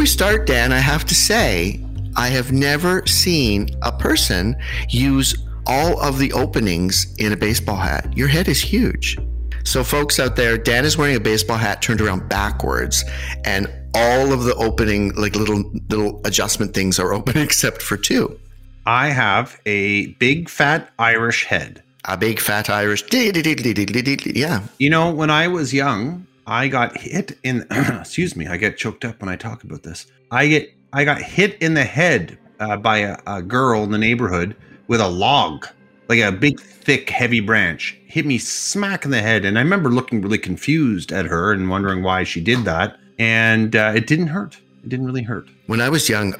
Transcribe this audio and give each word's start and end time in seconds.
we 0.00 0.06
start, 0.06 0.46
Dan, 0.46 0.72
I 0.72 0.78
have 0.78 1.04
to 1.04 1.14
say, 1.14 1.78
I 2.16 2.28
have 2.28 2.52
never 2.52 3.06
seen 3.06 3.68
a 3.82 3.92
person 3.92 4.56
use 4.88 5.36
all 5.66 6.00
of 6.00 6.18
the 6.18 6.32
openings 6.32 7.14
in 7.18 7.34
a 7.34 7.36
baseball 7.36 7.76
hat. 7.76 8.16
Your 8.16 8.26
head 8.26 8.48
is 8.48 8.62
huge. 8.62 9.18
So, 9.62 9.84
folks 9.84 10.18
out 10.18 10.36
there, 10.36 10.56
Dan 10.56 10.86
is 10.86 10.96
wearing 10.96 11.16
a 11.16 11.20
baseball 11.20 11.58
hat 11.58 11.82
turned 11.82 12.00
around 12.00 12.30
backwards, 12.30 13.04
and 13.44 13.70
all 13.94 14.32
of 14.32 14.44
the 14.44 14.54
opening, 14.54 15.14
like 15.16 15.36
little 15.36 15.70
little 15.90 16.22
adjustment 16.24 16.72
things, 16.72 16.98
are 16.98 17.12
open 17.18 17.36
except 17.36 17.82
for 17.82 17.98
two. 17.98 18.40
I 18.86 19.08
have 19.08 19.60
a 19.66 20.14
big 20.14 20.48
fat 20.48 20.90
Irish 20.98 21.44
head. 21.44 21.82
A 22.06 22.16
big 22.16 22.40
fat 22.40 22.70
Irish. 22.70 23.04
Yeah. 23.12 24.62
You 24.78 24.88
know, 24.88 25.12
when 25.12 25.28
I 25.28 25.48
was 25.48 25.74
young, 25.74 26.26
I 26.50 26.66
got 26.66 26.98
hit 26.98 27.38
in. 27.44 27.64
excuse 27.70 28.34
me, 28.34 28.48
I 28.48 28.56
get 28.56 28.76
choked 28.76 29.04
up 29.04 29.20
when 29.20 29.28
I 29.28 29.36
talk 29.36 29.62
about 29.62 29.84
this. 29.84 30.06
I 30.32 30.48
get 30.48 30.74
I 30.92 31.04
got 31.04 31.22
hit 31.22 31.56
in 31.62 31.74
the 31.74 31.84
head 31.84 32.36
uh, 32.58 32.76
by 32.76 32.98
a, 32.98 33.18
a 33.26 33.40
girl 33.40 33.84
in 33.84 33.92
the 33.92 33.98
neighborhood 33.98 34.56
with 34.88 35.00
a 35.00 35.08
log, 35.08 35.68
like 36.08 36.18
a 36.18 36.32
big, 36.32 36.60
thick, 36.60 37.08
heavy 37.08 37.38
branch. 37.38 37.96
Hit 38.06 38.26
me 38.26 38.36
smack 38.36 39.04
in 39.04 39.12
the 39.12 39.22
head, 39.22 39.44
and 39.44 39.56
I 39.58 39.62
remember 39.62 39.90
looking 39.90 40.20
really 40.20 40.38
confused 40.38 41.12
at 41.12 41.24
her 41.26 41.52
and 41.52 41.70
wondering 41.70 42.02
why 42.02 42.24
she 42.24 42.40
did 42.40 42.64
that. 42.64 42.98
And 43.20 43.76
uh, 43.76 43.92
it 43.94 44.08
didn't 44.08 44.28
hurt. 44.28 44.56
It 44.82 44.88
didn't 44.88 45.06
really 45.06 45.22
hurt. 45.22 45.48
When 45.68 45.80
I 45.80 45.88
was 45.88 46.08
young, 46.08 46.34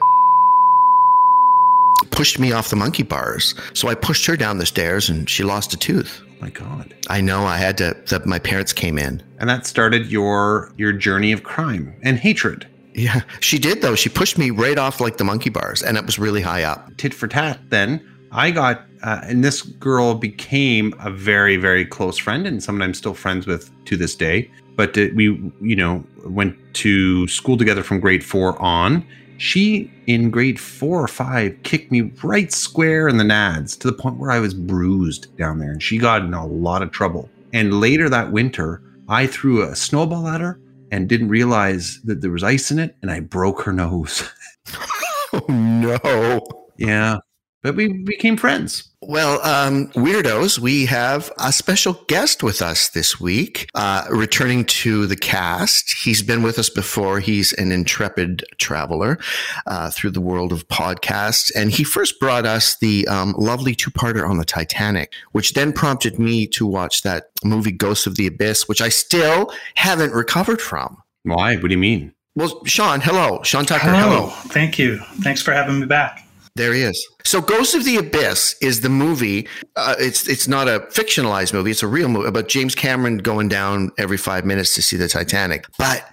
pushed 2.11 2.41
me 2.41 2.51
off 2.51 2.71
the 2.71 2.77
monkey 2.77 3.05
bars. 3.05 3.55
So 3.75 3.87
I 3.87 3.95
pushed 3.95 4.27
her 4.27 4.37
down 4.37 4.59
the 4.59 4.67
stairs 4.67 5.09
and 5.09 5.31
she 5.31 5.45
lost 5.45 5.73
a 5.73 5.77
tooth. 5.77 6.21
My 6.41 6.51
God. 6.51 6.95
I 7.09 7.21
know 7.21 7.45
I 7.45 7.59
had 7.59 7.77
to 7.79 7.97
that 8.09 8.25
my 8.25 8.39
parents 8.39 8.73
came 8.73 8.99
in. 8.99 9.23
And 9.39 9.49
that 9.49 9.67
started 9.67 10.07
your 10.07 10.73
your 10.77 10.93
journey 10.93 11.33
of 11.33 11.43
crime 11.43 11.95
and 12.03 12.19
hatred. 12.19 12.67
Yeah, 12.95 13.21
she 13.41 13.59
did 13.59 13.83
though. 13.83 13.95
She 13.95 14.09
pushed 14.09 14.39
me 14.39 14.51
right 14.51 14.79
off 14.79 15.01
like 15.01 15.19
the 15.19 15.25
monkey 15.25 15.51
bars 15.51 15.83
and 15.83 15.97
it 15.97 16.07
was 16.07 16.19
really 16.19 16.41
high 16.41 16.63
up. 16.63 16.97
Tit 16.97 17.15
for 17.15 17.29
tat 17.29 17.61
then. 17.69 18.07
I 18.33 18.53
got 18.53 18.87
uh, 19.03 19.21
and 19.25 19.45
this 19.45 19.63
girl 19.63 20.15
became 20.15 20.95
a 21.01 21.11
very 21.11 21.57
very 21.57 21.85
close 21.85 22.17
friend 22.17 22.47
and 22.47 22.63
someone 22.63 22.83
I'm 22.83 22.95
still 22.95 23.15
friends 23.15 23.47
with 23.47 23.71
to 23.87 23.97
this 23.97 24.15
day. 24.15 24.51
But 24.77 24.97
uh, 24.97 25.07
we 25.15 25.25
you 25.61 25.77
know 25.77 26.05
went 26.25 26.57
to 26.75 27.29
school 27.29 27.59
together 27.59 27.83
from 27.83 28.01
grade 28.01 28.25
4 28.25 28.61
on 28.63 29.07
she 29.41 29.91
in 30.07 30.31
grade 30.31 30.61
four 30.61 31.03
or 31.03 31.09
five 31.09 31.57
kicked 31.63 31.91
me 31.91 32.03
right 32.23 32.53
square 32.53 33.09
in 33.09 33.17
the 33.17 33.25
nads 33.25 33.79
to 33.79 33.87
the 33.87 33.97
point 33.97 34.19
where 34.19 34.31
I 34.31 34.39
was 34.39 34.53
bruised 34.53 35.35
down 35.39 35.59
there, 35.59 35.71
and 35.71 35.83
she 35.83 35.97
got 35.97 36.23
in 36.23 36.35
a 36.35 36.47
lot 36.47 36.83
of 36.83 36.91
trouble. 36.91 37.31
And 37.55 37.81
later 37.81 38.11
that 38.11 38.33
winter, 38.33 38.83
I 39.09 39.27
threw 39.27 39.63
a 39.63 39.75
snowball 39.75 40.29
at 40.29 40.43
her 40.43 40.61
and 40.93 41.09
didn't 41.09 41.31
realize 41.31 42.03
that 42.03 42.21
there 42.21 42.31
was 42.31 42.45
ice 42.45 42.71
in 42.71 42.79
it, 42.79 42.97
and 43.01 43.11
I 43.11 43.21
broke 43.21 43.63
her 43.63 43.73
nose. 43.73 44.31
oh 45.33 45.47
no! 45.49 46.41
Yeah, 46.77 47.19
but 47.63 47.77
we 47.77 47.93
became 47.93 48.37
friends. 48.37 48.89
Well, 49.03 49.41
um, 49.47 49.89
weirdos, 49.89 50.59
we 50.59 50.85
have 50.87 51.33
a 51.39 51.53
special 51.53 51.95
guest 52.07 52.43
with 52.43 52.61
us 52.61 52.91
this 52.91 53.19
week, 53.19 53.69
uh, 53.75 54.05
returning 54.11 54.67
to 54.67 55.07
the 55.07 55.17
cast. 55.17 55.93
He's 55.93 56.23
been 56.23 56.43
with 56.43 56.59
us 56.59 56.69
before. 56.69 57.19
He's 57.21 57.55
an 57.55 57.73
intrepid 57.73 58.45
traveler 58.59 59.19
uh, 59.67 59.91
through 59.91 60.11
the 60.11 60.21
world 60.21 60.53
of 60.53 60.69
podcasts, 60.69 61.51
and 61.57 61.71
he 61.71 61.83
first 61.83 62.21
brought 62.21 62.45
us 62.45 62.77
the 62.79 63.09
um, 63.09 63.35
lovely 63.39 63.75
two-parter 63.75 64.29
on 64.29 64.37
the 64.37 64.45
Titanic, 64.45 65.15
which 65.33 65.55
then 65.55 65.73
prompted 65.73 66.19
me 66.19 66.47
to 66.49 66.67
watch 66.67 67.03
that 67.03 67.31
movie 67.43 67.73
Ghosts 67.73 68.07
of 68.07 68.17
the 68.17 68.27
Abyss, 68.27 68.69
which 68.69 68.83
I 68.83 68.91
still 68.91 69.51
haven't 69.77 70.13
recovered 70.13 70.61
from. 70.61 71.03
Why? 71.23 71.57
What 71.57 71.69
do 71.69 71.75
you 71.75 71.79
mean? 71.79 72.13
Well, 72.35 72.65
Sean, 72.65 73.01
hello, 73.01 73.43
Sean 73.43 73.65
Tucker. 73.65 73.89
Hello. 73.89 73.99
hello. 73.99 74.29
Thank 74.29 74.79
you. 74.79 74.99
Thanks 75.23 75.43
for 75.43 75.53
having 75.53 75.81
me 75.81 75.87
back. 75.87 76.27
There 76.57 76.75
he 76.75 76.83
is. 76.83 77.09
So, 77.25 77.41
Ghost 77.41 77.75
of 77.75 77.85
the 77.85 77.97
Abyss 77.97 78.57
is 78.61 78.81
the 78.81 78.89
movie. 78.89 79.49
Uh, 79.77 79.95
it's 79.99 80.29
it's 80.29 80.49
not 80.49 80.69
a 80.69 80.81
fictionalized 80.81 81.53
movie; 81.53 81.71
it's 81.71 81.83
a 81.83 81.89
real 81.89 82.09
movie 82.09 82.29
about 82.29 82.49
James 82.49 82.75
Cameron 82.75 83.19
going 83.19 83.49
down 83.49 83.93
every 83.99 84.17
five 84.17 84.45
minutes 84.45 84.75
to 84.75 84.83
see 84.83 84.97
the 84.97 85.09
Titanic. 85.09 85.67
But 85.79 86.05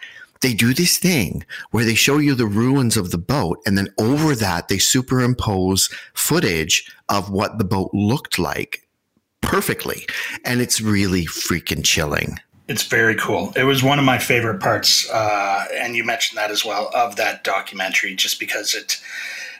they 0.42 0.54
do 0.54 0.74
this 0.74 0.98
thing 1.00 1.44
where 1.72 1.86
they 1.86 1.96
show 1.96 2.20
you 2.20 2.36
the 2.36 2.46
ruins 2.46 2.98
of 2.98 3.12
the 3.12 3.18
boat, 3.18 3.60
and 3.66 3.78
then 3.78 3.90
over 3.98 4.36
that 4.36 4.68
they 4.68 4.78
superimpose 4.78 5.90
footage 6.14 6.90
of 7.10 7.32
what 7.32 7.58
the 7.58 7.66
boat 7.66 7.90
looked 7.94 8.38
like 8.38 8.88
perfectly, 9.42 10.06
and 10.46 10.62
it's 10.62 10.82
really 10.82 11.26
freaking 11.26 11.84
chilling. 11.84 12.40
It's 12.68 12.84
very 12.84 13.16
cool. 13.16 13.54
It 13.56 13.64
was 13.64 13.82
one 13.82 13.98
of 13.98 14.04
my 14.04 14.18
favorite 14.18 14.60
parts, 14.60 15.10
uh, 15.10 15.66
and 15.74 15.96
you 15.96 16.04
mentioned 16.04 16.38
that 16.38 16.52
as 16.52 16.66
well 16.66 16.92
of 16.94 17.16
that 17.16 17.46
documentary, 17.46 18.14
just 18.14 18.40
because 18.40 18.74
it 18.74 19.02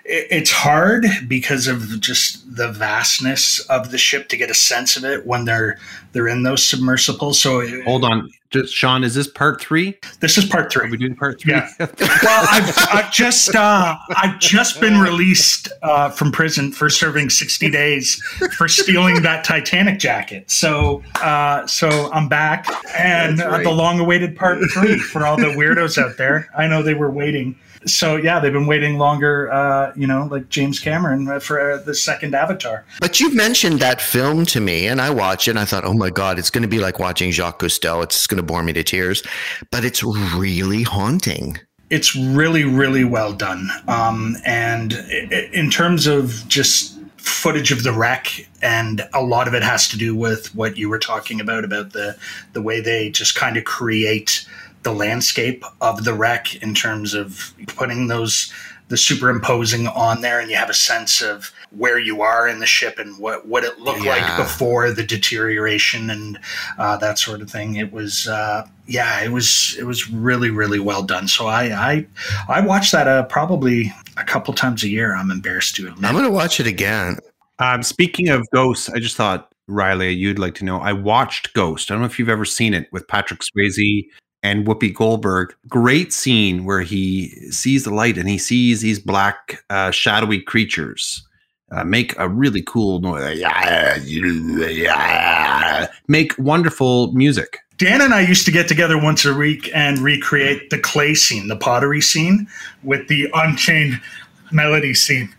it's 0.08 0.52
hard 0.52 1.06
because 1.28 1.68
of 1.68 2.00
just 2.00 2.56
the 2.56 2.72
vastness 2.72 3.60
of 3.68 3.92
the 3.92 3.98
ship 3.98 4.30
to 4.30 4.38
get 4.38 4.50
a 4.50 4.54
sense 4.54 4.96
of 4.96 5.04
it 5.04 5.26
when 5.26 5.46
they're 5.46 5.78
they're 6.14 6.28
in 6.28 6.44
those 6.44 6.64
submersibles. 6.64 7.40
So 7.40 7.68
hold 7.84 8.06
on, 8.06 8.32
just 8.50 8.74
Sean, 8.74 9.04
is 9.04 9.14
this 9.14 9.28
part 9.28 9.60
three? 9.60 9.98
This 10.22 10.38
is 10.38 10.46
part 10.46 10.72
three. 10.72 10.88
Are 10.88 10.90
we 10.90 10.98
doing 10.98 11.16
part 11.16 11.42
three? 11.42 11.54
Yeah. 11.54 11.70
well, 11.80 12.48
I've, 12.50 12.88
I've 12.94 13.12
just 13.12 13.54
uh, 13.54 13.98
I've 14.16 14.40
just 14.40 14.80
been 14.80 15.00
released 15.00 15.70
uh, 15.82 16.10
from 16.10 16.32
prison 16.32 16.72
for 16.72 16.90
serving 16.90 17.30
sixty 17.30 17.70
days 17.70 18.16
for 18.58 18.70
stealing 18.70 19.22
that 19.24 19.44
Titanic 19.44 20.00
jacket. 20.00 20.50
So 20.50 21.04
uh, 21.22 21.68
so 21.68 22.10
I'm 22.14 22.30
back, 22.30 22.68
and 22.98 23.40
right. 23.40 23.64
the 23.64 23.72
long-awaited 23.72 24.38
part 24.38 24.60
three 24.72 24.98
for 24.98 25.26
all 25.28 25.36
the 25.36 25.48
weirdos 25.48 26.02
out 26.02 26.16
there. 26.18 26.50
I 26.58 26.68
know 26.68 26.82
they 26.82 26.94
were 26.94 27.12
waiting 27.12 27.60
so 27.86 28.16
yeah, 28.16 28.40
they've 28.40 28.54
been 28.54 28.68
waiting 28.68 28.98
longer, 28.98 29.52
uh, 29.52 29.94
you 29.96 30.08
know, 30.08 30.28
like 30.30 30.50
James 30.50 30.80
Cameron 30.80 31.28
uh, 31.28 31.40
for 31.40 31.72
uh, 31.72 31.78
the 31.78 31.94
second 31.94 32.36
Avatar. 32.36 32.86
But 33.00 33.20
you 33.20 33.34
mentioned 33.34 33.80
that 33.80 34.02
film 34.02 34.46
to 34.48 34.60
me, 34.60 34.88
and 34.88 35.02
I 35.02 35.10
watched 35.10 35.48
it, 35.48 35.52
and 35.52 35.60
I 35.60 35.66
thought, 35.66 35.86
oh 35.86 35.94
my 35.94 36.10
god, 36.10 36.40
it's 36.40 36.50
going 36.50 36.64
to 36.64 36.68
be 36.68 36.80
like 36.80 37.00
watching 37.00 37.32
Jacques 37.32 37.60
Cousteau. 37.60 38.04
It's 38.04 38.28
going 38.28 38.38
to 38.38 38.44
bore 38.44 38.64
me 38.64 38.74
to 38.74 38.84
tears, 38.84 39.24
but 39.72 39.86
it's 39.86 40.04
really 40.04 40.84
haunting. 40.84 41.60
It's 41.90 42.16
really, 42.16 42.66
really 42.66 43.06
well 43.06 43.32
done. 43.32 43.70
Um, 43.88 44.36
and 44.46 44.94
in 45.54 45.70
terms 45.70 46.06
of 46.06 46.44
just 46.48 46.98
footage 47.28 47.72
of 47.72 47.84
the 47.84 47.92
wreck 47.92 48.48
and 48.62 49.08
a 49.14 49.22
lot 49.22 49.48
of 49.48 49.54
it 49.54 49.62
has 49.62 49.88
to 49.90 49.98
do 49.98 50.16
with 50.16 50.54
what 50.56 50.78
you 50.78 50.90
were 50.90 51.00
talking 51.00 51.42
about 51.42 51.66
about 51.66 51.92
the 51.92 52.16
the 52.54 52.62
way 52.62 52.80
they 52.80 53.10
just 53.10 53.36
kind 53.36 53.58
of 53.58 53.66
create 53.66 54.48
the 54.84 54.94
landscape 54.94 55.64
of 55.82 56.04
the 56.04 56.14
wreck 56.14 56.62
in 56.62 56.74
terms 56.74 57.14
of 57.14 57.54
putting 57.68 58.08
those 58.08 58.54
the 58.90 58.98
superimposing 58.98 59.88
on 59.88 60.22
there 60.22 60.40
and 60.40 60.50
you 60.50 60.56
have 60.56 60.70
a 60.70 60.74
sense 60.74 61.22
of 61.22 61.52
where 61.72 62.00
you 62.00 62.22
are 62.22 62.48
in 62.48 62.60
the 62.60 62.66
ship 62.66 62.98
and 62.98 63.18
what, 63.20 63.46
what 63.46 63.64
it 63.64 63.80
looked 63.80 64.04
yeah. 64.04 64.12
like 64.12 64.38
before 64.38 64.92
the 64.92 65.04
deterioration 65.04 66.10
and 66.10 66.40
uh, 66.78 66.96
that 66.96 67.20
sort 67.20 67.42
of 67.42 67.52
thing. 67.52 67.76
It 67.76 67.92
was, 67.92 68.28
uh, 68.28 68.66
yeah, 68.86 69.22
it 69.22 69.32
was, 69.32 69.76
it 69.78 69.84
was 69.84 70.10
really, 70.10 70.50
really 70.50 70.80
well 70.80 71.04
done. 71.04 71.28
So 71.28 71.48
I, 71.48 71.64
I, 71.66 72.08
I 72.48 72.62
watched 72.62 72.94
that 72.94 73.08
uh, 73.10 73.24
probably 73.24 73.94
a 74.16 74.24
couple 74.24 74.54
times 74.54 74.84
a 74.84 74.90
year. 74.90 75.14
I'm 75.14 75.32
embarrassed 75.32 75.76
to 75.76 75.88
admit. 75.88 76.06
I'm 76.06 76.14
going 76.14 76.24
to 76.24 76.32
watch 76.32 76.62
it 76.62 76.68
again. 76.68 77.18
Um, 77.60 77.84
speaking 77.84 78.30
of 78.30 78.48
ghosts, 78.54 78.88
I 78.90 79.00
just 79.00 79.18
thought 79.18 79.52
Riley, 79.68 80.14
you'd 80.14 80.40
like 80.40 80.56
to 80.56 80.66
know. 80.66 80.80
I 80.80 80.94
watched 80.94 81.54
Ghost. 81.54 81.92
I 81.92 81.94
don't 81.94 82.02
know 82.02 82.06
if 82.06 82.18
you've 82.18 82.30
ever 82.30 82.46
seen 82.46 82.74
it 82.74 82.88
with 82.94 83.08
Patrick 83.08 83.42
Swayze 83.42 84.08
and 84.48 84.66
Whoopi 84.66 84.94
Goldberg. 84.94 85.54
Great 85.68 86.14
scene 86.14 86.64
where 86.64 86.82
he 86.82 87.30
sees 87.52 87.84
the 87.84 87.94
light 87.94 88.18
and 88.18 88.30
he 88.30 88.38
sees 88.38 88.82
these 88.82 89.00
black, 89.00 89.64
uh, 89.70 89.92
shadowy 89.92 90.42
creatures 90.42 91.28
uh, 91.72 91.84
make 91.84 92.18
a 92.18 92.30
really 92.30 92.62
cool 92.62 93.02
noise. 93.02 93.40
Make 96.08 96.38
wonderful 96.38 97.12
music. 97.12 97.60
Dan 97.78 98.02
and 98.02 98.14
I 98.14 98.22
used 98.22 98.46
to 98.46 98.52
get 98.52 98.68
together 98.68 98.98
once 98.98 99.26
a 99.26 99.34
week 99.34 99.70
and 99.74 100.00
recreate 100.00 100.70
the 100.70 100.80
clay 100.80 101.14
scene, 101.14 101.48
the 101.48 101.58
pottery 101.58 102.02
scene, 102.02 102.48
with 102.84 103.08
the 103.08 103.30
unchained 103.34 104.00
melody 104.52 104.94
scene. 104.94 105.30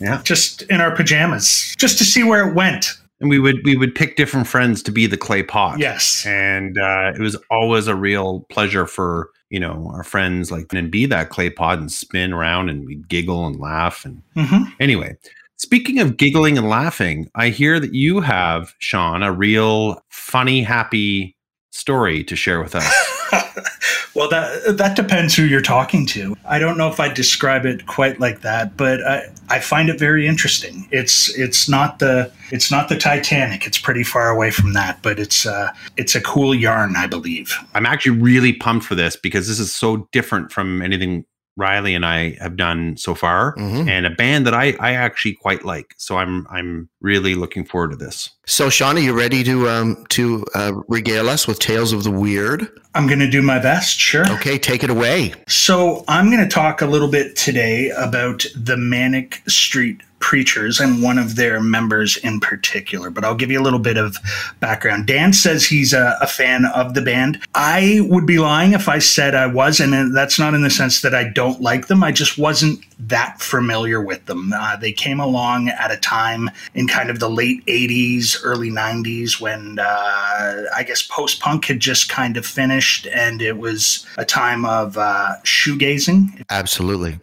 Yeah. 0.00 0.22
Just 0.24 0.62
in 0.62 0.80
our 0.80 0.94
pajamas, 0.94 1.74
just 1.76 1.98
to 1.98 2.04
see 2.04 2.24
where 2.24 2.48
it 2.48 2.54
went 2.54 2.94
and 3.20 3.30
we 3.30 3.38
would 3.38 3.60
we 3.64 3.76
would 3.76 3.94
pick 3.94 4.16
different 4.16 4.46
friends 4.46 4.82
to 4.84 4.92
be 4.92 5.06
the 5.06 5.16
clay 5.16 5.42
pot. 5.42 5.78
Yes, 5.78 6.24
and 6.26 6.78
uh, 6.78 7.12
it 7.14 7.20
was 7.20 7.36
always 7.50 7.86
a 7.86 7.96
real 7.96 8.40
pleasure 8.50 8.86
for 8.86 9.30
you 9.50 9.60
know 9.60 9.90
our 9.92 10.04
friends 10.04 10.50
like 10.50 10.72
and 10.72 10.90
be 10.90 11.06
that 11.06 11.30
clay 11.30 11.50
pot 11.50 11.78
and 11.78 11.90
spin 11.90 12.32
around 12.32 12.68
and 12.68 12.86
we'd 12.86 13.08
giggle 13.08 13.46
and 13.46 13.58
laugh 13.58 14.04
and 14.04 14.22
mm-hmm. 14.36 14.64
anyway. 14.80 15.16
Speaking 15.56 15.98
of 15.98 16.16
giggling 16.16 16.56
and 16.56 16.68
laughing, 16.68 17.28
I 17.34 17.48
hear 17.48 17.80
that 17.80 17.92
you 17.92 18.20
have 18.20 18.74
Sean 18.78 19.24
a 19.24 19.32
real 19.32 20.00
funny, 20.08 20.62
happy 20.62 21.36
story 21.72 22.22
to 22.24 22.36
share 22.36 22.62
with 22.62 22.76
us. 22.76 23.14
well, 24.14 24.28
that 24.28 24.76
that 24.76 24.96
depends 24.96 25.34
who 25.34 25.44
you're 25.44 25.60
talking 25.60 26.06
to. 26.06 26.36
I 26.44 26.58
don't 26.58 26.78
know 26.78 26.88
if 26.88 27.00
I 27.00 27.12
describe 27.12 27.66
it 27.66 27.86
quite 27.86 28.20
like 28.20 28.40
that, 28.40 28.76
but 28.76 29.06
I, 29.06 29.24
I 29.48 29.60
find 29.60 29.88
it 29.88 29.98
very 29.98 30.26
interesting. 30.26 30.88
It's 30.90 31.36
it's 31.38 31.68
not 31.68 31.98
the 31.98 32.30
it's 32.50 32.70
not 32.70 32.88
the 32.88 32.96
Titanic. 32.96 33.66
It's 33.66 33.78
pretty 33.78 34.04
far 34.04 34.30
away 34.30 34.50
from 34.50 34.72
that, 34.72 35.00
but 35.02 35.18
it's 35.18 35.46
uh, 35.46 35.72
it's 35.96 36.14
a 36.14 36.20
cool 36.20 36.54
yarn, 36.54 36.96
I 36.96 37.06
believe. 37.06 37.56
I'm 37.74 37.86
actually 37.86 38.18
really 38.18 38.52
pumped 38.52 38.86
for 38.86 38.94
this 38.94 39.16
because 39.16 39.48
this 39.48 39.58
is 39.58 39.74
so 39.74 40.08
different 40.12 40.52
from 40.52 40.82
anything 40.82 41.24
Riley 41.58 41.94
and 41.94 42.06
I 42.06 42.36
have 42.40 42.56
done 42.56 42.96
so 42.96 43.14
far, 43.14 43.54
Mhm. 43.56 43.88
and 43.88 44.06
a 44.06 44.10
band 44.10 44.46
that 44.46 44.54
I 44.54 44.74
I 44.80 44.92
actually 44.92 45.34
quite 45.34 45.64
like. 45.64 45.94
So 45.98 46.16
I'm 46.16 46.46
I'm 46.50 46.88
really 47.00 47.34
looking 47.34 47.64
forward 47.64 47.90
to 47.90 47.96
this. 47.96 48.30
So, 48.46 48.70
Sean, 48.70 48.96
are 48.96 49.00
you 49.00 49.12
ready 49.12 49.44
to 49.44 49.68
um, 49.68 50.04
to 50.10 50.44
uh, 50.54 50.72
regale 50.88 51.28
us 51.28 51.46
with 51.46 51.58
tales 51.58 51.92
of 51.92 52.04
the 52.04 52.10
weird? 52.10 52.66
I'm 52.94 53.06
going 53.06 53.20
to 53.20 53.28
do 53.30 53.42
my 53.42 53.58
best, 53.58 53.98
sure. 54.00 54.26
Okay, 54.32 54.58
take 54.58 54.82
it 54.82 54.90
away. 54.90 55.34
So, 55.46 56.04
I'm 56.08 56.30
going 56.30 56.42
to 56.42 56.48
talk 56.48 56.80
a 56.80 56.86
little 56.86 57.08
bit 57.10 57.36
today 57.36 57.90
about 57.90 58.46
the 58.56 58.76
Manic 58.76 59.42
Street 59.46 60.00
Preachers 60.20 60.80
and 60.80 61.02
one 61.02 61.18
of 61.18 61.36
their 61.36 61.60
members 61.60 62.16
in 62.18 62.40
particular, 62.40 63.10
but 63.10 63.24
I'll 63.24 63.34
give 63.34 63.50
you 63.50 63.60
a 63.60 63.62
little 63.62 63.78
bit 63.78 63.96
of 63.96 64.16
background. 64.60 65.06
Dan 65.06 65.32
says 65.32 65.64
he's 65.64 65.92
a, 65.92 66.16
a 66.20 66.26
fan 66.26 66.66
of 66.66 66.94
the 66.94 67.02
band. 67.02 67.40
I 67.54 68.00
would 68.02 68.26
be 68.26 68.38
lying 68.38 68.72
if 68.72 68.88
I 68.88 68.98
said 68.98 69.34
I 69.34 69.46
was, 69.46 69.80
and 69.80 70.14
that's 70.14 70.38
not 70.38 70.54
in 70.54 70.62
the 70.62 70.70
sense 70.70 71.02
that 71.02 71.14
I 71.14 71.24
don't 71.24 71.60
like 71.60 71.86
them. 71.86 72.02
I 72.02 72.12
just 72.12 72.36
wasn't 72.36 72.80
that 72.98 73.40
familiar 73.40 74.02
with 74.02 74.26
them. 74.26 74.52
Uh, 74.52 74.76
they 74.76 74.92
came 74.92 75.20
along 75.20 75.68
at 75.68 75.90
a 75.90 75.96
time 75.96 76.50
in 76.74 76.88
kind 76.88 77.10
of 77.10 77.20
the 77.20 77.30
late 77.30 77.64
80s, 77.66 78.36
early 78.42 78.70
90s 78.70 79.40
when 79.40 79.78
uh, 79.78 80.64
I 80.74 80.82
guess 80.84 81.02
post 81.02 81.40
punk 81.40 81.66
had 81.66 81.80
just 81.80 82.08
kind 82.08 82.36
of 82.36 82.44
finished, 82.44 83.06
and 83.06 83.40
it 83.40 83.58
was 83.58 84.06
a 84.16 84.24
time 84.24 84.64
of 84.64 84.98
uh, 84.98 85.36
shoegazing. 85.44 86.42
Absolutely. 86.50 87.18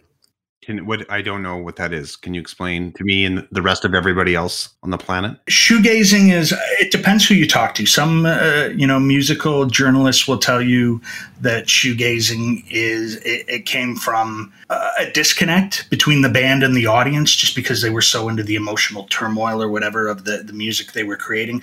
Can 0.66 0.84
what 0.84 1.08
I 1.08 1.22
don't 1.22 1.44
know 1.44 1.56
what 1.56 1.76
that 1.76 1.92
is. 1.92 2.16
Can 2.16 2.34
you 2.34 2.40
explain 2.40 2.90
to 2.94 3.04
me 3.04 3.24
and 3.24 3.46
the 3.52 3.62
rest 3.62 3.84
of 3.84 3.94
everybody 3.94 4.34
else 4.34 4.70
on 4.82 4.90
the 4.90 4.98
planet? 4.98 5.38
shoegazing 5.46 6.32
is 6.32 6.52
it 6.80 6.90
depends 6.90 7.24
who 7.24 7.34
you 7.34 7.46
talk 7.46 7.76
to 7.76 7.86
some 7.86 8.26
uh, 8.26 8.70
you 8.74 8.84
know 8.84 8.98
musical 8.98 9.66
journalists 9.66 10.26
will 10.26 10.38
tell 10.38 10.60
you 10.60 11.00
that 11.40 11.66
shoegazing 11.66 12.64
is 12.68 13.14
it, 13.18 13.48
it 13.48 13.66
came 13.66 13.94
from 13.94 14.52
uh, 14.68 14.90
a 14.98 15.08
disconnect 15.12 15.88
between 15.88 16.22
the 16.22 16.28
band 16.28 16.64
and 16.64 16.74
the 16.74 16.86
audience 16.86 17.36
just 17.36 17.54
because 17.54 17.80
they 17.80 17.90
were 17.90 18.02
so 18.02 18.28
into 18.28 18.42
the 18.42 18.56
emotional 18.56 19.04
turmoil 19.04 19.62
or 19.62 19.68
whatever 19.68 20.08
of 20.08 20.24
the, 20.24 20.38
the 20.38 20.52
music 20.52 20.92
they 20.92 21.04
were 21.04 21.16
creating 21.16 21.62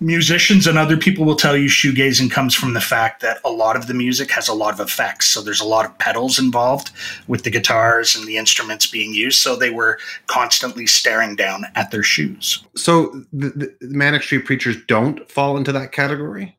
musicians 0.00 0.66
and 0.66 0.76
other 0.76 0.96
people 0.96 1.24
will 1.24 1.36
tell 1.36 1.56
you 1.56 1.68
shoegazing 1.68 2.30
comes 2.30 2.54
from 2.54 2.74
the 2.74 2.80
fact 2.80 3.22
that 3.22 3.38
a 3.44 3.50
lot 3.50 3.76
of 3.76 3.86
the 3.86 3.94
music 3.94 4.30
has 4.30 4.48
a 4.48 4.54
lot 4.54 4.74
of 4.74 4.80
effects. 4.80 5.26
So 5.26 5.42
there's 5.42 5.60
a 5.60 5.66
lot 5.66 5.86
of 5.86 5.96
pedals 5.98 6.38
involved 6.38 6.90
with 7.26 7.44
the 7.44 7.50
guitars 7.50 8.14
and 8.14 8.26
the 8.26 8.36
instruments 8.36 8.86
being 8.86 9.14
used. 9.14 9.38
So 9.38 9.56
they 9.56 9.70
were 9.70 9.98
constantly 10.26 10.86
staring 10.86 11.36
down 11.36 11.64
at 11.74 11.90
their 11.90 12.02
shoes. 12.02 12.64
So 12.74 13.24
the, 13.32 13.74
the 13.80 13.88
Manic 13.88 14.22
Street 14.22 14.44
Preachers 14.44 14.76
don't 14.86 15.30
fall 15.30 15.56
into 15.56 15.72
that 15.72 15.92
category. 15.92 16.56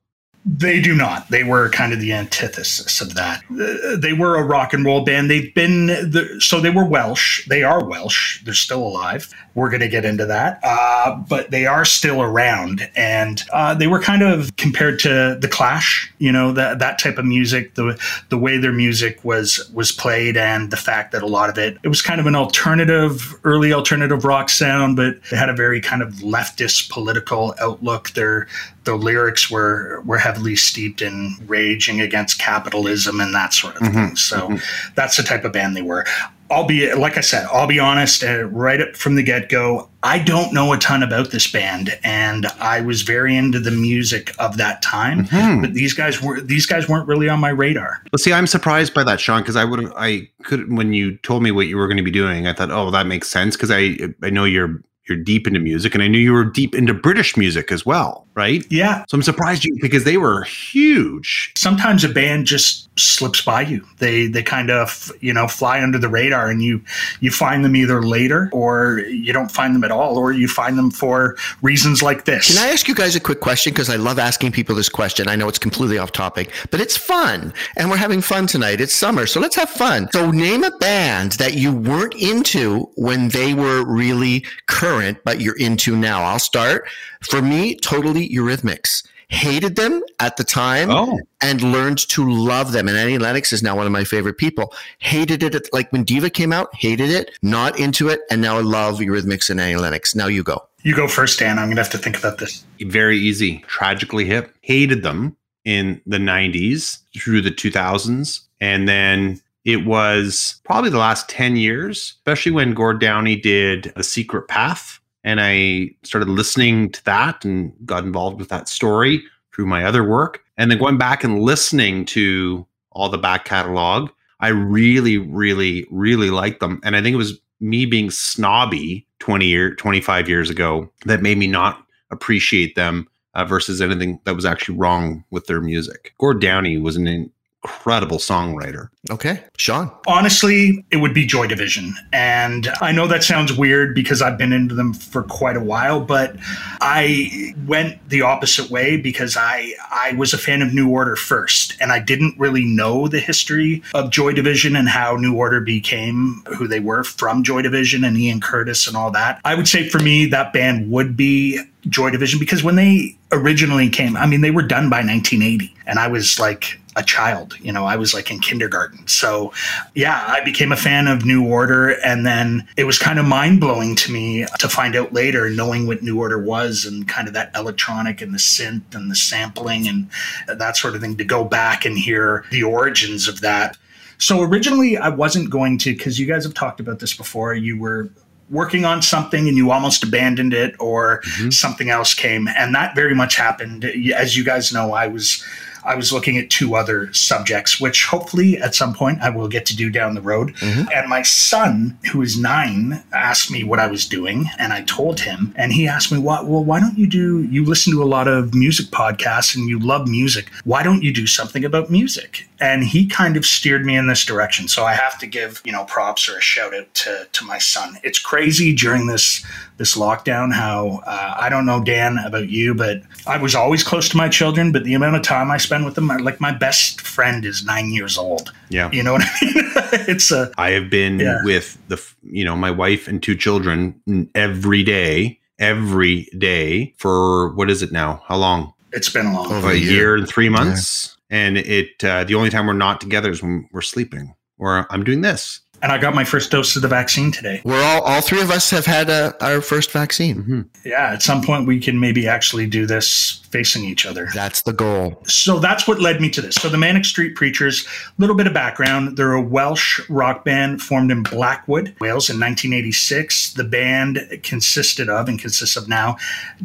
They 0.49 0.79
do 0.79 0.95
not. 0.95 1.29
They 1.29 1.43
were 1.43 1.67
kind 1.69 1.91
of 1.91 1.99
the 1.99 2.13
antithesis 2.13 3.01
of 3.01 3.15
that. 3.15 3.43
Uh, 3.51 3.97
They 3.97 4.13
were 4.13 4.37
a 4.37 4.43
rock 4.43 4.71
and 4.71 4.85
roll 4.85 5.03
band. 5.03 5.29
They've 5.29 5.53
been 5.53 5.87
the, 5.87 6.37
so 6.39 6.61
they 6.61 6.69
were 6.69 6.85
Welsh. 6.85 7.45
They 7.49 7.63
are 7.63 7.83
Welsh. 7.83 8.41
They're 8.45 8.53
still 8.53 8.81
alive. 8.81 9.33
We're 9.55 9.69
going 9.69 9.81
to 9.81 9.89
get 9.89 10.05
into 10.05 10.25
that, 10.27 10.59
uh, 10.63 11.15
but 11.27 11.49
they 11.49 11.65
are 11.65 11.83
still 11.83 12.21
around, 12.21 12.87
and 12.95 13.43
uh, 13.51 13.73
they 13.73 13.87
were 13.87 13.99
kind 13.99 14.21
of 14.21 14.55
compared 14.55 14.99
to 14.99 15.35
the 15.41 15.47
Clash. 15.47 16.13
You 16.19 16.31
know 16.31 16.51
that 16.53 16.77
that 16.77 16.99
type 16.99 17.17
of 17.17 17.25
music, 17.25 17.73
the 17.73 17.99
the 18.29 18.37
way 18.37 18.59
their 18.59 18.71
music 18.71 19.25
was 19.25 19.67
was 19.73 19.91
played, 19.91 20.37
and 20.37 20.69
the 20.69 20.77
fact 20.77 21.11
that 21.11 21.23
a 21.23 21.27
lot 21.27 21.49
of 21.49 21.57
it 21.57 21.79
it 21.81 21.87
was 21.87 22.03
kind 22.03 22.21
of 22.21 22.27
an 22.27 22.35
alternative, 22.35 23.33
early 23.43 23.73
alternative 23.73 24.23
rock 24.25 24.49
sound, 24.49 24.95
but 24.95 25.07
it 25.07 25.23
had 25.31 25.49
a 25.49 25.55
very 25.55 25.81
kind 25.81 26.03
of 26.03 26.09
leftist 26.17 26.91
political 26.91 27.55
outlook. 27.59 28.11
Their 28.11 28.47
the 28.87 28.95
lyrics 28.95 29.51
were 29.51 30.01
were 30.05 30.17
heavily 30.17 30.55
steeped 30.55 31.01
in 31.01 31.35
raging 31.45 31.99
against 32.01 32.39
capitalism 32.39 33.19
and 33.19 33.33
that 33.35 33.53
sort 33.53 33.75
of 33.75 33.81
Mhm, 33.81 33.93
thing. 33.93 34.15
So 34.15 34.57
that's 34.95 35.17
the 35.17 35.23
type 35.23 35.43
of 35.45 35.51
band 35.51 35.75
they 35.75 35.81
were. 35.81 36.05
I'll 36.49 36.63
be 36.63 36.93
like 36.93 37.17
I 37.17 37.21
said, 37.21 37.45
I'll 37.51 37.67
be 37.67 37.77
honest. 37.77 38.23
Uh, 38.23 38.45
right 38.45 38.79
up 38.81 38.95
from 38.95 39.15
the 39.15 39.23
get 39.23 39.49
go, 39.49 39.89
I 40.01 40.17
don't 40.19 40.53
know 40.53 40.71
a 40.71 40.77
ton 40.77 41.03
about 41.03 41.31
this 41.31 41.45
band, 41.51 41.99
and 42.05 42.45
I 42.61 42.79
was 42.79 43.01
very 43.01 43.35
into 43.35 43.59
the 43.59 43.71
music 43.71 44.33
of 44.39 44.55
that 44.55 44.81
time. 44.81 45.25
Hmm. 45.25 45.59
But 45.59 45.73
these 45.73 45.93
guys 45.93 46.21
were 46.21 46.39
these 46.39 46.65
guys 46.65 46.87
weren't 46.87 47.05
really 47.05 47.27
on 47.27 47.41
my 47.41 47.49
radar. 47.49 48.01
Well, 48.13 48.19
see, 48.19 48.31
I'm 48.31 48.47
surprised 48.47 48.93
by 48.93 49.03
that, 49.03 49.19
Sean, 49.19 49.41
because 49.41 49.57
I 49.57 49.65
would 49.65 49.91
I 49.97 50.29
could 50.43 50.71
when 50.71 50.93
you 50.93 51.17
told 51.17 51.43
me 51.43 51.51
what 51.51 51.67
you 51.67 51.75
were 51.75 51.87
going 51.87 51.97
to 51.97 52.03
be 52.03 52.11
doing, 52.11 52.47
I 52.47 52.53
thought, 52.53 52.71
oh, 52.71 52.91
that 52.91 53.07
makes 53.07 53.29
sense 53.29 53.57
because 53.57 53.69
I 53.69 53.97
I 54.23 54.29
know 54.29 54.45
you're 54.45 54.81
you're 55.09 55.17
deep 55.17 55.47
into 55.47 55.59
music, 55.59 55.93
and 55.93 56.03
I 56.03 56.07
knew 56.07 56.19
you 56.19 56.33
were 56.33 56.45
deep 56.45 56.75
into 56.75 56.93
British 56.93 57.35
music 57.37 57.71
as 57.71 57.85
well, 57.85 58.25
right? 58.35 58.65
Yeah, 58.69 59.03
So 59.07 59.15
I'm 59.15 59.23
surprised 59.23 59.63
you 59.65 59.77
because 59.81 60.03
they 60.03 60.17
were 60.17 60.43
huge. 60.43 61.51
sometimes 61.55 62.03
a 62.03 62.09
band 62.09 62.45
just 62.45 62.87
slips 62.99 63.41
by 63.41 63.61
you. 63.61 63.85
They 63.99 64.25
they 64.27 64.41
kind 64.41 64.71
of 64.71 65.11
you 65.21 65.31
know 65.33 65.47
fly 65.47 65.81
under 65.81 65.97
the 65.99 66.09
radar, 66.09 66.49
and 66.49 66.61
you 66.63 66.81
you 67.19 67.31
find 67.31 67.63
them 67.63 67.75
either 67.75 68.01
later 68.01 68.49
or 68.51 68.99
you 69.07 69.33
don't 69.33 69.51
find 69.51 69.75
them 69.75 69.83
at 69.83 69.91
all, 69.91 70.17
or 70.17 70.31
you 70.31 70.47
find 70.47 70.77
them 70.77 70.91
for 70.91 71.35
reasons 71.61 72.01
like 72.01 72.25
this. 72.25 72.55
Can 72.55 72.63
I 72.67 72.71
ask 72.71 72.87
you 72.87 72.95
guys 72.95 73.15
a 73.15 73.19
quick 73.19 73.39
question? 73.39 73.73
Because 73.73 73.89
I 73.89 73.95
love 73.97 74.17
asking 74.19 74.51
people 74.51 74.75
this 74.75 74.89
question. 74.89 75.27
I 75.27 75.35
know 75.35 75.47
it's 75.47 75.59
completely 75.59 75.97
off 75.97 76.11
topic, 76.11 76.51
but 76.71 76.79
it's 76.81 76.97
fun. 76.97 77.53
And 77.75 77.89
we're 77.89 77.97
having 77.97 78.21
fun 78.21 78.47
tonight. 78.47 78.81
It's 78.81 78.93
summer, 78.93 79.27
so 79.27 79.39
let's 79.39 79.55
have 79.55 79.69
fun. 79.69 80.09
So 80.11 80.31
name 80.31 80.63
a 80.63 80.71
band 80.77 81.33
that 81.33 81.53
you 81.53 81.71
weren't 81.73 82.15
into 82.15 82.89
when 82.95 83.29
they 83.29 83.53
were 83.53 83.83
really 83.85 84.43
current, 84.67 84.96
but 85.23 85.41
you're 85.41 85.57
into 85.57 85.95
now. 85.95 86.23
I'll 86.23 86.39
start. 86.39 86.87
For 87.21 87.41
me, 87.41 87.75
totally 87.75 88.27
Eurythmics. 88.29 89.05
Hated 89.29 89.75
them 89.75 90.01
at 90.21 90.37
the 90.37 90.45
time 90.45 90.89
Oh, 90.89 91.19
and 91.41 91.61
learned 91.61 91.97
to 92.09 92.29
love 92.29 92.71
them. 92.71 92.87
And 92.87 92.95
Annie 92.97 93.17
Lennox 93.17 93.51
is 93.51 93.61
now 93.61 93.75
one 93.75 93.85
of 93.85 93.91
my 93.91 94.05
favorite 94.05 94.37
people. 94.37 94.73
Hated 94.99 95.43
it 95.43 95.53
at, 95.53 95.63
like 95.73 95.91
when 95.91 96.05
Diva 96.05 96.29
came 96.29 96.53
out, 96.53 96.69
hated 96.73 97.09
it, 97.09 97.31
not 97.41 97.77
into 97.77 98.07
it, 98.07 98.21
and 98.31 98.41
now 98.41 98.57
I 98.57 98.61
love 98.61 98.99
Eurythmics 98.99 99.49
and 99.49 99.59
Annie 99.59 99.75
Lennox. 99.75 100.15
Now 100.15 100.27
you 100.27 100.43
go. 100.43 100.65
you 100.83 100.95
go 100.95 101.09
first, 101.09 101.39
Dan. 101.39 101.59
I'm 101.59 101.67
gonna 101.67 101.81
have 101.81 101.91
to 101.91 101.97
think 101.97 102.17
about 102.17 102.37
this. 102.37 102.63
very 102.79 103.17
easy. 103.17 103.65
Tragically 103.67 104.23
hip. 104.23 104.55
Hated 104.61 105.03
them 105.03 105.35
in 105.65 105.99
the 106.05 106.17
90s 106.19 106.99
through 107.17 107.41
the 107.41 107.51
2000s. 107.51 108.39
And 108.61 108.87
then 108.87 109.41
it 109.67 109.85
was 109.85 110.61
probably 110.63 110.89
the 110.89 110.97
last 110.97 111.27
10 111.27 111.57
years, 111.57 112.13
especially 112.19 112.53
when 112.53 112.73
Gord 112.73 113.01
Downie 113.01 113.35
did 113.35 113.91
The 113.97 114.03
Secret 114.03 114.47
Path. 114.47 115.01
And 115.25 115.41
I 115.41 115.89
started 116.03 116.29
listening 116.29 116.89
to 116.93 117.03
that 117.03 117.43
and 117.43 117.73
got 117.85 118.05
involved 118.05 118.39
with 118.39 118.47
that 118.47 118.69
story 118.69 119.21
through 119.53 119.65
my 119.65 119.83
other 119.83 120.07
work. 120.07 120.41
And 120.57 120.71
then 120.71 120.77
going 120.77 120.97
back 120.97 121.21
and 121.21 121.41
listening 121.41 122.05
to 122.05 122.65
all 122.91 123.09
the 123.09 123.17
back 123.17 123.43
catalog, 123.43 124.09
I 124.39 124.47
really, 124.47 125.17
really, 125.17 125.85
really 125.91 126.29
liked 126.29 126.61
them. 126.61 126.79
And 126.85 126.95
I 126.95 127.01
think 127.01 127.13
it 127.13 127.17
was 127.17 127.37
me 127.59 127.85
being 127.85 128.09
snobby 128.09 129.05
20 129.19 129.47
year, 129.47 129.75
25 129.75 130.29
years 130.29 130.49
ago 130.49 130.89
that 131.07 131.21
made 131.21 131.37
me 131.37 131.47
not 131.47 131.85
appreciate 132.09 132.75
them 132.75 133.05
uh, 133.33 133.43
versus 133.43 133.81
anything 133.81 134.21
that 134.23 134.35
was 134.35 134.45
actually 134.45 134.77
wrong 134.77 135.25
with 135.29 135.47
their 135.47 135.59
music. 135.59 136.13
Gord 136.19 136.39
Downie 136.39 136.77
was 136.77 136.95
an 136.95 137.29
incredible 137.67 138.17
songwriter. 138.17 138.89
Okay. 139.09 139.43
Sean. 139.57 139.91
Honestly, 140.07 140.85
it 140.91 140.97
would 140.97 141.13
be 141.13 141.25
Joy 141.25 141.47
Division. 141.47 141.93
And 142.11 142.69
I 142.81 142.91
know 142.91 143.07
that 143.07 143.23
sounds 143.23 143.53
weird 143.53 143.95
because 143.95 144.21
I've 144.21 144.37
been 144.37 144.53
into 144.53 144.75
them 144.75 144.93
for 144.93 145.23
quite 145.23 145.55
a 145.55 145.61
while, 145.61 146.01
but 146.01 146.35
I 146.81 147.53
went 147.65 148.09
the 148.09 148.21
opposite 148.21 148.69
way 148.69 148.97
because 148.97 149.37
I 149.37 149.73
I 149.91 150.13
was 150.17 150.33
a 150.33 150.37
fan 150.37 150.61
of 150.61 150.73
New 150.73 150.89
Order 150.89 151.15
first 151.15 151.77
and 151.79 151.91
I 151.91 151.99
didn't 151.99 152.37
really 152.37 152.65
know 152.65 153.07
the 153.07 153.19
history 153.19 153.81
of 153.93 154.11
Joy 154.11 154.33
Division 154.33 154.75
and 154.75 154.89
how 154.89 155.15
New 155.15 155.35
Order 155.35 155.61
became 155.61 156.43
who 156.57 156.67
they 156.67 156.79
were 156.79 157.03
from 157.03 157.43
Joy 157.43 157.61
Division 157.61 158.03
and 158.03 158.17
Ian 158.17 158.41
Curtis 158.41 158.87
and 158.87 158.97
all 158.97 159.11
that. 159.11 159.39
I 159.45 159.55
would 159.55 159.67
say 159.67 159.87
for 159.87 159.99
me 159.99 160.25
that 160.27 160.53
band 160.53 160.91
would 160.91 161.15
be 161.15 161.61
Joy 161.87 162.09
Division 162.09 162.39
because 162.39 162.63
when 162.63 162.75
they 162.75 163.17
originally 163.31 163.89
came, 163.89 164.17
I 164.17 164.25
mean 164.25 164.41
they 164.41 164.51
were 164.51 164.63
done 164.63 164.89
by 164.89 164.97
1980 164.97 165.73
and 165.85 165.99
I 165.99 166.07
was 166.07 166.39
like 166.39 166.79
a 166.97 167.03
child, 167.03 167.55
you 167.61 167.71
know, 167.71 167.85
I 167.85 167.95
was 167.95 168.13
like 168.13 168.29
in 168.31 168.39
kindergarten. 168.39 169.07
So, 169.07 169.53
yeah, 169.93 170.23
I 170.27 170.43
became 170.43 170.71
a 170.71 170.75
fan 170.75 171.07
of 171.07 171.23
New 171.25 171.45
Order. 171.45 171.89
And 172.03 172.25
then 172.25 172.67
it 172.75 172.85
was 172.85 172.97
kind 172.97 173.19
of 173.19 173.25
mind 173.25 173.59
blowing 173.61 173.95
to 173.97 174.11
me 174.11 174.45
to 174.59 174.67
find 174.67 174.95
out 174.95 175.13
later, 175.13 175.49
knowing 175.49 175.85
what 175.87 176.01
New 176.01 176.19
Order 176.19 176.39
was 176.41 176.85
and 176.85 177.07
kind 177.07 177.27
of 177.27 177.33
that 177.35 177.51
electronic 177.55 178.19
and 178.19 178.33
the 178.33 178.39
synth 178.39 178.95
and 178.95 179.09
the 179.11 179.15
sampling 179.15 179.87
and 179.87 180.09
that 180.47 180.75
sort 180.75 180.95
of 180.95 181.01
thing, 181.01 181.15
to 181.17 181.23
go 181.23 181.45
back 181.45 181.85
and 181.85 181.97
hear 181.99 182.43
the 182.51 182.63
origins 182.63 183.27
of 183.27 183.41
that. 183.41 183.77
So, 184.17 184.41
originally, 184.41 184.97
I 184.97 185.09
wasn't 185.09 185.51
going 185.51 185.77
to, 185.79 185.93
because 185.95 186.19
you 186.19 186.25
guys 186.25 186.43
have 186.43 186.55
talked 186.55 186.79
about 186.79 186.97
this 186.99 187.15
before, 187.15 187.53
you 187.53 187.79
were 187.79 188.09
working 188.49 188.85
on 188.85 189.01
something 189.01 189.47
and 189.47 189.55
you 189.57 189.69
almost 189.71 190.03
abandoned 190.03 190.53
it 190.53 190.73
or 190.79 191.21
Mhm. 191.37 191.53
something 191.53 191.89
else 191.89 192.13
came 192.13 192.47
and 192.47 192.73
that 192.73 192.95
very 192.95 193.13
much 193.13 193.35
happened 193.35 193.83
as 194.15 194.37
you 194.37 194.43
guys 194.45 194.71
know 194.71 194.93
i 194.93 195.05
was 195.05 195.43
I 195.87 195.95
was 195.95 196.11
looking 196.11 196.37
at 196.37 196.49
two 196.49 196.75
other 196.75 197.11
subjects, 197.13 197.79
which 197.79 198.05
hopefully 198.05 198.57
at 198.57 198.75
some 198.75 198.93
point 198.93 199.21
I 199.21 199.29
will 199.29 199.47
get 199.47 199.65
to 199.67 199.75
do 199.75 199.89
down 199.89 200.15
the 200.15 200.21
road. 200.21 200.53
Mm-hmm. 200.55 200.89
And 200.93 201.09
my 201.09 201.21
son, 201.21 201.97
who 202.11 202.21
is 202.21 202.37
nine, 202.37 203.03
asked 203.13 203.49
me 203.49 203.63
what 203.63 203.79
I 203.79 203.87
was 203.87 204.05
doing, 204.05 204.49
and 204.59 204.73
I 204.73 204.81
told 204.83 205.21
him, 205.21 205.53
and 205.55 205.71
he 205.71 205.87
asked 205.87 206.11
me, 206.11 206.19
"What? 206.19 206.45
Well, 206.45 206.63
why 206.63 206.79
don't 206.81 206.97
you 206.97 207.07
do? 207.07 207.43
You 207.43 207.63
listen 207.63 207.93
to 207.93 208.03
a 208.03 208.13
lot 208.17 208.27
of 208.27 208.53
music 208.53 208.87
podcasts, 208.87 209.55
and 209.55 209.69
you 209.69 209.79
love 209.79 210.07
music. 210.07 210.51
Why 210.65 210.83
don't 210.83 211.03
you 211.03 211.13
do 211.13 211.25
something 211.25 211.63
about 211.63 211.89
music?" 211.89 212.47
And 212.59 212.83
he 212.83 213.05
kind 213.05 213.37
of 213.37 213.45
steered 213.45 213.85
me 213.85 213.95
in 213.95 214.07
this 214.07 214.25
direction. 214.25 214.67
So 214.67 214.83
I 214.83 214.93
have 214.93 215.17
to 215.19 215.27
give 215.27 215.61
you 215.63 215.71
know 215.71 215.85
props 215.85 216.27
or 216.27 216.37
a 216.37 216.41
shout 216.41 216.73
out 216.75 216.93
to 216.95 217.27
to 217.31 217.45
my 217.45 217.59
son. 217.59 217.97
It's 218.03 218.19
crazy 218.19 218.75
during 218.75 219.07
this 219.07 219.45
this 219.77 219.95
lockdown 219.95 220.53
how 220.53 221.01
uh, 221.05 221.35
I 221.39 221.49
don't 221.49 221.65
know 221.65 221.83
Dan 221.83 222.17
about 222.25 222.49
you, 222.49 222.73
but 222.73 223.01
I 223.25 223.37
was 223.37 223.55
always 223.55 223.83
close 223.83 224.09
to 224.09 224.17
my 224.17 224.27
children. 224.27 224.71
But 224.71 224.83
the 224.83 224.93
amount 224.93 225.15
of 225.15 225.21
time 225.21 225.49
I 225.51 225.57
spend 225.57 225.85
with 225.85 225.95
them, 225.95 226.07
like 226.07 226.41
my 226.41 226.51
best 226.51 227.01
friend 227.01 227.45
is 227.45 227.63
nine 227.63 227.91
years 227.91 228.17
old. 228.17 228.51
Yeah, 228.69 228.91
you 228.91 229.03
know 229.03 229.13
what 229.13 229.23
I 229.23 229.45
mean. 229.45 229.53
it's 230.07 230.31
a. 230.31 230.51
I 230.57 230.71
have 230.71 230.89
been 230.89 231.19
yeah. 231.19 231.39
with 231.43 231.77
the 231.87 232.03
you 232.23 232.43
know 232.43 232.55
my 232.55 232.71
wife 232.71 233.07
and 233.07 233.21
two 233.21 233.35
children 233.35 234.29
every 234.35 234.83
day, 234.83 235.39
every 235.59 236.27
day 236.37 236.93
for 236.97 237.53
what 237.53 237.69
is 237.69 237.81
it 237.81 237.91
now? 237.91 238.23
How 238.27 238.37
long? 238.37 238.73
It's 238.93 239.09
been 239.09 239.27
a 239.27 239.33
long 239.33 239.51
over 239.51 239.69
a 239.69 239.75
year. 239.75 239.91
year 239.91 240.15
and 240.15 240.27
three 240.27 240.49
months. 240.49 241.17
Yeah. 241.29 241.37
And 241.37 241.57
it 241.57 242.03
uh, 242.03 242.23
the 242.23 242.35
only 242.35 242.49
time 242.49 242.67
we're 242.67 242.73
not 242.73 243.01
together 243.01 243.29
is 243.29 243.43
when 243.43 243.69
we're 243.71 243.81
sleeping 243.81 244.33
or 244.57 244.87
I'm 244.89 245.03
doing 245.03 245.21
this 245.21 245.61
and 245.81 245.91
I 245.91 245.97
got 245.97 246.15
my 246.15 246.23
first 246.23 246.51
dose 246.51 246.75
of 246.75 246.81
the 246.81 246.87
vaccine 246.87 247.31
today. 247.31 247.61
We're 247.63 247.83
all, 247.83 248.01
all 248.01 248.21
three 248.21 248.41
of 248.41 248.49
us 248.49 248.69
have 248.71 248.85
had 248.85 249.09
a, 249.09 249.35
uh, 249.41 249.53
our 249.53 249.61
first 249.61 249.91
vaccine. 249.91 250.35
Mm-hmm. 250.37 250.61
Yeah, 250.85 251.13
at 251.13 251.21
some 251.21 251.43
point 251.43 251.67
we 251.67 251.79
can 251.79 251.99
maybe 251.99 252.27
actually 252.27 252.67
do 252.67 252.85
this 252.85 253.41
facing 253.51 253.85
each 253.85 254.05
other. 254.05 254.27
That's 254.33 254.63
the 254.63 254.73
goal. 254.73 255.21
So 255.25 255.59
that's 255.59 255.87
what 255.87 256.01
led 256.01 256.19
me 256.19 256.29
to 256.31 256.41
this. 256.41 256.55
So 256.55 256.69
the 256.69 256.77
Manic 256.77 257.05
Street 257.05 257.35
Preachers, 257.35 257.85
a 257.85 258.21
little 258.21 258.35
bit 258.35 258.47
of 258.47 258.53
background. 258.53 259.17
They're 259.17 259.33
a 259.33 259.41
Welsh 259.41 260.01
rock 260.09 260.43
band 260.43 260.81
formed 260.81 261.11
in 261.11 261.23
Blackwood, 261.23 261.95
Wales 261.99 262.29
in 262.29 262.39
1986. 262.39 263.53
The 263.53 263.63
band 263.63 264.39
consisted 264.43 265.09
of 265.09 265.29
and 265.29 265.39
consists 265.39 265.77
of 265.77 265.87
now 265.87 266.17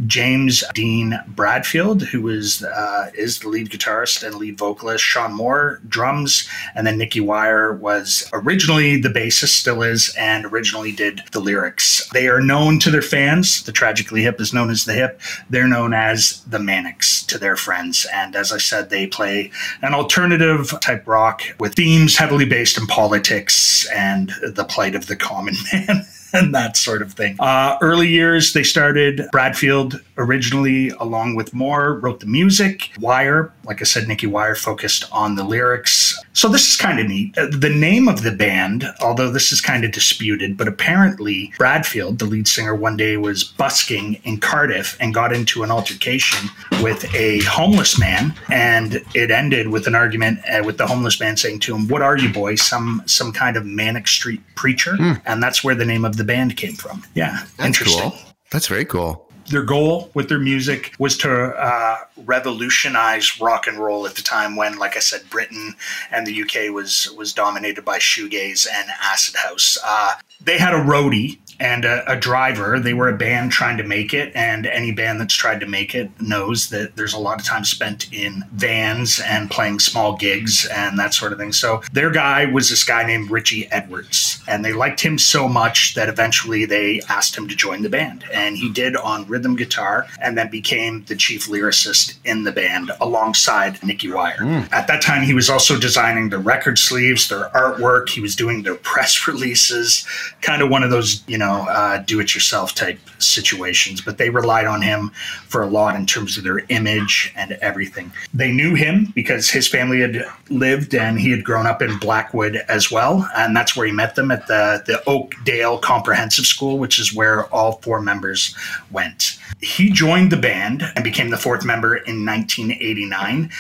James 0.07 0.65
Dean 0.75 1.19
Bradfield, 1.29 2.03
who 2.03 2.29
is 2.29 2.63
uh, 2.63 3.11
is 3.15 3.41
the 3.41 3.49
lead 3.49 3.71
guitarist 3.71 4.27
and 4.27 4.37
lead 4.37 4.59
vocalist, 4.59 5.05
Sean 5.05 5.33
Moore, 5.33 5.81
drums, 5.89 6.49
and 6.75 6.87
then 6.87 6.99
Nicky 6.99 7.21
Wire 7.21 7.73
was 7.73 8.29
originally 8.33 9.02
the 9.03 9.09
bassist, 9.09 9.49
still 9.49 9.83
is, 9.83 10.15
and 10.17 10.47
originally 10.47 10.93
did 10.93 11.23
the 11.33 11.41
lyrics. 11.41 12.09
They 12.13 12.29
are 12.29 12.41
known 12.41 12.79
to 12.81 12.91
their 12.91 13.03
fans. 13.03 13.63
The 13.63 13.73
Tragically 13.73 14.23
Hip 14.23 14.41
is 14.41 14.53
known 14.53 14.71
as 14.71 14.85
the 14.85 14.95
Hip. 14.95 15.21
They're 15.51 15.69
known 15.69 15.93
as 15.93 16.43
the 16.45 16.59
Manics 16.59 17.23
to 17.27 17.39
their 17.39 17.57
friends. 17.57 18.07
And 18.13 18.37
as 18.37 18.53
I 18.53 18.59
said, 18.59 18.91
they 18.91 19.07
play 19.07 19.51
an 19.83 19.95
alternative 19.95 20.75
type 20.81 21.07
rock 21.07 21.43
with 21.59 21.75
themes 21.75 22.17
heavily 22.17 22.45
based 22.45 22.79
in 22.79 22.87
politics 22.87 23.89
and 23.91 24.33
the 24.43 24.65
plight 24.65 24.95
of 24.95 25.07
the 25.07 25.17
common 25.17 25.55
man. 25.73 26.07
and 26.33 26.55
that 26.55 26.77
sort 26.77 27.03
of 27.03 27.13
thing. 27.13 27.37
Uh, 27.39 27.77
early 27.81 28.09
years, 28.09 28.53
they 28.53 28.63
started 28.63 29.29
Bradfield 29.33 30.01
originally, 30.17 30.89
along 30.91 31.35
with 31.35 31.53
Moore, 31.53 31.99
wrote 31.99 32.21
the 32.21 32.27
music. 32.27 32.91
Wire, 32.99 33.53
like 33.65 33.81
I 33.81 33.85
said, 33.85 34.09
Nicky 34.09 34.27
Wire 34.27 34.55
focused 34.55 35.05
on 35.13 35.35
the 35.35 35.45
lyrics. 35.45 36.02
So 36.33 36.49
this 36.49 36.69
is 36.69 36.77
kind 36.77 36.99
of 37.01 37.07
neat. 37.07 37.37
Uh, 37.37 37.47
the 37.51 37.69
name 37.69 38.09
of 38.09 38.23
the 38.23 38.31
band, 38.31 38.85
although 39.01 39.31
this 39.31 39.53
is 39.53 39.61
kind 39.61 39.85
of 39.85 39.93
disputed, 39.93 40.57
but 40.57 40.69
apparently 40.69 41.53
Bradfield, 41.59 42.19
the 42.19 42.25
lead 42.25 42.49
singer, 42.49 42.75
one 42.75 42.97
day 42.97 43.17
was 43.17 43.45
busking 43.45 44.15
in 44.25 44.39
Cardiff 44.39 44.97
and 45.01 45.15
got 45.15 45.33
into 45.33 45.63
an 45.63 45.71
altercation 45.71 46.49
with 46.83 47.05
a 47.15 47.41
homeless 47.41 47.99
man, 47.99 48.35
and 48.51 49.03
it 49.15 49.31
ended 49.31 49.69
with 49.69 49.87
an 49.87 49.95
argument 49.95 50.41
uh, 50.51 50.63
with 50.65 50.79
the 50.79 50.87
homeless 50.87 51.21
man 51.21 51.37
saying 51.37 51.61
to 51.61 51.75
him, 51.75 51.89
"What 51.89 52.03
are 52.03 52.17
you, 52.17 52.33
boy? 52.33 52.57
Some 52.57 53.03
some 53.07 53.33
kind 53.33 53.57
of 53.57 53.65
manic 53.65 54.09
street 54.09 54.41
preacher?" 54.55 54.93
Mm. 54.93 55.21
And 55.27 55.43
that's 55.43 55.63
where 55.63 55.75
the 55.75 55.85
name 55.85 56.05
of 56.05 56.17
the 56.17 56.25
band 56.25 56.57
came 56.57 56.75
from. 56.75 57.05
Yeah, 57.15 57.45
that's 57.57 57.67
interesting. 57.67 58.11
Cool. 58.11 58.19
That's 58.51 58.67
very 58.67 58.85
cool 58.85 59.32
their 59.47 59.63
goal 59.63 60.11
with 60.15 60.29
their 60.29 60.39
music 60.39 60.95
was 60.99 61.17
to 61.19 61.31
uh, 61.31 61.99
revolutionize 62.17 63.41
rock 63.41 63.67
and 63.67 63.79
roll 63.79 64.07
at 64.07 64.15
the 64.15 64.23
time 64.23 64.57
when, 64.57 64.79
like 64.79 64.97
I 64.97 65.01
said, 65.01 65.29
Britain 65.31 65.75
and 66.11 66.27
the 66.27 66.43
UK 66.43 66.73
was 66.73 67.13
was 67.17 67.33
dominated 67.33 67.85
by 67.85 67.99
shoegaze 67.99 68.67
and 68.73 68.89
acid 69.03 69.37
house. 69.37 69.79
Uh, 69.85 70.15
they 70.41 70.59
had 70.59 70.75
a 70.75 70.79
roadie 70.79 71.39
and 71.61 71.85
a, 71.85 72.11
a, 72.11 72.17
driver. 72.17 72.81
They 72.81 72.95
were 72.95 73.09
a 73.09 73.17
band 73.17 73.53
trying 73.53 73.77
to 73.77 73.85
make 73.85 74.13
it, 74.13 74.33
and 74.35 74.67
any 74.67 74.91
band 74.91 75.21
that's 75.21 75.35
tried 75.35 75.61
to 75.61 75.67
make 75.67 75.95
it 75.95 76.11
knows 76.21 76.71
that 76.71 76.97
there's 76.97 77.13
a 77.13 77.19
lot 77.19 77.39
of 77.39 77.47
time 77.47 77.65
spent 77.65 78.13
in 78.13 78.45
vans 78.53 79.21
and 79.25 79.51
playing 79.51 79.79
small 79.79 80.17
gigs 80.17 80.67
and 80.67 80.99
that 80.99 81.15
sort 81.15 81.33
of 81.33 81.39
thing. 81.39 81.53
So 81.53 81.83
their 81.93 82.11
guy 82.11 82.47
was 82.47 82.69
this 82.69 82.83
guy 82.83 83.05
named 83.05 83.31
Richey 83.31 83.71
Edwards, 83.71 84.32
and 84.49 84.65
they 84.65 84.73
liked 84.73 85.01
him 85.01 85.19
so 85.19 85.49
much 85.49 85.95
that 85.95 86.09
eventually 86.09 86.65
they 86.65 87.01
asked 87.09 87.37
him 87.37 87.49
to 87.49 87.55
join 87.55 87.83
the 87.83 87.89
band, 87.89 88.25
and 88.33 88.57
he 88.57 88.71
did 88.71 88.97
on 88.97 89.27
rhythm 89.27 89.55
guitar, 89.57 90.07
and 90.21 90.37
then 90.37 90.51
became 90.51 91.05
the 91.05 91.17
chief 91.17 91.47
lyricist 91.47 92.17
in 92.25 92.45
the 92.45 92.53
band 92.53 92.91
alongside 93.01 93.83
Nicky 93.85 94.11
Wire. 94.11 94.39
Mm. 94.39 94.73
At 94.73 94.87
that 94.87 95.03
time, 95.03 95.23
he 95.23 95.35
was 95.35 95.51
also 95.51 95.79
designing 95.79 96.31
the 96.31 96.39
record 96.39 96.79
sleeves, 96.79 97.29
their 97.29 97.51
artwork. 97.51 98.09
He 98.09 98.21
was 98.21 98.35
doing 98.35 98.63
their 98.63 98.75
press 98.93 99.29
releases, 99.29 100.07
kind 100.41 100.63
of 100.63 100.71
one 100.71 100.83
of 100.83 100.91
those 100.91 101.23
you 101.27 101.39
know 101.39 101.43
know, 101.43 101.67
uh, 101.69 101.99
do 101.99 102.21
it 102.21 102.35
yourself 102.35 102.75
type 102.75 102.99
situations, 103.19 104.01
but 104.01 104.19
they 104.19 104.31
relied 104.31 104.67
on 104.67 104.83
him 104.83 105.11
for 105.47 105.63
a 105.63 105.67
lot 105.67 105.95
in 105.97 106.07
terms 106.07 106.39
of 106.39 106.45
their 106.45 106.61
image 106.69 107.33
and 107.37 107.53
everything. 107.53 108.13
They 108.33 108.53
knew 108.53 108.75
him 108.75 109.13
because 109.15 109.51
his 109.51 109.69
family 109.69 110.01
had 110.01 110.25
lived 110.49 110.95
and 110.95 111.19
he 111.21 111.31
had 111.31 111.45
grown 111.45 111.67
up 111.67 111.83
in 111.83 111.99
Blackwood 111.99 112.57
as 112.69 112.91
well. 112.91 113.29
And 113.37 113.57
that's 113.57 113.77
where 113.77 113.87
he 113.87 113.93
met 113.93 114.15
them 114.15 114.31
at 114.33 114.47
the, 114.47 114.83
the 114.87 115.03
Oakdale 115.07 115.79
Comprehensive 115.79 116.47
School, 116.47 116.79
which 116.79 116.99
is 116.99 117.15
where 117.15 117.45
all 117.47 117.73
four 117.83 118.01
members 118.01 118.57
went. 118.91 119.39
He 119.61 119.91
joined 119.91 120.33
the 120.33 120.37
band 120.37 120.83
and 120.97 121.05
became 121.05 121.31
the 121.31 121.37
fourth 121.37 121.65
member 121.65 121.95
in 121.95 122.25
1989 122.27 123.51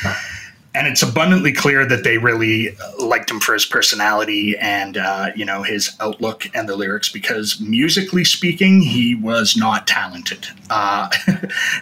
and 0.74 0.86
it's 0.86 1.02
abundantly 1.02 1.52
clear 1.52 1.84
that 1.86 2.04
they 2.04 2.18
really 2.18 2.76
liked 2.98 3.30
him 3.30 3.40
for 3.40 3.52
his 3.52 3.66
personality 3.66 4.56
and 4.58 4.96
uh, 4.96 5.30
you 5.36 5.44
know 5.44 5.62
his 5.62 5.94
outlook 6.00 6.46
and 6.54 6.68
the 6.68 6.76
lyrics 6.76 7.10
because 7.10 7.60
musically 7.60 8.24
speaking 8.24 8.80
he 8.80 9.14
was 9.14 9.56
not 9.56 9.86
talented. 9.86 10.46
Uh, 10.70 11.10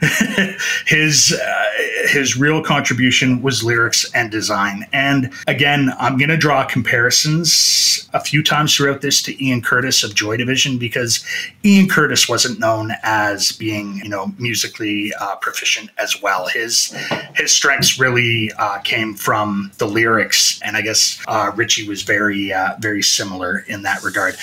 his 0.86 1.32
uh, 1.32 1.64
his 2.08 2.36
real 2.36 2.62
contribution 2.62 3.42
was 3.42 3.62
lyrics 3.62 4.10
and 4.14 4.30
design. 4.30 4.86
And 4.92 5.32
again 5.46 5.90
i'm 5.98 6.16
going 6.16 6.28
to 6.28 6.36
draw 6.36 6.64
comparisons 6.64 8.08
a 8.12 8.20
few 8.20 8.42
times 8.42 8.74
throughout 8.74 9.00
this 9.00 9.22
to 9.22 9.44
ian 9.44 9.62
curtis 9.62 10.02
of 10.02 10.14
joy 10.14 10.36
division 10.36 10.78
because 10.78 11.24
ian 11.64 11.88
curtis 11.88 12.28
wasn't 12.28 12.58
known 12.58 12.92
as 13.02 13.52
being 13.52 14.00
you 14.02 14.08
know 14.08 14.32
musically 14.38 15.12
uh, 15.20 15.36
proficient 15.36 15.90
as 15.98 16.20
well. 16.22 16.48
His 16.48 16.94
his 17.34 17.52
strengths 17.52 17.98
really 17.98 18.50
uh, 18.58 18.79
came 18.84 19.14
from 19.14 19.72
the 19.78 19.86
lyrics, 19.86 20.60
and 20.62 20.76
I 20.76 20.82
guess 20.82 21.20
uh, 21.28 21.52
Richey 21.54 21.88
was 21.88 22.02
very 22.02 22.52
uh, 22.52 22.74
very 22.78 23.02
similar 23.02 23.64
in 23.68 23.82
that 23.82 24.02
regard. 24.02 24.36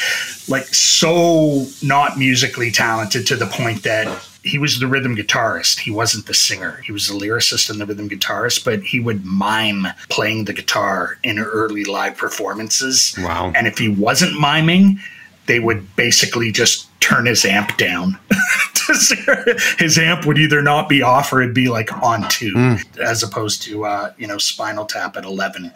Like 0.47 0.65
so, 0.65 1.65
not 1.83 2.17
musically 2.17 2.71
talented 2.71 3.27
to 3.27 3.35
the 3.35 3.47
point 3.47 3.83
that 3.83 4.07
he 4.43 4.57
was 4.57 4.79
the 4.79 4.87
rhythm 4.87 5.15
guitarist. 5.15 5.79
He 5.79 5.91
wasn't 5.91 6.25
the 6.25 6.33
singer. 6.33 6.81
He 6.85 6.91
was 6.91 7.07
the 7.07 7.13
lyricist 7.13 7.69
and 7.69 7.79
the 7.79 7.85
rhythm 7.85 8.09
guitarist, 8.09 8.63
but 8.63 8.81
he 8.81 8.99
would 8.99 9.25
mime 9.25 9.87
playing 10.09 10.45
the 10.45 10.53
guitar 10.53 11.17
in 11.23 11.37
early 11.39 11.83
live 11.83 12.17
performances. 12.17 13.13
Wow. 13.17 13.51
And 13.55 13.67
if 13.67 13.77
he 13.77 13.89
wasn't 13.89 14.39
miming, 14.39 14.99
they 15.47 15.59
would 15.59 15.95
basically 15.95 16.51
just 16.51 16.86
turn 16.99 17.25
his 17.25 17.45
amp 17.45 17.77
down. 17.77 18.17
his 19.79 19.97
amp 19.97 20.25
would 20.25 20.37
either 20.37 20.61
not 20.61 20.87
be 20.87 21.01
off 21.01 21.31
or 21.33 21.41
it'd 21.41 21.53
be 21.53 21.69
like 21.69 21.91
on 22.01 22.27
two, 22.29 22.53
mm. 22.53 22.99
as 22.99 23.23
opposed 23.23 23.61
to 23.63 23.85
uh, 23.85 24.13
you 24.17 24.27
know 24.27 24.37
Spinal 24.37 24.85
Tap 24.85 25.17
at 25.17 25.25
eleven. 25.25 25.71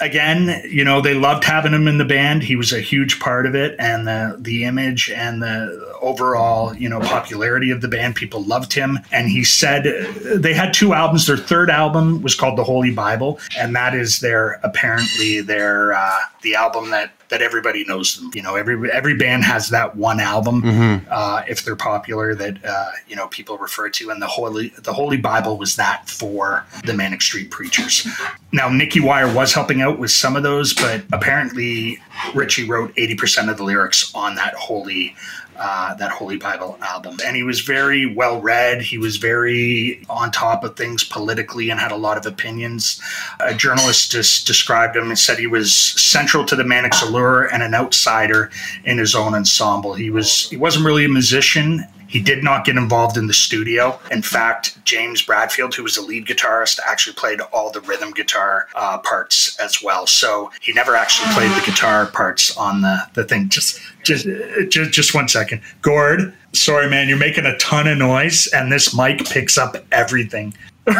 Again, 0.00 0.62
you 0.68 0.84
know 0.84 1.00
they 1.00 1.14
loved 1.14 1.44
having 1.44 1.72
him 1.72 1.86
in 1.86 1.98
the 1.98 2.04
band. 2.04 2.42
He 2.42 2.56
was 2.56 2.72
a 2.72 2.80
huge 2.80 3.20
part 3.20 3.46
of 3.46 3.54
it, 3.54 3.76
and 3.78 4.06
the 4.06 4.36
the 4.38 4.64
image 4.64 5.10
and 5.10 5.42
the 5.42 5.96
overall 6.00 6.74
you 6.74 6.88
know 6.88 7.00
popularity 7.00 7.70
of 7.70 7.80
the 7.80 7.88
band. 7.88 8.16
People 8.16 8.42
loved 8.42 8.72
him, 8.72 8.98
and 9.12 9.28
he 9.28 9.44
said 9.44 9.84
they 9.84 10.54
had 10.54 10.72
two 10.72 10.94
albums. 10.94 11.26
Their 11.26 11.36
third 11.36 11.70
album 11.70 12.22
was 12.22 12.34
called 12.34 12.58
The 12.58 12.64
Holy 12.64 12.90
Bible, 12.90 13.38
and 13.58 13.76
that 13.76 13.94
is 13.94 14.20
their 14.20 14.60
apparently 14.62 15.40
their 15.40 15.92
uh, 15.92 16.20
the 16.42 16.54
album 16.54 16.90
that 16.90 17.12
that 17.30 17.42
everybody 17.42 17.84
knows 17.84 18.16
them. 18.16 18.30
You 18.34 18.42
know, 18.42 18.56
every 18.56 18.90
every 18.90 19.16
band 19.16 19.44
has 19.44 19.70
that 19.70 19.96
one 19.96 20.20
album 20.20 20.62
mm-hmm. 20.62 21.08
uh, 21.10 21.42
if 21.48 21.64
they're 21.64 21.76
popular 21.76 22.34
that 22.34 22.64
uh, 22.64 22.90
you 23.08 23.16
know 23.16 23.28
people 23.28 23.56
refer 23.58 23.88
to, 23.88 24.10
and 24.10 24.20
the 24.20 24.26
holy 24.26 24.68
the 24.78 24.92
Holy 24.92 25.16
Bible 25.16 25.56
was 25.56 25.76
that 25.76 26.08
for 26.08 26.66
the 26.84 26.92
Manic 26.92 27.22
Street 27.22 27.50
Preachers. 27.50 28.06
Now, 28.52 28.68
Nicky 28.68 28.98
Wire 29.00 29.32
was 29.32 29.54
helping 29.54 29.80
out 29.80 29.89
out 29.90 29.98
with 29.98 30.10
some 30.10 30.36
of 30.36 30.42
those, 30.42 30.72
but 30.72 31.02
apparently 31.12 31.98
Richey 32.34 32.64
wrote 32.64 32.94
80% 32.96 33.50
of 33.50 33.56
the 33.56 33.64
lyrics 33.64 34.14
on 34.14 34.36
that 34.36 34.54
holy 34.54 35.16
uh, 35.56 35.92
that 35.96 36.10
Holy 36.10 36.38
Bible 36.38 36.78
album. 36.80 37.18
And 37.22 37.36
he 37.36 37.42
was 37.42 37.60
very 37.60 38.06
well 38.06 38.40
read. 38.40 38.80
He 38.80 38.96
was 38.96 39.18
very 39.18 40.02
on 40.08 40.30
top 40.30 40.64
of 40.64 40.74
things 40.74 41.04
politically 41.04 41.68
and 41.68 41.78
had 41.78 41.92
a 41.92 41.96
lot 41.96 42.16
of 42.16 42.24
opinions. 42.24 42.98
A 43.40 43.54
journalist 43.54 44.10
just 44.10 44.46
described 44.46 44.96
him 44.96 45.08
and 45.10 45.18
said 45.18 45.38
he 45.38 45.46
was 45.46 45.74
central 45.74 46.46
to 46.46 46.56
the 46.56 46.64
Manics 46.64 47.02
allure 47.02 47.44
and 47.44 47.62
an 47.62 47.74
outsider 47.74 48.50
in 48.84 48.96
his 48.96 49.14
own 49.14 49.34
ensemble. 49.34 49.92
He 49.92 50.08
was 50.08 50.48
he 50.48 50.56
wasn't 50.56 50.86
really 50.86 51.04
a 51.04 51.10
musician 51.10 51.84
he 52.10 52.20
did 52.20 52.42
not 52.42 52.64
get 52.64 52.76
involved 52.76 53.16
in 53.16 53.28
the 53.28 53.32
studio. 53.32 53.98
In 54.10 54.20
fact, 54.20 54.84
James 54.84 55.22
Bradfield, 55.22 55.76
who 55.76 55.84
was 55.84 55.94
the 55.94 56.02
lead 56.02 56.26
guitarist, 56.26 56.80
actually 56.84 57.14
played 57.14 57.40
all 57.52 57.70
the 57.70 57.80
rhythm 57.82 58.10
guitar 58.10 58.66
uh, 58.74 58.98
parts 58.98 59.56
as 59.60 59.80
well. 59.80 60.08
So 60.08 60.50
he 60.60 60.72
never 60.72 60.96
actually 60.96 61.32
played 61.34 61.52
the 61.52 61.64
guitar 61.64 62.06
parts 62.06 62.56
on 62.56 62.80
the, 62.80 62.98
the 63.14 63.22
thing. 63.22 63.48
Just, 63.48 63.80
just, 64.02 64.26
just, 64.70 64.90
just 64.90 65.14
one 65.14 65.28
second. 65.28 65.62
Gord, 65.82 66.34
sorry, 66.52 66.90
man, 66.90 67.08
you're 67.08 67.16
making 67.16 67.46
a 67.46 67.56
ton 67.58 67.86
of 67.86 67.96
noise, 67.96 68.48
and 68.48 68.72
this 68.72 68.92
mic 68.92 69.24
picks 69.26 69.56
up 69.56 69.76
everything. 69.92 70.52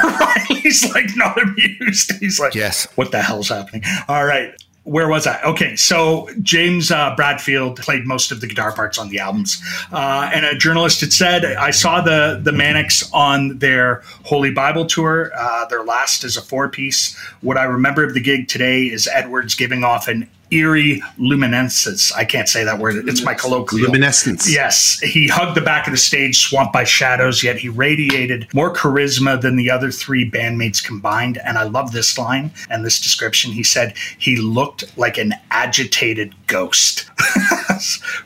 He's 0.49 0.95
like 0.95 1.17
not 1.17 1.43
amused. 1.43 2.13
He's 2.21 2.39
like, 2.39 2.55
yes. 2.55 2.87
What 2.95 3.11
the 3.11 3.21
hell's 3.21 3.49
happening? 3.49 3.83
All 4.07 4.25
right 4.25 4.55
where 4.85 5.09
was 5.09 5.27
I? 5.27 5.41
Okay, 5.43 5.77
so 5.77 6.29
James 6.43 6.91
uh, 6.91 7.15
Bradfield 7.15 7.77
played 7.77 8.07
most 8.07 8.33
of 8.33 8.41
the 8.41 8.47
guitar 8.47 8.73
parts 8.73 8.99
on 8.99 9.11
the 9.11 9.19
albums, 9.19 9.63
uh, 9.93 10.31
and 10.33 10.47
a 10.47 10.55
journalist 10.55 11.01
had 11.01 11.13
said, 11.13 11.45
"I 11.45 11.71
saw 11.71 12.01
the 12.01 12.41
the 12.43 12.53
Manics 12.53 13.11
on 13.13 13.59
their 13.59 14.03
Holy 14.25 14.51
Bible 14.51 14.87
tour. 14.87 15.33
Uh, 15.37 15.67
their 15.67 15.85
last 15.85 16.25
is 16.25 16.37
a 16.37 16.43
four 16.43 16.69
piece. 16.69 17.17
What 17.43 17.57
I 17.57 17.65
remember 17.65 18.05
of 18.05 18.15
the 18.15 18.21
gig 18.21 18.49
today 18.49 18.85
is 18.85 19.07
Edwards 19.07 19.55
giving 19.55 19.85
off 19.85 20.09
an 20.09 20.29
eerie 20.51 21.03
luminescence. 21.19 22.13
I 22.13 22.25
can't 22.25 22.49
say 22.49 22.65
that 22.65 22.79
word. 22.79 23.09
It's 23.09 23.23
my 23.23 23.35
colloquial. 23.35 23.87
Luminescence. 23.87 24.53
Yes. 24.53 24.99
He 25.01 25.29
hugged 25.29 25.57
the 25.57 25.61
back 25.61 25.87
of 25.87 25.93
the 25.93 25.99
stage, 25.99 26.39
swamped 26.39 26.73
by 26.73 26.85
shadows, 26.85 27.43
yet 27.43 27.59
he 27.59 27.69
radiated 27.69 28.49
more 28.55 28.73
charisma 28.73 29.41
than 29.41 29.57
the 29.57 29.71
other 29.71 29.91
three 29.91 30.29
bandmates 30.29 30.85
combined. 30.85 31.39
And 31.45 31.59
I 31.59 31.65
love 31.65 31.93
this 31.93 32.19
line 32.19 32.53
and 32.69 32.85
this 32.85 33.01
description. 33.01 33.53
He 33.53 33.63
said 33.63 33.97
he 34.19 34.37
looked 34.37 34.97
like 34.97 35.19
an 35.19 35.35
agitated 35.51 36.35
ghost. 36.51 37.09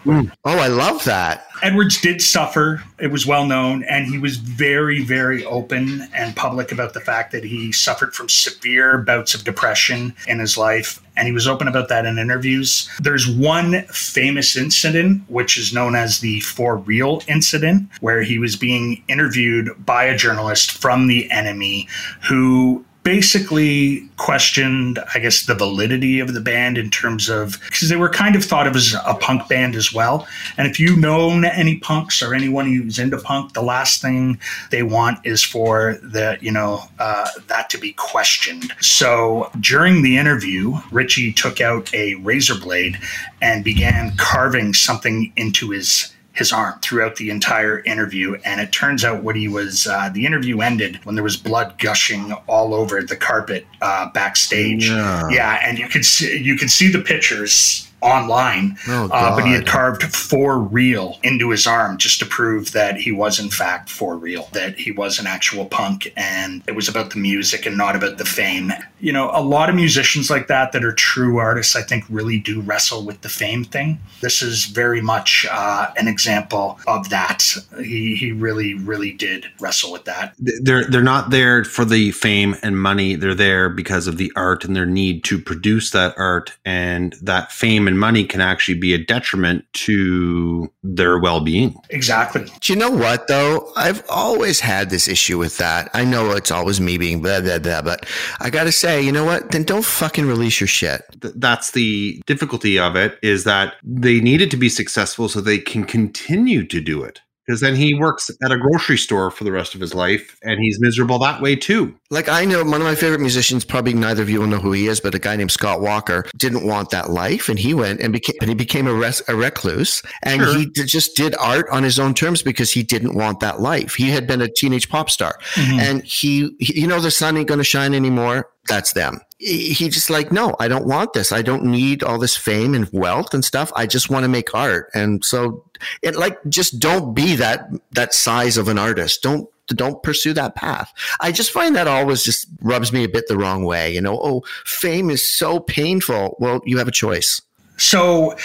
mm. 0.05 0.33
Oh, 0.45 0.59
I 0.59 0.69
love 0.69 1.05
that. 1.05 1.47
Edwards 1.63 2.01
did 2.01 2.21
suffer. 2.21 2.83
It 2.99 3.13
was 3.13 3.27
well 3.27 3.47
known. 3.47 3.85
And 3.85 4.07
he 4.07 4.19
was 4.19 4.37
very, 4.37 5.03
very 5.05 5.45
open 5.45 6.09
and 6.15 6.35
public 6.35 6.73
about 6.73 6.95
the 6.95 7.01
fact 7.01 7.33
that 7.33 7.45
he 7.45 7.71
suffered 7.71 8.15
from 8.15 8.29
severe 8.29 8.99
bouts 8.99 9.35
of 9.35 9.45
depression 9.45 10.15
in 10.27 10.41
his 10.41 10.59
life. 10.59 11.01
And 11.17 11.29
he 11.29 11.33
was 11.33 11.47
open 11.47 11.69
about 11.69 11.89
that 11.89 12.07
in 12.07 12.19
interviews. 12.19 12.91
There's 13.01 13.29
one 13.29 13.83
famous 13.85 14.57
incident, 14.57 15.23
which 15.29 15.57
is 15.57 15.73
known 15.73 15.95
as 15.95 16.21
the 16.21 16.41
For 16.41 16.77
Real 16.77 17.23
incident, 17.29 17.89
where 18.01 18.23
he 18.23 18.39
was 18.39 18.57
being 18.57 19.03
interviewed 19.07 19.71
by 19.87 20.05
a 20.05 20.17
journalist 20.17 20.73
from 20.73 21.07
the 21.07 21.29
NME 21.31 21.89
who 22.29 22.85
basically 23.05 24.09
questioned, 24.17 24.99
I 25.15 25.19
guess, 25.21 25.45
the 25.45 25.55
validity 25.55 26.21
of 26.21 26.33
the 26.33 26.41
band 26.41 26.79
in 26.79 26.91
terms 26.91 27.29
of 27.29 27.61
because 27.61 27.91
they 27.91 27.97
were 27.97 28.09
kind 28.09 28.35
of 28.35 28.43
thought 28.45 28.67
of 28.67 28.75
as 28.75 28.97
a 29.07 29.15
punk 29.15 29.47
band 29.47 29.77
as 29.77 29.93
well. 29.93 30.27
And 30.57 30.67
if 30.67 30.81
you 30.81 30.97
know 30.97 31.31
any 31.31 31.79
punks 31.79 32.23
or 32.23 32.35
anyone 32.35 32.67
who's 32.67 32.99
into 32.99 33.19
punk, 33.19 33.53
the 33.53 33.63
last 33.63 34.01
thing 34.01 34.41
they 34.71 34.83
want 34.83 35.25
is 35.25 35.45
for 35.45 35.99
the 36.03 36.39
you 36.41 36.51
know 36.51 36.83
uh, 36.99 37.29
that 37.47 37.71
to 37.71 37.79
be 37.79 37.93
questioned. 37.93 38.73
So 38.81 39.51
during 39.61 40.03
the 40.03 40.17
interview, 40.17 40.75
Richey 40.91 41.33
took 41.33 41.61
out 41.61 41.95
a 41.95 42.17
razor 42.17 42.59
blade 42.59 42.99
and 43.43 43.63
began 43.63 44.17
carving 44.17 44.73
something 44.73 45.33
into 45.37 45.71
his 45.71 46.11
his 46.35 46.53
arm 46.53 46.79
throughout 46.81 47.17
the 47.17 47.31
entire 47.31 47.81
interview. 47.81 48.37
And 48.45 48.61
it 48.61 48.73
turns 48.73 49.05
out 49.05 49.23
what 49.23 49.37
he 49.37 49.49
was, 49.49 49.87
uh, 49.87 50.11
the 50.13 50.27
interview 50.27 50.61
ended 50.61 50.97
when 51.05 51.15
there 51.15 51.25
was 51.25 51.37
blood 51.37 51.79
gushing 51.79 52.33
all 52.49 52.75
over 52.75 53.03
the 53.03 53.17
carpet 53.17 53.67
uh, 53.81 54.11
backstage. 54.11 54.89
Yeah. 54.89 55.29
yeah, 55.31 55.61
and 55.63 55.79
you 55.79 55.89
could 55.89 56.05
see 56.05 56.37
you 56.37 56.57
could 56.57 56.71
see 56.71 56.91
the 56.91 57.01
pictures 57.01 57.89
online, 58.05 58.77
oh, 58.89 59.09
uh, 59.11 59.35
but 59.35 59.45
he 59.45 59.53
had 59.53 59.67
carved 59.67 60.03
for 60.03 60.59
real 60.59 61.19
into 61.23 61.51
his 61.51 61.67
arm 61.67 61.97
just 61.97 62.21
to 62.21 62.27
prove 62.27 62.73
that 62.73 62.97
he 62.97 63.11
was 63.11 63.41
in 63.41 63.49
fact 63.49 63.89
for 63.89 64.17
real, 64.17 64.49
that 64.53 64.77
he 64.77 64.91
was 64.91 65.19
an 65.19 65.27
actual 65.27 65.65
punk, 65.65 66.13
and 66.17 66.63
it 66.69 66.77
was 66.77 66.89
about 66.89 67.11
the 67.11 67.19
music 67.19 67.67
and 67.67 67.77
not 67.77 67.97
about 67.97 68.19
the 68.19 68.25
fame. 68.25 68.73
You 69.01 69.13
know, 69.13 69.31
a 69.33 69.43
lot 69.43 69.69
of 69.69 69.75
musicians 69.75 70.31
like 70.31 70.47
that 70.49 70.73
that 70.73 70.85
are 70.85 70.93
true 70.93 71.39
artists, 71.39 71.75
I 71.75 71.83
think, 71.83 72.05
really 72.09 72.39
do 72.39 72.61
wrestle 72.61 73.05
with 73.05 73.23
the 73.23 73.29
fame 73.29 73.65
thing. 73.65 73.99
This 74.21 74.43
is 74.43 74.67
very 74.67 75.01
much 75.01 75.47
uh, 75.51 75.91
an 75.97 76.07
example 76.07 76.79
of 76.87 77.09
that. 77.11 77.43
He 77.79 78.15
he 78.15 78.33
really 78.33 78.75
really 78.75 79.13
did 79.13 79.47
wrestle 79.61 79.93
with 79.93 80.05
that. 80.05 80.35
They're 80.39 80.85
they're 80.85 81.03
not 81.03 81.31
there 81.31 81.65
for 81.65 81.85
the 81.85 82.13
fame 82.13 82.57
and 82.63 82.79
money. 82.79 83.15
They're 83.15 83.35
there 83.35 83.69
because 83.69 84.07
of 84.07 84.19
the 84.19 84.31
art 84.37 84.65
and 84.65 84.77
their 84.77 84.87
need 84.87 85.25
to 85.25 85.39
produce 85.39 85.91
that 85.91 86.15
art 86.17 86.57
and 86.65 87.15
that 87.23 87.53
fame 87.53 87.89
and 87.89 87.94
and 87.95 88.01
money 88.01 88.25
can 88.25 88.41
actually 88.41 88.75
be 88.75 88.93
a 88.93 88.99
detriment 88.99 89.65
to 89.73 90.69
their 90.83 91.17
well-being. 91.17 91.77
Exactly. 91.91 92.45
Do 92.61 92.73
you 92.73 92.79
know 92.79 92.91
what 92.91 93.29
though? 93.29 93.73
I've 93.77 94.03
always 94.09 94.59
had 94.59 94.91
this 94.91 95.07
issue 95.07 95.39
with 95.39 95.59
that. 95.59 95.91
I 95.95 96.05
know 96.05 96.33
it's 96.33 96.51
always 96.51 96.81
me 96.81 96.99
being 96.99 97.23
blah 97.23 97.41
blah 97.41 97.61
blah, 97.61 97.83
but 97.83 98.05
I 98.41 98.51
got 98.51 98.65
to 98.65 98.73
say, 98.73 99.01
you 99.01 99.13
know 99.13 99.25
what? 99.25 99.53
Then 99.53 99.63
don't 99.63 99.85
fucking 99.85 100.27
release 100.27 100.61
your 100.61 100.67
shit. 100.67 101.03
That's 101.21 101.71
the 101.71 102.21
difficulty 102.27 102.81
of 102.81 102.97
it 102.97 103.17
is 103.23 103.45
that 103.45 103.75
they 103.85 104.21
needed 104.21 104.51
to 104.51 104.57
be 104.57 104.69
successful 104.69 105.29
so 105.29 105.41
they 105.41 105.59
can 105.59 105.85
continue 105.85 106.67
to 106.67 106.81
do 106.81 107.05
it 107.05 107.21
because 107.47 107.61
then 107.61 107.75
he 107.75 107.95
works 107.95 108.31
at 108.43 108.53
a 108.53 108.59
grocery 108.59 108.97
store 108.97 109.31
for 109.31 109.45
the 109.45 109.53
rest 109.53 109.75
of 109.75 109.81
his 109.81 109.95
life 109.95 110.37
and 110.43 110.59
he's 110.61 110.81
miserable 110.81 111.19
that 111.19 111.43
way 111.43 111.55
too. 111.57 111.95
Like 112.11 112.29
I 112.29 112.45
know 112.45 112.65
one 112.65 112.81
of 112.81 112.87
my 112.87 112.95
favorite 112.95 113.21
musicians, 113.21 113.65
probably 113.65 113.95
neither 113.95 114.23
of 114.23 114.31
you 114.31 114.41
will 114.41 114.47
know 114.47 114.59
who 114.59 114.73
he 114.73 114.87
is, 114.87 115.01
but 115.01 115.15
a 115.15 115.19
guy 115.19 115.37
named 115.37 115.51
Scott 115.51 115.81
Walker 115.81 116.25
didn't 116.37 116.67
want 116.67 116.91
that 116.91 117.11
life 117.11 117.49
and 117.49 117.59
he 117.59 117.75
went 117.75 118.01
and 118.01 118.13
became 118.13 118.37
and 118.41 118.49
he 118.49 118.55
became 118.55 118.87
a, 118.87 118.95
res, 118.95 119.23
a 119.29 119.37
recluse 119.37 120.03
and 120.23 120.43
sure. 120.43 120.57
he 120.57 120.67
d- 120.67 120.85
just 120.85 121.17
did 121.17 121.35
art 121.37 121.67
on 121.71 121.83
his 121.83 121.99
own 121.99 122.15
terms 122.15 122.43
because 122.43 122.73
he 122.73 122.83
didn't 122.83 123.15
want 123.15 123.41
that 123.41 123.61
life. 123.61 123.95
He 123.95 124.11
had 124.11 124.27
been 124.27 124.41
a 124.41 124.49
teenage 124.49 124.89
pop 124.89 125.11
star 125.11 125.39
mm-hmm. 125.55 125.81
and 125.81 126.05
he, 126.05 126.55
he, 126.59 126.81
you 126.81 126.87
know, 126.87 127.01
the 127.01 127.11
sun 127.11 127.37
ain't 127.37 127.49
going 127.49 127.59
to 127.59 127.65
shine 127.65 127.95
anymore. 127.95 128.49
That's 128.67 128.95
them 128.95 129.21
he 129.45 129.89
just 129.91 130.09
like 130.09 130.33
no 130.33 130.57
i 130.59 130.69
don't 130.69 130.87
want 130.87 131.13
this 131.13 131.31
i 131.31 131.43
don't 131.43 131.65
need 131.65 132.03
all 132.03 132.19
this 132.19 132.37
fame 132.37 132.73
and 132.73 132.89
wealth 132.93 133.35
and 133.35 133.45
stuff 133.45 133.71
i 133.77 133.87
just 133.87 134.09
want 134.09 134.25
to 134.25 134.29
make 134.29 134.55
art 134.55 134.89
and 134.95 135.25
so 135.25 135.63
it 136.03 136.17
like 136.17 136.39
just 136.49 136.79
don't 136.79 137.15
be 137.15 137.37
that 137.37 137.69
that 137.93 138.15
size 138.15 138.57
of 138.57 138.69
an 138.69 138.79
artist. 138.79 139.23
Don't 139.23 139.49
don't 139.69 140.03
pursue 140.03 140.35
that 140.35 140.55
path. 140.55 140.93
I 141.21 141.33
just 141.33 141.51
find 141.51 141.75
that 141.77 141.89
always 141.89 142.23
just 142.23 142.47
rubs 142.61 142.93
me 142.93 143.05
a 143.05 143.09
bit 143.09 143.29
the 143.29 143.39
wrong 143.39 143.65
way 143.65 143.95
you 143.95 144.01
know? 144.01 144.19
Oh 144.23 144.43
fame 144.65 145.11
is 145.11 145.27
so 145.27 145.61
painful. 145.61 146.37
Well 146.39 146.61
you 146.65 146.79
have 146.79 146.89
a 146.89 146.93
choice. 146.93 147.41
So 147.77 148.37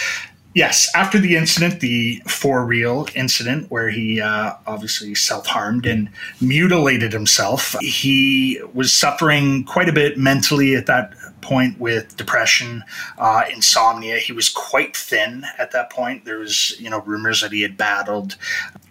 Yes, 0.52 0.90
after 0.96 1.20
the 1.20 1.36
incident, 1.36 1.78
the 1.78 2.20
for 2.26 2.64
real 2.64 3.06
incident 3.14 3.70
where 3.70 3.88
he 3.88 4.20
uh, 4.20 4.54
obviously 4.66 5.14
self 5.14 5.46
harmed 5.46 5.86
and 5.86 6.10
mutilated 6.40 7.12
himself, 7.12 7.76
he 7.80 8.60
was 8.74 8.92
suffering 8.92 9.62
quite 9.62 9.88
a 9.88 9.92
bit 9.92 10.18
mentally 10.18 10.74
at 10.74 10.86
that 10.86 11.14
point 11.50 11.80
with 11.80 12.16
depression, 12.16 12.84
uh, 13.18 13.42
insomnia. 13.52 14.18
He 14.18 14.32
was 14.32 14.48
quite 14.48 14.96
thin 14.96 15.42
at 15.58 15.72
that 15.72 15.90
point. 15.90 16.24
There 16.24 16.38
was, 16.38 16.78
you 16.78 16.88
know, 16.88 17.00
rumors 17.00 17.40
that 17.40 17.50
he 17.50 17.62
had 17.62 17.76
battled 17.76 18.36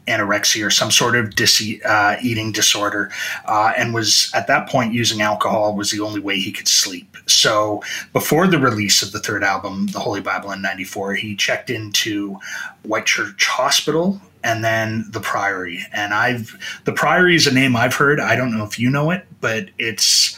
anorexia 0.08 0.66
or 0.68 0.70
some 0.70 0.92
sort 0.92 1.16
of 1.16 1.36
dis- 1.36 1.80
uh, 1.86 2.18
eating 2.22 2.52
disorder, 2.52 3.12
uh, 3.46 3.72
and 3.78 3.94
was 3.94 4.30
at 4.34 4.48
that 4.48 4.68
point 4.68 4.94
using 4.94 5.22
alcohol 5.22 5.74
was 5.74 5.90
the 5.92 6.02
only 6.02 6.20
way 6.20 6.38
he 6.38 6.52
could 6.52 6.68
sleep. 6.68 7.16
So 7.28 7.82
before 8.12 8.46
the 8.46 8.60
release 8.60 9.02
of 9.02 9.14
the 9.14 9.20
third 9.20 9.44
album, 9.44 9.88
The 9.88 10.00
Holy 10.00 10.20
Bible 10.20 10.52
in 10.52 10.62
'94, 10.62 11.14
he 11.14 11.38
checked 11.38 11.70
into 11.70 12.38
Whitchurch 12.86 13.46
Hospital 13.46 14.20
and 14.44 14.66
then 14.66 15.06
the 15.12 15.22
Priory. 15.22 15.80
And 15.94 16.14
I've 16.14 16.58
the 16.84 16.92
Priory 16.92 17.36
is 17.36 17.48
a 17.48 17.54
name 17.54 17.78
I've 17.78 17.96
heard. 17.96 18.20
I 18.20 18.36
don't 18.36 18.52
know 18.52 18.66
if 18.66 18.78
you 18.78 18.90
know 18.90 19.12
it, 19.12 19.26
but 19.40 19.70
it's 19.78 20.38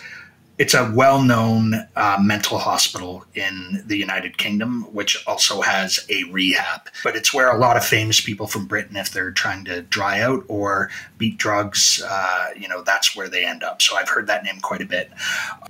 it's 0.62 0.76
a 0.76 0.92
well-known 0.94 1.74
uh, 1.96 2.20
mental 2.22 2.60
hospital 2.60 3.26
in 3.34 3.82
the 3.88 3.98
United 3.98 4.38
Kingdom, 4.38 4.84
which 4.94 5.18
also 5.26 5.62
has 5.62 6.06
a 6.08 6.24
rehab. 6.26 6.82
But 7.04 7.16
it's 7.16 7.34
where 7.34 7.50
a 7.50 7.58
lot 7.58 7.78
of 7.78 7.84
famous 7.84 8.22
people 8.22 8.46
from 8.46 8.68
Britain, 8.68 8.96
if 8.96 9.10
they're 9.10 9.32
trying 9.32 9.66
to 9.66 9.82
dry 9.82 10.22
out 10.22 10.44
or 10.48 10.92
beat 11.18 11.40
drugs, 11.40 12.04
uh, 12.08 12.50
you 12.56 12.68
know, 12.68 12.84
that's 12.84 13.16
where 13.16 13.28
they 13.28 13.44
end 13.44 13.64
up. 13.64 13.82
So 13.82 13.96
I've 13.96 14.10
heard 14.10 14.28
that 14.28 14.44
name 14.44 14.60
quite 14.62 14.84
a 14.84 14.86
bit. 14.86 15.10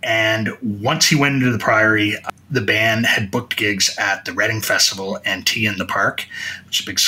And 0.03 0.49
once 0.61 1.07
he 1.07 1.15
went 1.15 1.35
into 1.35 1.53
the 1.53 1.57
Priory, 1.57 2.17
the 2.49 2.59
band 2.59 3.05
had 3.05 3.31
booked 3.31 3.55
gigs 3.55 3.95
at 3.97 4.25
the 4.25 4.33
Reading 4.33 4.59
Festival 4.59 5.19
and 5.23 5.47
T 5.47 5.65
in 5.67 5.77
the 5.77 5.85
Park, 5.85 6.27
which 6.65 6.81
is 6.81 6.85
a 6.85 6.89
big 6.89 6.99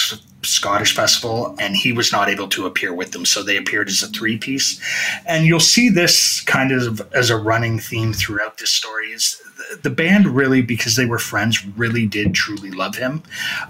Scottish 0.46 0.96
festival, 0.96 1.56
and 1.60 1.76
he 1.76 1.92
was 1.92 2.12
not 2.12 2.30
able 2.30 2.48
to 2.50 2.66
appear 2.66 2.94
with 2.94 3.12
them. 3.12 3.26
So 3.26 3.44
they 3.44 3.58
appeared 3.58 3.90
as 3.90 4.04
a 4.04 4.08
three 4.08 4.38
piece. 4.38 4.80
And 5.26 5.46
you'll 5.46 5.60
see 5.60 5.90
this 5.90 6.42
kind 6.42 6.72
of 6.72 7.02
as 7.14 7.30
a 7.30 7.38
running 7.38 7.80
theme 7.80 8.14
throughout 8.14 8.58
this 8.58 8.70
story 8.70 9.12
is 9.12 9.42
the 9.82 9.90
band 9.90 10.28
really, 10.28 10.62
because 10.62 10.96
they 10.96 11.06
were 11.06 11.20
friends, 11.20 11.66
really 11.66 12.06
did 12.06 12.34
truly 12.34 12.72
love 12.72 12.96
him. 12.96 13.24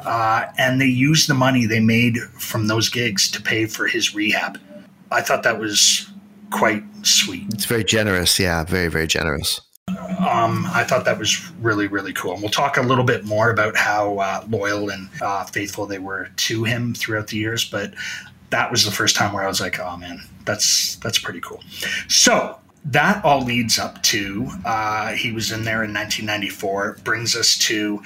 Uh, 0.04 0.46
and 0.58 0.82
they 0.82 0.86
used 0.88 1.30
the 1.30 1.34
money 1.34 1.66
they 1.66 1.80
made 1.80 2.18
from 2.40 2.68
those 2.68 2.90
gigs 2.90 3.30
to 3.32 3.42
pay 3.42 3.66
for 3.66 3.88
his 3.88 4.14
rehab. 4.16 4.60
I 5.12 5.22
thought 5.22 5.44
that 5.44 5.60
was 5.60 6.10
quite 6.52 6.84
sweet. 7.04 7.46
It's 7.54 7.66
very 7.66 7.84
generous. 7.84 8.40
Yeah, 8.40 8.64
very, 8.64 8.88
very 8.88 9.08
generous. 9.08 9.62
Um, 10.34 10.66
I 10.74 10.84
thought 10.84 11.06
that 11.06 11.20
was 11.20 11.52
really, 11.60 11.88
really 11.88 12.14
cool. 12.14 12.34
And 12.34 12.42
we'll 12.42 12.52
talk 12.52 12.78
a 12.78 12.82
little 12.82 13.04
bit 13.04 13.26
more 13.26 13.50
about 13.50 13.76
how 13.76 14.20
uh, 14.20 14.46
loyal 14.50 14.90
and 14.90 15.10
uh, 15.22 15.44
faithful 15.46 15.86
they 15.86 16.00
were 16.00 16.30
to 16.36 16.64
him 16.64 16.94
throughout 16.94 17.28
the 17.28 17.38
years. 17.38 17.70
But 17.70 17.94
that 18.50 18.72
was 18.72 18.86
the 18.86 18.92
first 18.92 19.16
time 19.16 19.34
where 19.34 19.44
I 19.44 19.48
was 19.48 19.60
like, 19.60 19.80
oh 19.80 19.98
man, 19.98 20.22
that's 20.46 20.96
that's 20.98 21.20
pretty 21.20 21.42
cool. 21.42 21.62
So 22.08 22.58
that 22.86 23.24
all 23.26 23.44
leads 23.44 23.80
up 23.80 24.02
to 24.04 24.50
uh, 24.66 25.14
he 25.14 25.32
was 25.32 25.52
in 25.52 25.64
there 25.64 25.84
in 25.84 25.94
1994. 25.94 27.00
Brings 27.04 27.36
us 27.36 27.58
to 27.60 28.02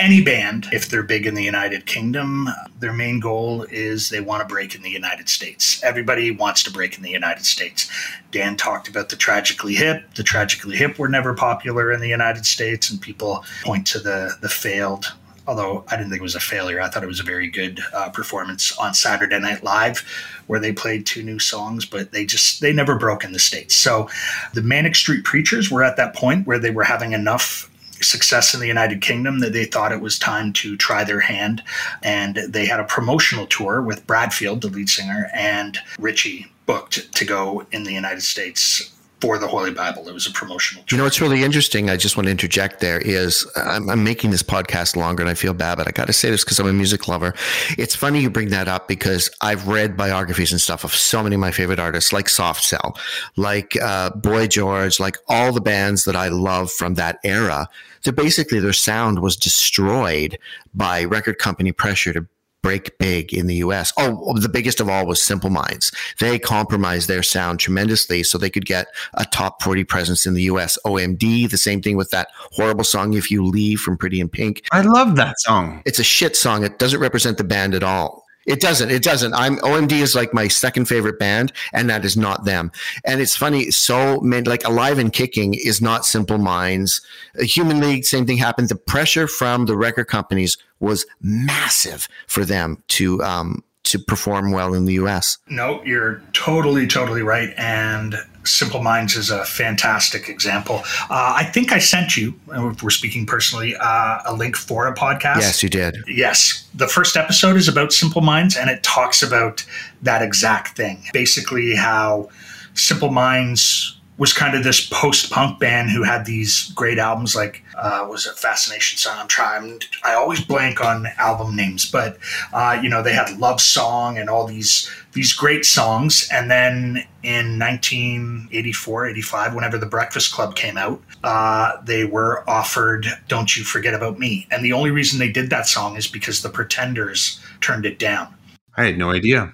any 0.00 0.22
band, 0.22 0.66
if 0.72 0.88
they're 0.88 1.02
big 1.02 1.26
in 1.26 1.34
the 1.34 1.42
United 1.44 1.84
Kingdom, 1.84 2.48
their 2.78 2.92
main 2.92 3.20
goal 3.20 3.64
is 3.64 4.08
they 4.08 4.20
want 4.20 4.40
to 4.40 4.52
break 4.52 4.74
in 4.74 4.82
the 4.82 4.90
United 4.90 5.28
States. 5.28 5.82
Everybody 5.84 6.30
wants 6.30 6.62
to 6.62 6.72
break 6.72 6.96
in 6.96 7.02
the 7.02 7.10
United 7.10 7.44
States. 7.44 7.90
Dan 8.30 8.56
talked 8.56 8.88
about 8.88 9.10
the 9.10 9.16
Tragically 9.16 9.74
Hip. 9.74 10.14
The 10.14 10.22
Tragically 10.22 10.76
Hip 10.76 10.98
were 10.98 11.08
never 11.08 11.34
popular 11.34 11.92
in 11.92 12.00
the 12.00 12.08
United 12.08 12.46
States, 12.46 12.90
and 12.90 13.00
people 13.00 13.44
point 13.62 13.86
to 13.88 13.98
the 14.00 14.36
the 14.40 14.48
failed. 14.48 15.12
Although 15.46 15.84
I 15.88 15.96
didn't 15.96 16.10
think 16.10 16.20
it 16.20 16.22
was 16.22 16.34
a 16.34 16.40
failure, 16.40 16.80
I 16.80 16.88
thought 16.88 17.02
it 17.02 17.08
was 17.08 17.20
a 17.20 17.24
very 17.24 17.48
good 17.48 17.80
uh, 17.92 18.08
performance 18.08 18.76
on 18.78 18.94
Saturday 18.94 19.38
Night 19.38 19.62
Live, 19.64 19.98
where 20.46 20.60
they 20.60 20.72
played 20.72 21.06
two 21.06 21.22
new 21.22 21.38
songs, 21.38 21.84
but 21.84 22.12
they 22.12 22.24
just 22.24 22.60
they 22.60 22.72
never 22.72 22.96
broke 22.96 23.22
in 23.22 23.32
the 23.32 23.38
states. 23.38 23.74
So, 23.74 24.08
the 24.54 24.62
Manic 24.62 24.94
Street 24.94 25.24
Preachers 25.24 25.70
were 25.70 25.82
at 25.82 25.96
that 25.96 26.14
point 26.14 26.46
where 26.46 26.58
they 26.58 26.70
were 26.70 26.84
having 26.84 27.12
enough 27.12 27.69
success 28.00 28.54
in 28.54 28.60
the 28.60 28.66
United 28.66 29.00
Kingdom 29.00 29.40
that 29.40 29.52
they 29.52 29.64
thought 29.64 29.92
it 29.92 30.00
was 30.00 30.18
time 30.18 30.52
to 30.54 30.76
try 30.76 31.04
their 31.04 31.20
hand. 31.20 31.62
And 32.02 32.36
they 32.48 32.66
had 32.66 32.80
a 32.80 32.84
promotional 32.84 33.46
tour 33.46 33.82
with 33.82 34.06
Bradfield, 34.06 34.62
the 34.62 34.68
lead 34.68 34.88
singer, 34.88 35.30
and 35.34 35.78
Richey 35.98 36.52
booked 36.66 37.12
to 37.14 37.24
go 37.24 37.66
in 37.72 37.84
the 37.84 37.92
United 37.92 38.22
States 38.22 38.92
for 39.20 39.38
the 39.38 39.46
Holy 39.46 39.70
Bible. 39.70 40.08
It 40.08 40.14
was 40.14 40.26
a 40.26 40.32
promotional. 40.32 40.84
You 40.90 40.96
know 40.96 41.04
what's 41.04 41.20
really 41.20 41.42
interesting? 41.42 41.90
I 41.90 41.96
just 41.96 42.16
want 42.16 42.26
to 42.26 42.30
interject. 42.30 42.80
There 42.80 42.98
is 42.98 43.46
I'm, 43.56 43.88
I'm 43.90 44.04
making 44.04 44.30
this 44.30 44.42
podcast 44.42 44.96
longer, 44.96 45.22
and 45.22 45.30
I 45.30 45.34
feel 45.34 45.54
bad, 45.54 45.76
but 45.76 45.86
I 45.86 45.90
got 45.90 46.06
to 46.06 46.12
say 46.12 46.30
this 46.30 46.44
because 46.44 46.58
I'm 46.58 46.66
a 46.66 46.72
music 46.72 47.08
lover. 47.08 47.34
It's 47.76 47.94
funny 47.94 48.20
you 48.20 48.30
bring 48.30 48.48
that 48.48 48.68
up 48.68 48.88
because 48.88 49.30
I've 49.40 49.68
read 49.68 49.96
biographies 49.96 50.52
and 50.52 50.60
stuff 50.60 50.84
of 50.84 50.94
so 50.94 51.22
many 51.22 51.34
of 51.34 51.40
my 51.40 51.50
favorite 51.50 51.78
artists, 51.78 52.12
like 52.12 52.28
Soft 52.28 52.62
Cell, 52.62 52.96
like 53.36 53.76
uh, 53.80 54.10
Boy 54.10 54.46
George, 54.46 54.98
like 54.98 55.16
all 55.28 55.52
the 55.52 55.60
bands 55.60 56.04
that 56.04 56.16
I 56.16 56.28
love 56.28 56.70
from 56.70 56.94
that 56.94 57.18
era. 57.24 57.68
That 58.04 58.12
basically 58.12 58.60
their 58.60 58.72
sound 58.72 59.20
was 59.20 59.36
destroyed 59.36 60.38
by 60.72 61.04
record 61.04 61.38
company 61.38 61.70
pressure 61.72 62.14
to 62.14 62.26
break 62.62 62.96
big 62.98 63.32
in 63.32 63.46
the 63.46 63.56
US. 63.56 63.92
Oh, 63.96 64.22
oh, 64.26 64.38
the 64.38 64.48
biggest 64.48 64.80
of 64.80 64.88
all 64.88 65.06
was 65.06 65.22
Simple 65.22 65.50
Minds. 65.50 65.92
They 66.18 66.38
compromised 66.38 67.08
their 67.08 67.22
sound 67.22 67.60
tremendously 67.60 68.22
so 68.22 68.38
they 68.38 68.50
could 68.50 68.66
get 68.66 68.88
a 69.14 69.24
top 69.24 69.62
40 69.62 69.84
presence 69.84 70.26
in 70.26 70.34
the 70.34 70.42
US. 70.44 70.78
OMD, 70.84 71.50
the 71.50 71.58
same 71.58 71.80
thing 71.80 71.96
with 71.96 72.10
that 72.10 72.28
horrible 72.52 72.84
song 72.84 73.14
If 73.14 73.30
You 73.30 73.44
Leave 73.44 73.80
from 73.80 73.96
Pretty 73.96 74.20
in 74.20 74.28
Pink. 74.28 74.62
I 74.72 74.82
love 74.82 75.16
that 75.16 75.40
song. 75.40 75.82
It's 75.86 75.98
a 75.98 76.04
shit 76.04 76.36
song. 76.36 76.64
It 76.64 76.78
doesn't 76.78 77.00
represent 77.00 77.38
the 77.38 77.44
band 77.44 77.74
at 77.74 77.82
all. 77.82 78.19
It 78.46 78.60
doesn't. 78.60 78.90
It 78.90 79.02
doesn't. 79.02 79.34
I'm 79.34 79.58
OMD 79.58 79.92
is 79.92 80.14
like 80.14 80.32
my 80.32 80.48
second 80.48 80.86
favorite 80.86 81.18
band, 81.18 81.52
and 81.72 81.90
that 81.90 82.04
is 82.04 82.16
not 82.16 82.44
them. 82.44 82.72
And 83.04 83.20
it's 83.20 83.36
funny. 83.36 83.70
So 83.70 84.20
many 84.20 84.48
like 84.48 84.66
Alive 84.66 84.98
and 84.98 85.12
Kicking 85.12 85.54
is 85.54 85.82
not 85.82 86.06
Simple 86.06 86.38
Minds. 86.38 87.02
Human 87.38 87.80
League, 87.80 88.04
same 88.04 88.26
thing 88.26 88.38
happened. 88.38 88.68
The 88.68 88.76
pressure 88.76 89.28
from 89.28 89.66
the 89.66 89.76
record 89.76 90.06
companies 90.06 90.56
was 90.80 91.06
massive 91.20 92.08
for 92.26 92.44
them 92.44 92.82
to 92.88 93.22
um, 93.22 93.62
to 93.84 93.98
perform 93.98 94.52
well 94.52 94.72
in 94.74 94.84
the 94.84 94.94
U.S. 94.94 95.38
No, 95.48 95.82
you're 95.84 96.22
totally, 96.32 96.86
totally 96.86 97.22
right. 97.22 97.52
And 97.56 98.14
Simple 98.44 98.82
Minds 98.82 99.16
is 99.16 99.30
a 99.30 99.44
fantastic 99.44 100.28
example. 100.28 100.82
Uh, 101.10 101.34
I 101.36 101.44
think 101.44 101.72
I 101.72 101.78
sent 101.78 102.16
you, 102.16 102.34
if 102.52 102.82
we're 102.82 102.90
speaking 102.90 103.26
personally, 103.26 103.74
uh, 103.78 104.20
a 104.26 104.34
link 104.34 104.56
for 104.56 104.86
a 104.86 104.94
podcast. 104.94 105.40
Yes, 105.40 105.62
you 105.62 105.68
did. 105.68 105.98
Yes. 106.06 106.68
The 106.74 106.88
first 106.88 107.16
episode 107.16 107.56
is 107.56 107.68
about 107.68 107.92
Simple 107.92 108.22
Minds, 108.22 108.56
and 108.56 108.70
it 108.70 108.82
talks 108.82 109.22
about 109.22 109.64
that 110.02 110.22
exact 110.22 110.76
thing. 110.76 111.02
Basically, 111.12 111.74
how 111.74 112.30
Simple 112.74 113.10
Minds 113.10 113.96
was 114.20 114.34
kind 114.34 114.54
of 114.54 114.62
this 114.62 114.86
post-punk 114.86 115.58
band 115.58 115.88
who 115.88 116.02
had 116.02 116.26
these 116.26 116.70
great 116.72 116.98
albums 116.98 117.34
like 117.34 117.64
uh, 117.74 118.06
was 118.08 118.26
it 118.26 118.36
Fascination 118.36 118.98
Song? 118.98 119.16
I'm 119.18 119.28
trying. 119.28 119.80
I 120.04 120.12
always 120.12 120.40
blank 120.40 120.84
on 120.84 121.06
album 121.16 121.56
names, 121.56 121.90
but 121.90 122.18
uh, 122.52 122.78
you 122.82 122.90
know 122.90 123.02
they 123.02 123.14
had 123.14 123.38
Love 123.38 123.60
Song 123.62 124.18
and 124.18 124.28
all 124.28 124.46
these 124.46 124.90
these 125.12 125.32
great 125.32 125.64
songs. 125.64 126.28
And 126.32 126.50
then 126.50 127.04
in 127.22 127.58
1984, 127.58 129.06
85, 129.06 129.54
whenever 129.54 129.78
the 129.78 129.86
Breakfast 129.86 130.32
Club 130.32 130.56
came 130.56 130.76
out, 130.76 131.02
uh, 131.24 131.76
they 131.84 132.04
were 132.04 132.48
offered 132.48 133.06
"Don't 133.28 133.56
You 133.56 133.64
Forget 133.64 133.94
About 133.94 134.18
Me," 134.18 134.46
and 134.50 134.64
the 134.64 134.72
only 134.72 134.90
reason 134.90 135.18
they 135.18 135.30
did 135.30 135.50
that 135.50 135.66
song 135.66 135.96
is 135.96 136.06
because 136.06 136.42
the 136.42 136.48
Pretenders 136.48 137.40
turned 137.60 137.84
it 137.84 137.98
down. 137.98 138.34
I 138.76 138.84
had 138.84 138.98
no 138.98 139.10
idea 139.10 139.52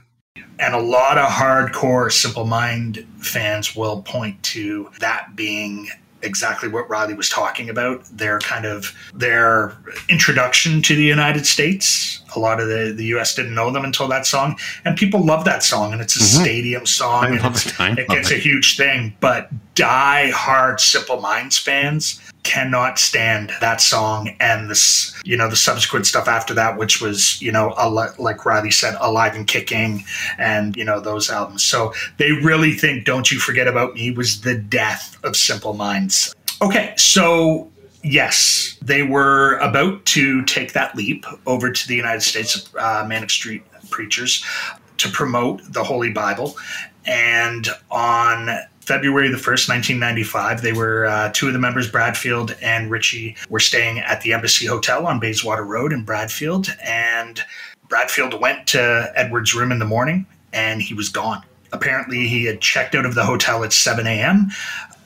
and 0.58 0.74
a 0.74 0.80
lot 0.80 1.18
of 1.18 1.28
hardcore 1.28 2.10
Simple 2.10 2.46
Mind 2.46 3.06
fans 3.18 3.76
will 3.76 4.02
point 4.02 4.42
to 4.42 4.90
that 5.00 5.36
being 5.36 5.88
exactly 6.22 6.68
what 6.68 6.88
Riley 6.88 7.14
was 7.14 7.28
talking 7.28 7.68
about. 7.68 8.04
Their 8.06 8.38
kind 8.40 8.64
of 8.64 8.94
their 9.14 9.76
introduction 10.08 10.82
to 10.82 10.94
the 10.94 11.02
United 11.02 11.46
States. 11.46 12.22
A 12.34 12.38
lot 12.40 12.60
of 12.60 12.68
the, 12.68 12.92
the 12.94 13.04
US 13.16 13.34
didn't 13.34 13.54
know 13.54 13.70
them 13.70 13.84
until 13.84 14.08
that 14.08 14.26
song. 14.26 14.58
And 14.84 14.96
people 14.96 15.24
love 15.24 15.44
that 15.44 15.62
song 15.62 15.92
and 15.92 16.00
it's 16.02 16.16
a 16.16 16.18
mm-hmm. 16.18 16.42
stadium 16.42 16.86
song 16.86 17.24
I 17.24 17.28
and 17.28 17.98
it, 17.98 18.02
it 18.02 18.08
gets 18.08 18.30
it. 18.30 18.36
a 18.36 18.38
huge 18.38 18.76
thing. 18.76 19.16
But 19.20 19.50
die 19.74 20.30
hard 20.30 20.80
Simple 20.80 21.20
Minds 21.20 21.58
fans 21.58 22.20
cannot 22.46 22.96
stand 22.98 23.52
that 23.60 23.80
song 23.80 24.30
and 24.38 24.70
this 24.70 25.12
you 25.24 25.36
know 25.36 25.50
the 25.50 25.56
subsequent 25.56 26.06
stuff 26.06 26.28
after 26.28 26.54
that 26.54 26.78
which 26.78 27.00
was 27.00 27.42
you 27.42 27.50
know 27.50 27.68
like 28.18 28.46
riley 28.46 28.70
said 28.70 28.96
alive 29.00 29.34
and 29.34 29.48
kicking 29.48 30.04
and 30.38 30.76
you 30.76 30.84
know 30.84 31.00
those 31.00 31.28
albums. 31.28 31.64
So 31.64 31.92
they 32.18 32.30
really 32.30 32.72
think 32.72 33.04
don't 33.04 33.32
you 33.32 33.40
forget 33.40 33.66
about 33.66 33.94
me 33.94 34.12
was 34.12 34.42
the 34.42 34.56
death 34.56 35.18
of 35.24 35.34
simple 35.34 35.74
minds. 35.74 36.34
Okay 36.62 36.94
so 36.96 37.68
yes 38.04 38.78
they 38.80 39.02
were 39.02 39.56
about 39.58 40.04
to 40.04 40.44
take 40.44 40.72
that 40.72 40.94
leap 40.94 41.26
over 41.46 41.72
to 41.72 41.88
the 41.88 41.96
united 41.96 42.20
states 42.20 42.72
uh, 42.78 43.04
manic 43.08 43.30
street 43.30 43.64
preachers 43.90 44.44
to 44.98 45.08
promote 45.08 45.60
the 45.72 45.84
holy 45.84 46.12
bible. 46.12 46.56
And 47.04 47.68
on 47.90 48.48
February 48.86 49.28
the 49.28 49.36
1st, 49.36 49.68
1995, 49.68 50.62
they 50.62 50.72
were 50.72 51.06
uh, 51.06 51.30
two 51.34 51.48
of 51.48 51.52
the 51.52 51.58
members, 51.58 51.90
Bradfield 51.90 52.56
and 52.62 52.88
Richey, 52.88 53.36
were 53.50 53.58
staying 53.58 53.98
at 53.98 54.20
the 54.20 54.32
Embassy 54.32 54.66
Hotel 54.66 55.06
on 55.06 55.18
Bayswater 55.18 55.64
Road 55.64 55.92
in 55.92 56.04
Bradfield. 56.04 56.68
And 56.82 57.42
Bradfield 57.88 58.40
went 58.40 58.68
to 58.68 59.12
Edward's 59.16 59.54
room 59.54 59.72
in 59.72 59.80
the 59.80 59.84
morning 59.84 60.24
and 60.52 60.80
he 60.80 60.94
was 60.94 61.08
gone. 61.08 61.42
Apparently, 61.72 62.28
he 62.28 62.44
had 62.44 62.60
checked 62.60 62.94
out 62.94 63.04
of 63.04 63.16
the 63.16 63.24
hotel 63.24 63.64
at 63.64 63.72
7 63.72 64.06
a.m 64.06 64.50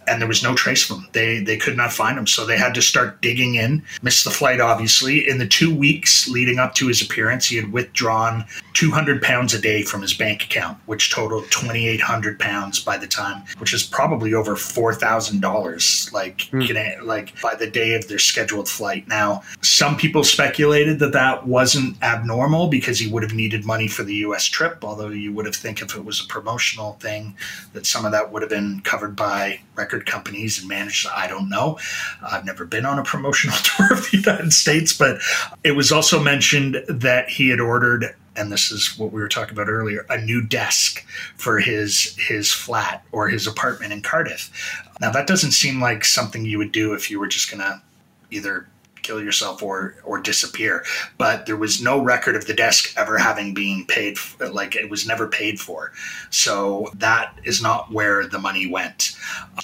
and 0.06 0.20
there 0.20 0.28
was 0.28 0.42
no 0.42 0.54
trace 0.54 0.88
of 0.90 0.96
them. 0.96 1.08
They 1.12 1.40
they 1.40 1.56
could 1.56 1.76
not 1.76 1.92
find 1.92 2.18
him, 2.18 2.26
so 2.26 2.44
they 2.44 2.56
had 2.56 2.74
to 2.74 2.82
start 2.82 3.20
digging 3.20 3.54
in. 3.54 3.82
Missed 4.02 4.24
the 4.24 4.30
flight, 4.30 4.60
obviously. 4.60 5.28
In 5.28 5.38
the 5.38 5.46
two 5.46 5.74
weeks 5.74 6.28
leading 6.28 6.58
up 6.58 6.74
to 6.74 6.88
his 6.88 7.02
appearance, 7.02 7.46
he 7.46 7.56
had 7.56 7.72
withdrawn 7.72 8.44
200 8.74 9.22
pounds 9.22 9.54
a 9.54 9.60
day 9.60 9.82
from 9.82 10.02
his 10.02 10.14
bank 10.14 10.44
account, 10.44 10.78
which 10.86 11.12
totaled 11.12 11.50
2,800 11.50 12.38
pounds 12.38 12.80
by 12.80 12.96
the 12.96 13.06
time, 13.06 13.44
which 13.58 13.72
is 13.72 13.82
probably 13.82 14.34
over 14.34 14.56
four 14.56 14.94
thousand 14.94 15.40
dollars, 15.40 16.10
like 16.12 16.38
mm. 16.52 17.02
like 17.02 17.40
by 17.40 17.54
the 17.54 17.66
day 17.66 17.94
of 17.94 18.08
their 18.08 18.18
scheduled 18.18 18.68
flight. 18.68 19.06
Now, 19.08 19.42
some 19.62 19.96
people 19.96 20.24
speculated 20.24 20.98
that 20.98 21.12
that 21.12 21.46
wasn't 21.46 22.02
abnormal 22.02 22.68
because 22.68 22.98
he 22.98 23.08
would 23.08 23.22
have 23.22 23.34
needed 23.34 23.64
money 23.64 23.88
for 23.88 24.02
the 24.02 24.14
U.S. 24.16 24.44
trip. 24.44 24.84
Although 24.84 25.08
you 25.08 25.32
would 25.32 25.46
have 25.46 25.56
think 25.56 25.82
if 25.82 25.94
it 25.94 26.04
was 26.04 26.20
a 26.20 26.26
promotional 26.26 26.94
thing, 26.94 27.36
that 27.72 27.86
some 27.86 28.04
of 28.04 28.12
that 28.12 28.32
would 28.32 28.42
have 28.42 28.50
been 28.50 28.80
covered 28.80 29.14
by 29.14 29.60
record 29.76 29.99
companies 30.06 30.58
and 30.58 30.68
managed. 30.68 31.06
I 31.08 31.26
don't 31.26 31.48
know. 31.48 31.78
I've 32.22 32.44
never 32.44 32.64
been 32.64 32.86
on 32.86 32.98
a 32.98 33.04
promotional 33.04 33.56
tour 33.62 33.92
of 33.92 34.10
the 34.10 34.18
United 34.18 34.52
States, 34.52 34.92
but 34.92 35.20
it 35.64 35.72
was 35.72 35.92
also 35.92 36.22
mentioned 36.22 36.82
that 36.88 37.28
he 37.28 37.48
had 37.48 37.60
ordered 37.60 38.14
and 38.36 38.52
this 38.52 38.70
is 38.70 38.96
what 38.96 39.12
we 39.12 39.20
were 39.20 39.28
talking 39.28 39.52
about 39.52 39.68
earlier 39.68 40.06
a 40.08 40.18
new 40.18 40.40
desk 40.40 41.04
for 41.36 41.58
his 41.58 42.16
his 42.16 42.52
flat 42.52 43.04
or 43.12 43.28
his 43.28 43.46
apartment 43.46 43.92
in 43.92 44.02
Cardiff. 44.02 44.50
Now 45.00 45.10
that 45.10 45.26
doesn't 45.26 45.50
seem 45.50 45.80
like 45.80 46.04
something 46.04 46.44
you 46.44 46.58
would 46.58 46.72
do 46.72 46.92
if 46.94 47.10
you 47.10 47.18
were 47.18 47.26
just 47.26 47.50
going 47.50 47.60
to 47.60 47.82
either 48.30 48.68
kill 49.02 49.22
yourself 49.22 49.62
or 49.62 49.96
or 50.04 50.20
disappear. 50.20 50.84
But 51.18 51.46
there 51.46 51.56
was 51.56 51.82
no 51.82 52.00
record 52.00 52.36
of 52.36 52.46
the 52.46 52.54
desk 52.54 52.94
ever 52.96 53.18
having 53.18 53.54
been 53.54 53.86
paid. 53.86 54.18
for, 54.18 54.48
Like 54.48 54.76
it 54.76 54.90
was 54.90 55.06
never 55.06 55.26
paid 55.26 55.60
for. 55.60 55.92
So 56.30 56.90
that 56.94 57.38
is 57.44 57.62
not 57.62 57.92
where 57.92 58.26
the 58.26 58.38
money 58.38 58.66
went. 58.66 59.16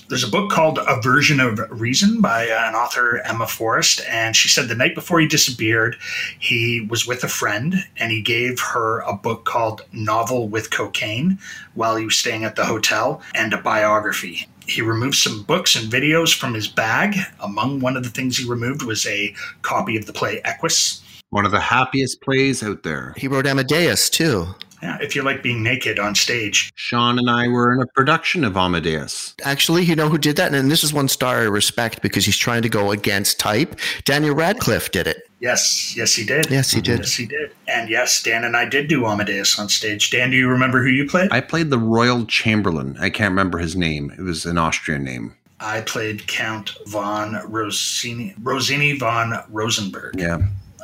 There's 0.09 0.25
a 0.25 0.31
book 0.31 0.51
called 0.51 0.79
A 0.79 1.01
Version 1.01 1.41
of 1.41 1.61
Reason 1.71 2.21
by 2.21 2.45
an 2.45 2.75
author 2.75 3.21
Emma 3.25 3.47
Forrest, 3.47 4.01
and 4.09 4.35
she 4.35 4.49
said 4.49 4.69
the 4.69 4.75
night 4.75 4.95
before 4.95 5.21
he 5.21 5.27
disappeared, 5.27 5.97
he 6.39 6.81
was 6.81 7.07
with 7.07 7.25
a 7.25 7.29
friend 7.29 7.85
and 7.97 8.11
he 8.11 8.23
gave 8.23 8.61
her 8.61 9.01
a 9.01 9.15
book 9.15 9.45
called 9.45 9.83
Novel 9.93 10.49
with 10.49 10.71
Cocaine 10.71 11.39
while 11.75 11.97
he 11.97 12.05
was 12.05 12.17
staying 12.17 12.45
at 12.45 12.57
the 12.57 12.65
hotel 12.65 13.21
and 13.35 13.53
a 13.53 13.59
biography 13.59 14.47
he 14.67 14.83
removed 14.83 15.17
some 15.17 15.43
books 15.43 15.77
and 15.77 15.91
videos 15.91 16.37
from 16.37 16.55
his 16.55 16.69
bag. 16.69 17.17
Among 17.41 17.81
one 17.81 17.97
of 17.97 18.03
the 18.03 18.11
things 18.11 18.37
he 18.37 18.49
removed 18.49 18.83
was 18.83 19.07
a 19.07 19.35
copy 19.63 19.97
of 19.97 20.07
the 20.07 20.13
play 20.13 20.41
Equus. 20.45 21.03
One 21.31 21.45
of 21.45 21.53
the 21.53 21.61
happiest 21.61 22.21
plays 22.21 22.63
out 22.63 22.83
there. 22.83 23.15
He 23.17 23.29
wrote 23.29 23.47
Amadeus 23.47 24.09
too. 24.11 24.55
Yeah, 24.83 24.99
if 25.01 25.17
you 25.17 25.23
like 25.23 25.43
being 25.43 25.63
naked 25.63 25.99
on 25.99 26.15
stage. 26.15 26.73
Sean 26.75 27.19
and 27.19 27.31
I 27.31 27.49
were 27.49 27.73
in 27.73 27.81
a 27.81 27.87
production 27.87 28.45
of 28.45 28.57
Amadeus. 28.57 29.35
Actually, 29.43 29.85
you 29.85 29.97
know 29.97 30.09
who 30.09 30.19
did 30.19 30.37
that? 30.37 30.55
And 30.55 30.71
this 30.71 30.85
is 30.85 30.93
one 30.93 31.09
star 31.09 31.41
I 31.41 31.45
respect 31.45 32.03
because 32.03 32.25
he's 32.25 32.37
trying 32.37 32.63
to 32.63 32.69
go 32.69 32.91
against 32.91 33.41
type. 33.41 33.79
Daniel 34.05 34.35
Radcliffe 34.35 34.91
did 34.91 35.07
it. 35.07 35.29
Yes, 35.41 35.97
yes, 35.97 36.15
he 36.15 36.25
did. 36.25 36.51
Yes, 36.51 36.71
he 36.71 36.81
did. 36.81 37.01
Yes, 37.01 37.15
he 37.15 37.27
did. 37.27 37.53
And 37.69 37.91
yes, 37.91 38.23
Dan 38.23 38.45
and 38.45 38.57
I 38.57 38.65
did 38.65 38.89
do 38.89 39.07
Amadeus 39.07 39.59
on 39.59 39.69
stage. 39.69 40.11
Dan, 40.11 40.31
do 40.31 40.37
you 40.37 40.49
remember 40.49 40.83
who 40.83 40.89
you 40.89 41.07
played? 41.07 41.31
I 41.31 41.41
played 41.41 41.71
the 41.71 41.79
Royal 41.79 42.25
Chamberlain. 42.27 42.97
I 42.99 43.11
can't 43.11 43.33
remember 43.33 43.59
his 43.59 43.77
name. 43.77 44.13
It 44.19 44.23
was 44.23 44.47
an 44.47 44.59
Austrian 44.59 45.05
name. 45.05 45.35
I 45.61 45.81
played 45.83 46.27
Count 46.27 46.77
von 46.87 47.35
Rosini, 47.51 48.37
Rosini 48.43 48.99
von 48.99 49.43
Rosenberg. 49.51 50.19
Yeah, 50.19 50.39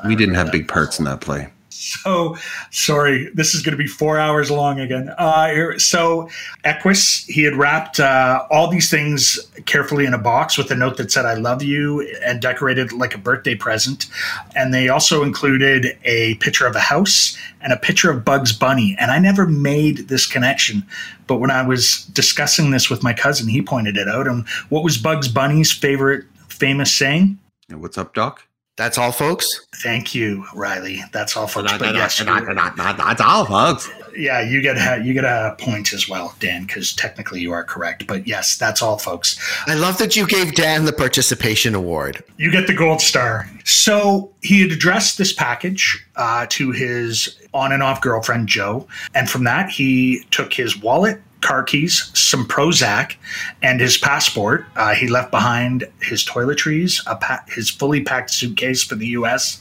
we 0.06 0.16
didn't 0.16 0.34
have 0.34 0.50
big 0.50 0.66
parts 0.66 0.98
in 0.98 1.04
that 1.04 1.20
play. 1.20 1.51
So 1.72 2.36
sorry, 2.70 3.30
this 3.34 3.54
is 3.54 3.62
going 3.62 3.72
to 3.72 3.82
be 3.82 3.86
four 3.86 4.18
hours 4.18 4.50
long 4.50 4.78
again. 4.78 5.08
Uh, 5.16 5.78
so 5.78 6.28
Equus, 6.64 7.24
he 7.24 7.42
had 7.44 7.56
wrapped 7.56 7.98
uh, 7.98 8.46
all 8.50 8.68
these 8.68 8.90
things 8.90 9.38
carefully 9.64 10.04
in 10.04 10.12
a 10.12 10.18
box 10.18 10.58
with 10.58 10.70
a 10.70 10.74
note 10.74 10.98
that 10.98 11.10
said 11.10 11.24
"I 11.24 11.34
love 11.34 11.62
you" 11.62 12.06
and 12.24 12.42
decorated 12.42 12.92
like 12.92 13.14
a 13.14 13.18
birthday 13.18 13.54
present. 13.54 14.06
And 14.54 14.74
they 14.74 14.88
also 14.88 15.22
included 15.22 15.98
a 16.04 16.34
picture 16.36 16.66
of 16.66 16.76
a 16.76 16.80
house 16.80 17.36
and 17.62 17.72
a 17.72 17.78
picture 17.78 18.10
of 18.10 18.24
Bugs 18.24 18.52
Bunny. 18.52 18.94
And 18.98 19.10
I 19.10 19.18
never 19.18 19.46
made 19.46 20.08
this 20.08 20.26
connection, 20.26 20.84
but 21.26 21.36
when 21.36 21.50
I 21.50 21.66
was 21.66 22.04
discussing 22.06 22.70
this 22.70 22.90
with 22.90 23.02
my 23.02 23.14
cousin, 23.14 23.48
he 23.48 23.62
pointed 23.62 23.96
it 23.96 24.08
out. 24.08 24.28
And 24.28 24.46
what 24.68 24.84
was 24.84 24.98
Bugs 24.98 25.28
Bunny's 25.28 25.72
favorite 25.72 26.24
famous 26.48 26.92
saying? 26.92 27.38
What's 27.70 27.96
up, 27.96 28.14
Doc? 28.14 28.46
That's 28.82 28.98
all, 28.98 29.12
folks. 29.12 29.64
Thank 29.76 30.12
you, 30.12 30.44
Riley. 30.52 31.04
That's 31.12 31.36
all, 31.36 31.46
folks. 31.46 31.70
But 31.78 31.94
yes, 31.94 32.18
that's 32.18 33.20
all, 33.20 33.44
folks. 33.44 33.88
Yeah, 34.16 34.40
you 34.40 34.60
get 34.60 34.76
a, 34.76 35.00
you 35.00 35.14
get 35.14 35.24
a 35.24 35.54
point 35.60 35.92
as 35.92 36.08
well, 36.08 36.34
Dan, 36.40 36.64
because 36.64 36.92
technically 36.92 37.40
you 37.40 37.52
are 37.52 37.62
correct. 37.62 38.08
But 38.08 38.26
yes, 38.26 38.56
that's 38.56 38.82
all, 38.82 38.98
folks. 38.98 39.38
I 39.68 39.74
love 39.74 39.98
that 39.98 40.16
you 40.16 40.26
gave 40.26 40.56
Dan 40.56 40.84
the 40.84 40.92
participation 40.92 41.76
award. 41.76 42.24
You 42.38 42.50
get 42.50 42.66
the 42.66 42.74
gold 42.74 43.00
star. 43.00 43.48
So 43.62 44.32
he 44.40 44.62
had 44.62 44.72
addressed 44.72 45.16
this 45.16 45.32
package 45.32 46.04
uh, 46.16 46.46
to 46.48 46.72
his 46.72 47.38
on 47.54 47.70
and 47.70 47.84
off 47.84 48.00
girlfriend 48.00 48.48
Joe, 48.48 48.88
and 49.14 49.30
from 49.30 49.44
that 49.44 49.70
he 49.70 50.24
took 50.32 50.52
his 50.52 50.76
wallet 50.76 51.22
car 51.42 51.62
keys, 51.62 52.10
some 52.14 52.46
Prozac, 52.46 53.16
and 53.62 53.80
his 53.80 53.98
passport. 53.98 54.64
Uh, 54.76 54.94
he 54.94 55.08
left 55.08 55.30
behind 55.30 55.86
his 56.00 56.24
toiletries, 56.24 57.04
pa- 57.20 57.44
his 57.48 57.68
fully 57.68 58.02
packed 58.02 58.30
suitcase 58.30 58.82
for 58.82 58.94
the 58.94 59.08
U.S., 59.08 59.60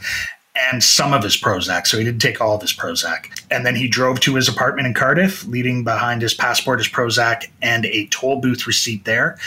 and 0.53 0.83
some 0.83 1.13
of 1.13 1.23
his 1.23 1.37
Prozac. 1.37 1.87
So 1.87 1.97
he 1.97 2.03
didn't 2.03 2.21
take 2.21 2.41
all 2.41 2.55
of 2.55 2.61
his 2.61 2.73
Prozac. 2.73 3.27
And 3.49 3.65
then 3.65 3.75
he 3.75 3.87
drove 3.87 4.19
to 4.21 4.35
his 4.35 4.49
apartment 4.49 4.85
in 4.85 4.93
Cardiff, 4.93 5.45
leaving 5.45 5.83
behind 5.83 6.21
his 6.21 6.33
passport, 6.33 6.79
his 6.79 6.89
Prozac, 6.89 7.49
and 7.61 7.85
a 7.85 8.07
toll 8.07 8.41
booth 8.41 8.67
receipt 8.67 9.05
there. 9.05 9.37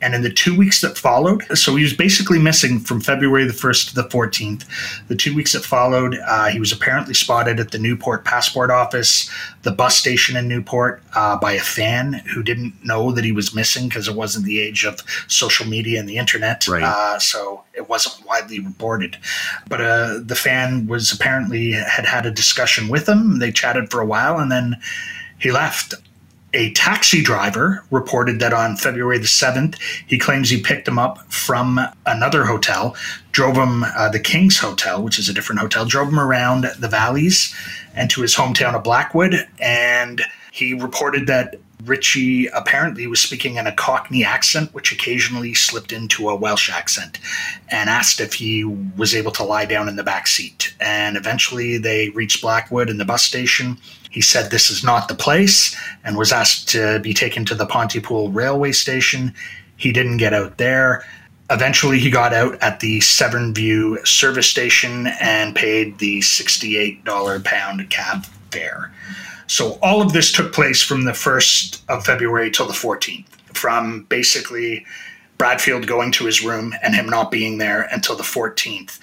And 0.00 0.14
in 0.14 0.22
the 0.22 0.30
two 0.30 0.56
weeks 0.56 0.80
that 0.80 0.96
followed, 0.96 1.42
so 1.56 1.74
he 1.74 1.82
was 1.82 1.92
basically 1.92 2.38
missing 2.38 2.78
from 2.78 3.00
February 3.00 3.44
the 3.44 3.52
1st 3.52 3.88
to 3.88 3.94
the 3.96 4.08
14th. 4.08 4.64
The 5.08 5.16
two 5.16 5.34
weeks 5.34 5.52
that 5.52 5.64
followed, 5.64 6.16
uh, 6.26 6.46
he 6.46 6.60
was 6.60 6.70
apparently 6.72 7.14
spotted 7.14 7.58
at 7.58 7.72
the 7.72 7.78
Newport 7.78 8.24
passport 8.24 8.70
office, 8.70 9.28
the 9.62 9.72
bus 9.72 9.96
station 9.96 10.36
in 10.36 10.46
Newport, 10.46 11.02
uh, 11.16 11.36
by 11.36 11.52
a 11.52 11.60
fan 11.60 12.12
who 12.32 12.42
didn't 12.42 12.74
know 12.84 13.10
that 13.12 13.24
he 13.24 13.32
was 13.32 13.54
missing 13.54 13.88
because 13.88 14.06
it 14.06 14.14
wasn't 14.14 14.44
the 14.44 14.60
age 14.60 14.84
of 14.84 15.00
social 15.26 15.66
media 15.66 15.98
and 15.98 16.08
the 16.08 16.18
internet. 16.18 16.68
Right. 16.68 16.84
Uh, 16.84 17.18
so 17.18 17.64
it 17.74 17.88
wasn't 17.88 18.24
widely 18.24 18.60
reported. 18.60 19.16
But 19.68 19.80
uh, 19.80 20.20
the 20.24 20.36
fan 20.36 20.86
was 20.86 21.12
apparently 21.12 21.72
had 21.72 22.06
had 22.06 22.24
a 22.24 22.30
discussion 22.30 22.88
with 22.88 23.08
him. 23.08 23.40
They 23.40 23.50
chatted 23.50 23.90
for 23.90 24.00
a 24.00 24.06
while 24.06 24.38
and 24.38 24.50
then 24.52 24.76
he 25.38 25.52
left 25.52 25.94
a 26.54 26.72
taxi 26.72 27.22
driver 27.22 27.84
reported 27.90 28.40
that 28.40 28.52
on 28.52 28.76
February 28.76 29.18
the 29.18 29.26
7th, 29.26 29.78
he 30.06 30.18
claims 30.18 30.48
he 30.48 30.60
picked 30.60 30.88
him 30.88 30.98
up 30.98 31.30
from 31.30 31.78
another 32.06 32.44
hotel, 32.44 32.96
drove 33.32 33.56
him, 33.56 33.84
uh, 33.84 34.08
the 34.08 34.20
King's 34.20 34.58
Hotel, 34.58 35.02
which 35.02 35.18
is 35.18 35.28
a 35.28 35.34
different 35.34 35.60
hotel, 35.60 35.84
drove 35.84 36.08
him 36.08 36.18
around 36.18 36.64
the 36.78 36.88
valleys 36.88 37.54
and 37.94 38.08
to 38.10 38.22
his 38.22 38.34
hometown 38.34 38.74
of 38.74 38.82
Blackwood. 38.82 39.46
And 39.60 40.22
he 40.52 40.74
reported 40.74 41.26
that 41.26 41.56
Richey 41.84 42.46
apparently 42.48 43.06
was 43.06 43.20
speaking 43.20 43.56
in 43.56 43.66
a 43.66 43.72
Cockney 43.72 44.24
accent, 44.24 44.74
which 44.74 44.92
occasionally 44.92 45.54
slipped 45.54 45.92
into 45.92 46.28
a 46.28 46.34
Welsh 46.34 46.70
accent, 46.70 47.20
and 47.68 47.88
asked 47.88 48.20
if 48.20 48.34
he 48.34 48.64
was 48.64 49.14
able 49.14 49.30
to 49.32 49.44
lie 49.44 49.64
down 49.64 49.88
in 49.88 49.96
the 49.96 50.02
back 50.02 50.26
seat. 50.26 50.74
And 50.80 51.16
eventually 51.16 51.78
they 51.78 52.08
reached 52.10 52.40
Blackwood 52.40 52.90
and 52.90 52.98
the 52.98 53.04
bus 53.04 53.22
station. 53.22 53.78
He 54.18 54.22
said 54.22 54.50
this 54.50 54.68
is 54.68 54.82
not 54.82 55.06
the 55.06 55.14
place 55.14 55.76
and 56.02 56.16
was 56.16 56.32
asked 56.32 56.68
to 56.70 56.98
be 56.98 57.14
taken 57.14 57.44
to 57.44 57.54
the 57.54 57.66
Pontypool 57.66 58.32
railway 58.32 58.72
station. 58.72 59.32
He 59.76 59.92
didn't 59.92 60.16
get 60.16 60.34
out 60.34 60.58
there. 60.58 61.04
Eventually, 61.50 62.00
he 62.00 62.10
got 62.10 62.34
out 62.34 62.60
at 62.60 62.80
the 62.80 63.00
Severn 63.00 63.54
View 63.54 64.04
service 64.04 64.50
station 64.50 65.06
and 65.20 65.54
paid 65.54 66.00
the 66.00 66.18
$68 66.18 67.44
pound 67.44 67.88
cab 67.90 68.26
fare. 68.50 68.92
So, 69.46 69.78
all 69.82 70.02
of 70.02 70.12
this 70.12 70.32
took 70.32 70.52
place 70.52 70.82
from 70.82 71.04
the 71.04 71.12
1st 71.12 71.82
of 71.88 72.04
February 72.04 72.50
till 72.50 72.66
the 72.66 72.72
14th, 72.72 73.28
from 73.54 74.02
basically 74.08 74.84
Bradfield 75.38 75.86
going 75.86 76.10
to 76.10 76.24
his 76.24 76.42
room 76.42 76.74
and 76.82 76.92
him 76.92 77.06
not 77.06 77.30
being 77.30 77.58
there 77.58 77.82
until 77.92 78.16
the 78.16 78.24
14th. 78.24 78.98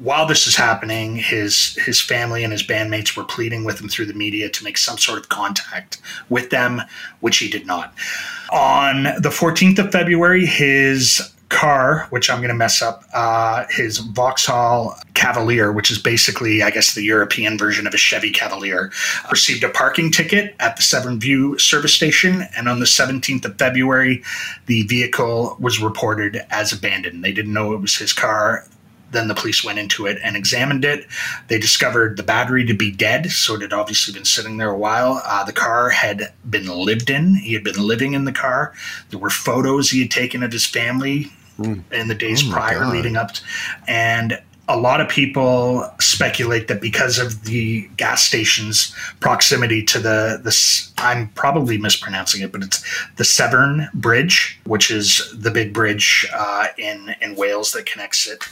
While 0.00 0.24
this 0.24 0.46
is 0.46 0.56
happening, 0.56 1.16
his 1.16 1.74
his 1.76 2.00
family 2.00 2.42
and 2.42 2.50
his 2.50 2.62
bandmates 2.62 3.14
were 3.14 3.24
pleading 3.24 3.64
with 3.64 3.78
him 3.78 3.88
through 3.90 4.06
the 4.06 4.14
media 4.14 4.48
to 4.48 4.64
make 4.64 4.78
some 4.78 4.96
sort 4.96 5.18
of 5.18 5.28
contact 5.28 6.00
with 6.30 6.48
them, 6.48 6.80
which 7.20 7.36
he 7.36 7.50
did 7.50 7.66
not. 7.66 7.92
On 8.50 9.02
the 9.02 9.28
14th 9.28 9.78
of 9.78 9.92
February, 9.92 10.46
his 10.46 11.30
car, 11.50 12.06
which 12.08 12.30
I'm 12.30 12.38
going 12.38 12.48
to 12.48 12.54
mess 12.54 12.80
up, 12.80 13.04
uh, 13.12 13.66
his 13.68 13.98
Vauxhall 13.98 14.96
Cavalier, 15.12 15.70
which 15.70 15.90
is 15.90 15.98
basically, 15.98 16.62
I 16.62 16.70
guess, 16.70 16.94
the 16.94 17.02
European 17.02 17.58
version 17.58 17.86
of 17.86 17.92
a 17.92 17.98
Chevy 17.98 18.30
Cavalier, 18.30 18.90
received 19.30 19.64
a 19.64 19.68
parking 19.68 20.10
ticket 20.10 20.54
at 20.60 20.76
the 20.76 20.82
Severn 20.82 21.20
View 21.20 21.58
service 21.58 21.92
station. 21.92 22.46
And 22.56 22.68
on 22.68 22.78
the 22.78 22.86
17th 22.86 23.44
of 23.44 23.58
February, 23.58 24.22
the 24.64 24.84
vehicle 24.84 25.56
was 25.60 25.78
reported 25.78 26.40
as 26.50 26.72
abandoned. 26.72 27.22
They 27.22 27.32
didn't 27.32 27.52
know 27.52 27.74
it 27.74 27.82
was 27.82 27.96
his 27.96 28.14
car. 28.14 28.64
Then 29.10 29.28
the 29.28 29.34
police 29.34 29.64
went 29.64 29.78
into 29.78 30.06
it 30.06 30.18
and 30.22 30.36
examined 30.36 30.84
it. 30.84 31.06
They 31.48 31.58
discovered 31.58 32.16
the 32.16 32.22
battery 32.22 32.64
to 32.66 32.74
be 32.74 32.90
dead, 32.90 33.30
so 33.30 33.54
it 33.54 33.62
had 33.62 33.72
obviously 33.72 34.14
been 34.14 34.24
sitting 34.24 34.56
there 34.56 34.70
a 34.70 34.78
while. 34.78 35.20
Uh, 35.24 35.44
the 35.44 35.52
car 35.52 35.90
had 35.90 36.32
been 36.48 36.66
lived 36.66 37.10
in. 37.10 37.34
He 37.34 37.54
had 37.54 37.64
been 37.64 37.80
living 37.80 38.14
in 38.14 38.24
the 38.24 38.32
car. 38.32 38.72
There 39.10 39.18
were 39.18 39.30
photos 39.30 39.90
he 39.90 40.00
had 40.00 40.10
taken 40.10 40.42
of 40.42 40.52
his 40.52 40.66
family 40.66 41.30
in 41.92 42.08
the 42.08 42.14
days 42.14 42.42
Oh 42.48 42.52
prior 42.52 42.80
God. 42.80 42.92
leading 42.92 43.16
up. 43.16 43.32
To, 43.32 43.42
and 43.86 44.40
a 44.68 44.76
lot 44.78 45.00
of 45.00 45.08
people 45.08 45.84
speculate 45.98 46.68
that 46.68 46.80
because 46.80 47.18
of 47.18 47.44
the 47.44 47.88
gas 47.96 48.22
station's 48.22 48.94
proximity 49.18 49.82
to 49.84 49.98
the 49.98 50.40
this 50.44 50.92
I'm 50.96 51.28
probably 51.30 51.76
mispronouncing 51.76 52.40
it, 52.42 52.52
but 52.52 52.62
it's 52.62 52.84
the 53.16 53.24
Severn 53.24 53.88
Bridge, 53.94 54.60
which 54.64 54.90
is 54.90 55.34
the 55.36 55.50
big 55.50 55.74
bridge 55.74 56.26
uh, 56.32 56.68
in 56.78 57.14
in 57.20 57.34
Wales 57.34 57.72
that 57.72 57.86
connects 57.86 58.28
it. 58.28 58.44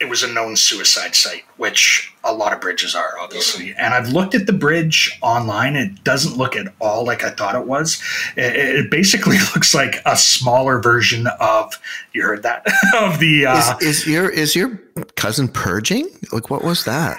It 0.00 0.08
was 0.08 0.22
a 0.22 0.32
known 0.32 0.54
suicide 0.56 1.14
site, 1.16 1.42
which 1.56 2.14
a 2.22 2.32
lot 2.32 2.52
of 2.52 2.60
bridges 2.60 2.94
are, 2.94 3.18
obviously. 3.20 3.74
And 3.76 3.92
I've 3.94 4.10
looked 4.10 4.34
at 4.36 4.46
the 4.46 4.52
bridge 4.52 5.18
online. 5.22 5.74
It 5.74 6.04
doesn't 6.04 6.36
look 6.36 6.54
at 6.54 6.72
all 6.80 7.04
like 7.04 7.24
I 7.24 7.30
thought 7.30 7.56
it 7.56 7.66
was. 7.66 8.00
It, 8.36 8.54
it 8.54 8.90
basically 8.92 9.38
looks 9.54 9.74
like 9.74 10.00
a 10.06 10.16
smaller 10.16 10.80
version 10.80 11.26
of 11.40 11.74
you 12.12 12.22
heard 12.22 12.44
that 12.44 12.64
of 13.00 13.18
the. 13.18 13.46
Uh, 13.46 13.76
Is, 13.80 14.02
is 14.02 14.06
your 14.06 14.28
is 14.30 14.54
your 14.54 14.76
cousin 15.16 15.48
purging? 15.48 16.08
Like, 16.32 16.48
what 16.48 16.62
was 16.62 16.84
that? 16.84 17.18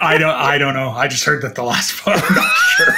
I 0.00 0.18
don't. 0.18 0.34
I 0.34 0.58
don't 0.58 0.74
know. 0.74 0.90
I 0.90 1.08
just 1.08 1.24
heard 1.24 1.40
that 1.42 1.54
the 1.54 1.62
last 1.62 1.92
one. 2.06 2.18
I'm 2.22 2.34
not 2.34 2.52
sure. 2.76 2.94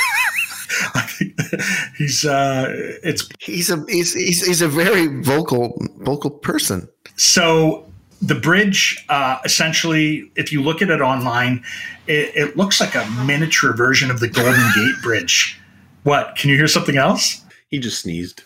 He's. 1.97 2.25
Uh, 2.25 2.67
it's 3.03 3.29
He's 3.39 3.71
a 3.71 3.85
he's, 3.89 4.13
he's 4.15 4.45
he's 4.47 4.63
a 4.63 4.69
very 4.69 5.07
vocal 5.23 5.81
vocal 5.99 6.31
person. 6.31 6.89
so 7.17 7.87
the 8.27 8.35
bridge, 8.35 9.05
uh, 9.09 9.39
essentially, 9.45 10.31
if 10.37 10.53
you 10.53 10.63
look 10.63 10.81
at 10.81 10.91
it 10.91 11.01
online, 11.01 11.63
it, 12.07 12.33
it 12.35 12.57
looks 12.57 12.81
like 12.81 12.95
a 12.95 13.07
miniature 13.27 13.75
version 13.75 14.11
of 14.11 14.21
the 14.21 14.29
Golden 14.29 14.71
Gate 14.75 14.95
Bridge. 15.03 15.61
What? 16.05 16.37
Can 16.37 16.51
you 16.51 16.57
hear 16.57 16.67
something 16.69 16.97
else? 16.97 17.45
He 17.69 17.79
just 17.79 18.03
sneezed. 18.03 18.43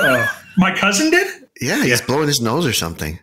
Uh, 0.00 0.26
my 0.56 0.74
cousin 0.74 1.10
did. 1.10 1.48
Yeah, 1.60 1.84
he's 1.84 2.00
blowing 2.00 2.26
his 2.26 2.40
nose 2.40 2.66
or 2.66 2.72
something. 2.72 3.18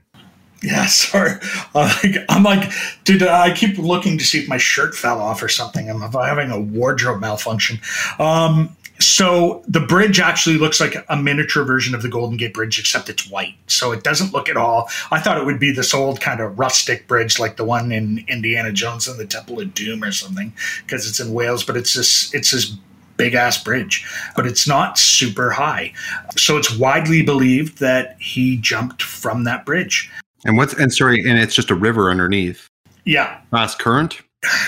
Yeah, 0.63 0.85
sorry. 0.87 1.33
Uh, 1.75 1.93
I'm 2.29 2.43
like, 2.43 2.71
dude, 3.03 3.23
I 3.23 3.53
keep 3.53 3.77
looking 3.77 4.17
to 4.17 4.23
see 4.23 4.39
if 4.39 4.47
my 4.47 4.57
shirt 4.57 4.95
fell 4.95 5.19
off 5.21 5.43
or 5.43 5.49
something. 5.49 5.89
I'm 5.89 6.01
having 6.01 6.51
a 6.51 6.59
wardrobe 6.59 7.19
malfunction. 7.21 7.79
Um, 8.19 8.75
so 9.01 9.63
the 9.67 9.79
bridge 9.79 10.19
actually 10.19 10.57
looks 10.57 10.79
like 10.79 10.95
a 11.09 11.17
miniature 11.17 11.63
version 11.63 11.95
of 11.95 12.01
the 12.01 12.09
Golden 12.09 12.37
Gate 12.37 12.53
Bridge, 12.53 12.79
except 12.79 13.09
it's 13.09 13.29
white. 13.29 13.55
So 13.67 13.91
it 13.91 14.03
doesn't 14.03 14.33
look 14.33 14.49
at 14.49 14.57
all. 14.57 14.89
I 15.11 15.19
thought 15.19 15.37
it 15.37 15.45
would 15.45 15.59
be 15.59 15.71
this 15.71 15.93
old 15.93 16.21
kind 16.21 16.39
of 16.39 16.57
rustic 16.57 17.07
bridge, 17.07 17.39
like 17.39 17.57
the 17.57 17.65
one 17.65 17.91
in 17.91 18.23
Indiana 18.27 18.71
Jones 18.71 19.07
and 19.07 19.19
the 19.19 19.25
Temple 19.25 19.59
of 19.59 19.73
Doom 19.73 20.03
or 20.03 20.11
something, 20.11 20.53
because 20.85 21.07
it's 21.07 21.19
in 21.19 21.33
Wales. 21.33 21.63
But 21.63 21.77
it's 21.77 21.93
this, 21.93 22.33
it's 22.33 22.51
this 22.51 22.75
big 23.17 23.33
ass 23.35 23.63
bridge, 23.63 24.05
but 24.35 24.47
it's 24.47 24.67
not 24.67 24.97
super 24.97 25.51
high. 25.51 25.93
So 26.37 26.57
it's 26.57 26.75
widely 26.75 27.21
believed 27.21 27.79
that 27.79 28.15
he 28.19 28.57
jumped 28.57 29.03
from 29.03 29.43
that 29.43 29.65
bridge. 29.65 30.11
And 30.45 30.57
what's 30.57 30.73
and 30.73 30.91
sorry, 30.91 31.19
and 31.27 31.37
it's 31.37 31.53
just 31.53 31.69
a 31.69 31.75
river 31.75 32.09
underneath. 32.09 32.67
Yeah. 33.05 33.39
Fast 33.51 33.79
current. 33.79 34.21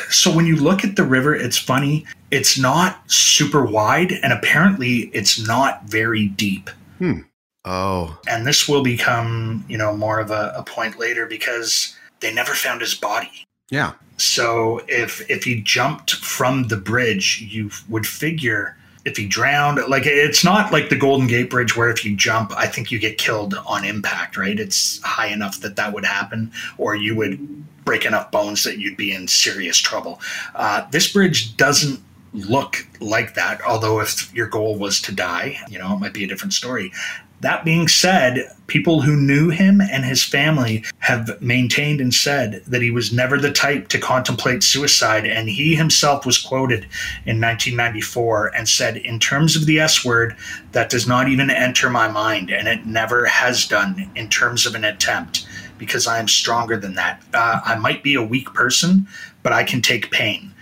So 0.09 0.33
when 0.33 0.45
you 0.45 0.55
look 0.55 0.83
at 0.83 0.95
the 0.95 1.03
river, 1.03 1.35
it's 1.35 1.57
funny. 1.57 2.05
It's 2.31 2.57
not 2.57 3.09
super 3.11 3.65
wide, 3.65 4.11
and 4.11 4.31
apparently 4.31 5.09
it's 5.13 5.45
not 5.45 5.85
very 5.85 6.27
deep. 6.27 6.69
Hmm. 6.99 7.21
Oh. 7.65 8.19
And 8.27 8.45
this 8.45 8.67
will 8.67 8.83
become, 8.83 9.65
you 9.67 9.77
know, 9.77 9.95
more 9.95 10.19
of 10.19 10.31
a, 10.31 10.53
a 10.55 10.63
point 10.63 10.99
later 10.99 11.25
because 11.25 11.97
they 12.19 12.33
never 12.33 12.53
found 12.53 12.81
his 12.81 12.93
body. 12.93 13.45
Yeah. 13.69 13.93
So 14.17 14.81
if 14.87 15.27
if 15.29 15.43
he 15.43 15.61
jumped 15.61 16.15
from 16.15 16.67
the 16.67 16.77
bridge, 16.77 17.41
you 17.41 17.71
would 17.89 18.05
figure 18.05 18.77
if 19.05 19.17
he 19.17 19.27
drowned, 19.27 19.79
like 19.89 20.03
it's 20.05 20.43
not 20.43 20.71
like 20.71 20.89
the 20.89 20.95
Golden 20.95 21.27
Gate 21.27 21.49
Bridge 21.49 21.75
where 21.75 21.89
if 21.89 22.05
you 22.05 22.15
jump, 22.15 22.53
I 22.55 22.67
think 22.67 22.91
you 22.91 22.99
get 22.99 23.17
killed 23.17 23.53
on 23.65 23.83
impact, 23.83 24.37
right? 24.37 24.57
It's 24.57 25.01
high 25.01 25.27
enough 25.27 25.59
that 25.61 25.75
that 25.75 25.93
would 25.93 26.05
happen, 26.05 26.51
or 26.77 26.95
you 26.95 27.15
would 27.15 27.83
break 27.83 28.05
enough 28.05 28.31
bones 28.31 28.63
that 28.63 28.77
you'd 28.77 28.95
be 28.95 29.11
in 29.11 29.27
serious 29.27 29.77
trouble. 29.77 30.21
Uh, 30.55 30.85
this 30.91 31.11
bridge 31.11 31.57
doesn't 31.57 31.99
look 32.33 32.87
like 33.01 33.33
that, 33.35 33.61
although 33.63 33.99
if 33.99 34.33
your 34.33 34.47
goal 34.47 34.77
was 34.77 35.01
to 35.01 35.13
die, 35.13 35.57
you 35.69 35.77
know, 35.77 35.93
it 35.93 35.99
might 35.99 36.13
be 36.13 36.23
a 36.23 36.27
different 36.27 36.53
story. 36.53 36.91
That 37.41 37.65
being 37.65 37.89
said, 37.89 38.49
people 38.67 39.01
who 39.01 39.17
knew 39.17 39.49
him 39.49 39.81
and 39.81 40.05
his 40.05 40.23
family 40.23 40.83
have 40.99 41.41
maintained 41.41 41.99
and 41.99 42.13
said 42.13 42.63
that 42.67 42.81
he 42.81 42.89
was 42.89 43.11
never 43.11 43.37
the 43.37 43.51
type 43.51 43.89
to 43.89 43.99
contemplate 43.99 44.63
suicide. 44.63 45.25
And 45.25 45.49
he 45.49 45.75
himself 45.75 46.25
was 46.25 46.37
quoted 46.37 46.85
in 47.25 47.41
1994 47.41 48.55
and 48.55 48.69
said, 48.69 48.95
In 48.95 49.19
terms 49.19 49.57
of 49.57 49.65
the 49.65 49.79
S 49.79 50.05
word, 50.05 50.37
that 50.71 50.89
does 50.89 51.05
not 51.05 51.27
even 51.27 51.49
enter 51.49 51.89
my 51.89 52.07
mind, 52.07 52.49
and 52.49 52.67
it 52.67 52.85
never 52.85 53.25
has 53.25 53.67
done 53.67 54.09
in 54.15 54.29
terms 54.29 54.65
of 54.65 54.73
an 54.73 54.85
attempt, 54.85 55.45
because 55.77 56.07
I 56.07 56.19
am 56.19 56.29
stronger 56.29 56.77
than 56.77 56.95
that. 56.95 57.21
Uh, 57.33 57.59
I 57.65 57.75
might 57.75 58.03
be 58.03 58.15
a 58.15 58.23
weak 58.23 58.53
person, 58.53 59.05
but 59.41 59.51
I 59.51 59.65
can 59.65 59.81
take 59.81 60.11
pain 60.11 60.52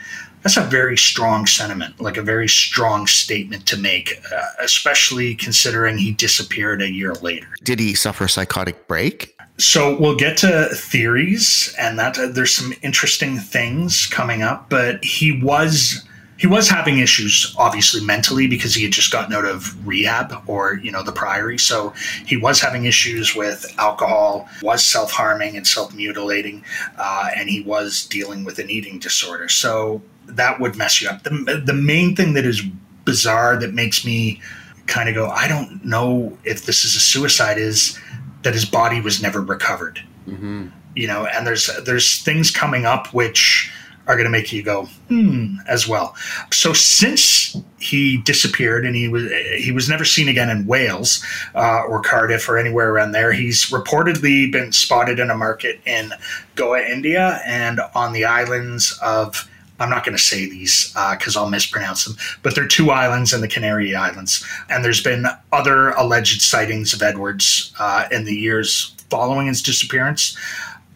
that's 0.42 0.58
a 0.58 0.64
very 0.64 0.98
strong 0.98 1.46
sentiment, 1.46 2.00
like 2.02 2.18
a 2.18 2.22
very 2.22 2.50
strong 2.50 3.08
statement 3.08 3.66
to 3.68 3.78
make, 3.78 4.22
uh, 4.34 4.42
especially 4.60 5.36
considering 5.36 5.98
he 5.98 6.12
disappeared 6.12 6.82
a 6.82 6.92
year 6.92 7.14
later. 7.16 7.48
Did 7.64 7.80
he 7.80 7.94
suffer 7.94 8.26
a 8.26 8.30
psychotic 8.30 8.88
break? 8.88 9.38
So 9.58 10.00
we'll 10.00 10.16
get 10.16 10.38
to 10.38 10.70
theories, 10.74 11.76
and 11.78 12.00
that 12.00 12.18
uh, 12.18 12.28
there's 12.28 12.54
some 12.54 12.74
interesting 12.82 13.38
things 13.38 14.08
coming 14.08 14.42
up. 14.42 14.70
But 14.70 15.04
he 15.04 15.40
was 15.40 16.04
he 16.42 16.48
was 16.48 16.68
having 16.68 16.98
issues, 16.98 17.54
obviously 17.60 18.04
mentally, 18.04 18.48
because 18.48 18.74
he 18.74 18.82
had 18.82 18.92
just 18.92 19.12
gotten 19.12 19.32
out 19.32 19.46
of 19.46 19.86
rehab 19.86 20.34
or 20.48 20.80
you 20.82 20.92
know 20.92 21.04
the 21.04 21.12
priory. 21.12 21.60
So 21.60 21.94
he 22.26 22.36
was 22.36 22.60
having 22.60 22.86
issues 22.86 23.36
with 23.36 23.72
alcohol, 23.78 24.50
was 24.64 24.84
self 24.84 25.12
harming 25.12 25.56
and 25.56 25.68
self 25.68 25.94
mutilating, 25.94 26.64
uh, 26.98 27.30
and 27.36 27.48
he 27.48 27.62
was 27.62 28.08
dealing 28.08 28.44
with 28.44 28.58
an 28.58 28.72
eating 28.72 28.98
disorder. 28.98 29.48
So 29.50 30.02
that 30.36 30.60
would 30.60 30.76
mess 30.76 31.02
you 31.02 31.10
up. 31.10 31.24
The, 31.24 31.62
the 31.66 31.74
main 31.74 32.16
thing 32.16 32.34
that 32.34 32.46
is 32.46 32.62
bizarre 33.06 33.58
that 33.58 33.74
makes 33.74 34.06
me 34.06 34.42
kind 34.88 35.10
of 35.10 35.16
go, 35.16 35.30
I 35.30 35.48
don't 35.48 35.84
know 35.84 36.38
if 36.44 36.66
this 36.66 36.86
is 36.86 36.96
a 36.96 37.00
suicide, 37.00 37.58
is 37.58 38.00
that 38.44 38.54
his 38.54 38.66
body 38.66 39.02
was 39.02 39.22
never 39.22 39.42
recovered. 39.42 40.02
Mm-hmm. 40.28 40.68
You 40.96 41.08
know, 41.08 41.26
and 41.26 41.48
there's 41.48 41.70
there's 41.86 42.22
things 42.22 42.52
coming 42.52 42.86
up 42.86 43.14
which 43.14 43.72
are 44.08 44.16
going 44.16 44.26
to 44.26 44.32
make 44.32 44.52
you 44.52 44.64
go 44.64 44.86
hmm 45.08 45.56
as 45.68 45.88
well. 45.88 46.16
So 46.52 46.74
since 46.74 47.56
he 47.80 48.18
disappeared 48.18 48.86
and 48.86 48.96
he 48.96 49.08
was 49.08 49.32
he 49.58 49.72
was 49.72 49.88
never 49.88 50.04
seen 50.04 50.28
again 50.28 50.50
in 50.50 50.66
Wales 50.66 51.24
uh, 51.56 51.84
or 51.84 52.02
Cardiff 52.02 52.50
or 52.50 52.58
anywhere 52.58 52.92
around 52.92 53.12
there, 53.14 53.32
he's 53.32 53.68
reportedly 53.68 54.52
been 54.52 54.72
spotted 54.72 55.20
in 55.20 55.30
a 55.30 55.38
market 55.38 55.80
in 55.86 56.12
Goa, 56.56 56.82
India, 56.82 57.42
and 57.46 57.80
on 57.96 58.12
the 58.12 58.26
islands 58.26 59.00
of 59.02 59.50
I'm 59.82 59.90
not 59.90 60.06
going 60.06 60.16
to 60.16 60.24
say 60.24 60.48
these 60.48 60.94
because 61.12 61.36
uh, 61.36 61.42
I'll 61.42 61.50
mispronounce 61.50 62.06
them, 62.06 62.16
but 62.44 62.54
they're 62.54 62.68
two 62.68 62.92
islands 62.92 63.34
in 63.34 63.42
the 63.42 63.48
Canary 63.48 63.96
Islands. 63.96 64.46
And 64.70 64.86
there's 64.86 65.02
been 65.02 65.26
other 65.52 65.90
alleged 65.92 66.42
sightings 66.42 66.94
of 66.94 67.02
Edwards 67.02 67.74
uh, 67.80 68.08
in 68.12 68.26
the 68.26 68.36
years 68.36 68.96
following 69.10 69.48
his 69.48 69.62
disappearance. 69.62 70.38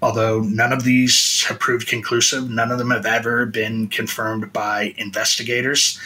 Although 0.02 0.42
none 0.42 0.72
of 0.72 0.84
these 0.84 1.44
have 1.46 1.60
proved 1.60 1.88
conclusive, 1.88 2.50
none 2.50 2.72
of 2.72 2.78
them 2.78 2.92
have 2.92 3.08
ever 3.08 3.48
been 3.48 3.88
confirmed 3.88 4.54
by 4.54 4.94
investigators. 4.98 6.00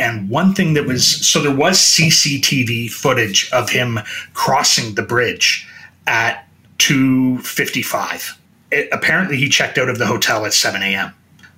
And 0.00 0.28
one 0.28 0.52
thing 0.52 0.74
that 0.74 0.86
was 0.86 1.06
so 1.06 1.40
there 1.40 1.54
was 1.54 1.78
CCTV 1.78 2.90
footage 2.90 3.48
of 3.52 3.70
him 3.70 4.00
crossing 4.32 4.96
the 4.96 5.02
bridge 5.02 5.68
at 6.08 6.48
2:55. 6.78 8.36
apparently, 8.90 9.36
he 9.36 9.48
checked 9.48 9.78
out 9.78 9.88
of 9.88 9.98
the 9.98 10.06
hotel 10.06 10.44
at 10.44 10.52
7 10.52 10.82
a.m. 10.82 11.14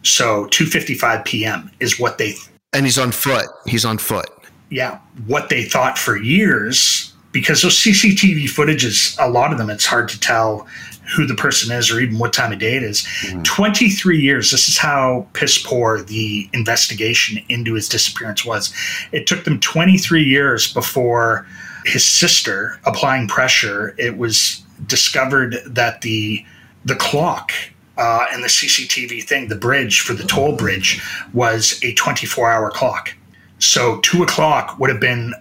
So 0.08 0.46
2:55 0.46 1.24
p.m. 1.24 1.70
is 1.80 1.98
what 1.98 2.18
they 2.18 2.34
and 2.72 2.84
he's 2.84 2.98
on 2.98 3.12
foot. 3.12 3.46
He's 3.66 3.84
on 3.84 3.98
foot. 3.98 4.28
Yeah, 4.70 4.98
what 5.26 5.48
they 5.48 5.64
thought 5.64 5.96
for 5.96 6.16
years 6.16 7.12
because 7.36 7.60
those 7.60 7.76
CCTV 7.76 8.44
footages, 8.44 9.14
a 9.20 9.28
lot 9.28 9.52
of 9.52 9.58
them, 9.58 9.68
it's 9.68 9.84
hard 9.84 10.08
to 10.08 10.18
tell 10.18 10.66
who 11.14 11.26
the 11.26 11.34
person 11.34 11.70
is 11.70 11.90
or 11.90 12.00
even 12.00 12.18
what 12.18 12.32
time 12.32 12.50
of 12.50 12.58
day 12.58 12.76
it 12.76 12.82
is. 12.82 13.02
Mm-hmm. 13.02 13.42
23 13.42 14.18
years. 14.18 14.50
This 14.50 14.70
is 14.70 14.78
how 14.78 15.26
piss 15.34 15.62
poor 15.62 16.00
the 16.00 16.48
investigation 16.54 17.44
into 17.50 17.74
his 17.74 17.90
disappearance 17.90 18.44
was. 18.44 18.72
It 19.12 19.26
took 19.26 19.44
them 19.44 19.60
23 19.60 20.24
years 20.24 20.72
before 20.72 21.46
his 21.84 22.06
sister 22.06 22.80
applying 22.86 23.28
pressure. 23.28 23.94
It 23.98 24.16
was 24.16 24.62
discovered 24.86 25.58
that 25.66 26.00
the 26.00 26.44
the 26.86 26.96
clock 26.96 27.52
uh, 27.96 28.26
and 28.32 28.42
the 28.42 28.48
CCTV 28.48 29.24
thing, 29.24 29.48
the 29.48 29.56
bridge 29.56 30.00
for 30.00 30.14
the 30.14 30.24
toll 30.24 30.54
bridge 30.54 31.02
was 31.32 31.80
a 31.82 31.94
24 31.94 32.50
hour 32.50 32.70
clock. 32.70 33.14
So 33.58 34.00
two 34.00 34.22
o'clock 34.22 34.78
would 34.78 34.90
have 34.90 35.00
been 35.00 35.34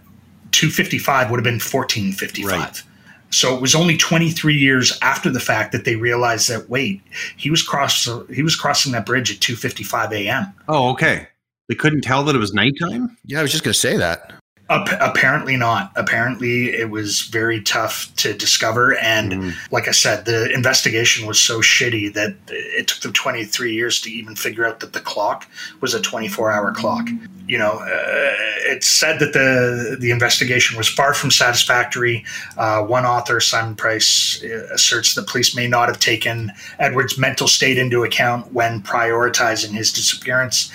255 0.51 1.31
would 1.31 1.37
have 1.37 1.43
been 1.43 1.55
1455. 1.55 2.51
Right. 2.51 2.83
So 3.29 3.53
it 3.53 3.61
was 3.61 3.75
only 3.75 3.97
23 3.97 4.55
years 4.55 4.97
after 5.01 5.29
the 5.29 5.41
fact 5.41 5.73
that 5.73 5.83
they 5.83 5.97
realized 5.97 6.47
that 6.49 6.69
wait, 6.69 7.01
he 7.35 7.49
was 7.49 7.61
cross 7.61 8.07
he 8.33 8.41
was 8.41 8.55
crossing 8.55 8.93
that 8.93 9.05
bridge 9.05 9.31
at 9.31 9.39
2:55 9.39 10.13
a.m. 10.13 10.53
Oh, 10.69 10.91
okay. 10.91 11.27
They 11.67 11.75
couldn't 11.75 12.01
tell 12.01 12.23
that 12.23 12.35
it 12.35 12.39
was 12.39 12.53
nighttime. 12.53 13.17
Yeah, 13.25 13.39
I 13.39 13.41
was 13.41 13.51
just 13.51 13.63
going 13.63 13.73
to 13.73 13.79
say 13.79 13.97
that 13.97 14.31
apparently 14.69 15.57
not. 15.57 15.91
Apparently, 15.95 16.73
it 16.73 16.89
was 16.89 17.21
very 17.21 17.61
tough 17.61 18.13
to 18.15 18.33
discover. 18.33 18.97
And 18.97 19.31
mm. 19.31 19.53
like 19.71 19.87
I 19.87 19.91
said, 19.91 20.25
the 20.25 20.51
investigation 20.51 21.27
was 21.27 21.39
so 21.39 21.59
shitty 21.59 22.13
that 22.13 22.35
it 22.47 22.87
took 22.87 23.01
them 23.01 23.13
23 23.13 23.73
years 23.73 24.01
to 24.01 24.11
even 24.11 24.35
figure 24.35 24.65
out 24.65 24.79
that 24.79 24.93
the 24.93 24.99
clock 24.99 25.47
was 25.81 25.93
a 25.93 26.01
24 26.01 26.51
hour 26.51 26.73
clock. 26.73 27.07
You 27.47 27.59
know, 27.59 27.73
uh, 27.73 28.33
it's 28.67 28.87
said 28.87 29.19
that 29.19 29.33
the, 29.33 29.97
the 29.99 30.09
investigation 30.09 30.79
was 30.79 30.89
far 30.89 31.13
from 31.13 31.29
satisfactory. 31.29 32.25
Uh, 32.57 32.81
one 32.81 33.05
author, 33.05 33.39
Simon 33.39 33.75
Price, 33.75 34.43
uh, 34.43 34.67
asserts 34.73 35.13
that 35.13 35.27
police 35.27 35.55
may 35.55 35.67
not 35.67 35.87
have 35.87 35.99
taken 35.99 36.51
Edward's 36.79 37.19
mental 37.19 37.47
state 37.47 37.77
into 37.77 38.03
account 38.03 38.51
when 38.51 38.81
prioritizing 38.81 39.73
his 39.73 39.93
disappearance 39.93 40.71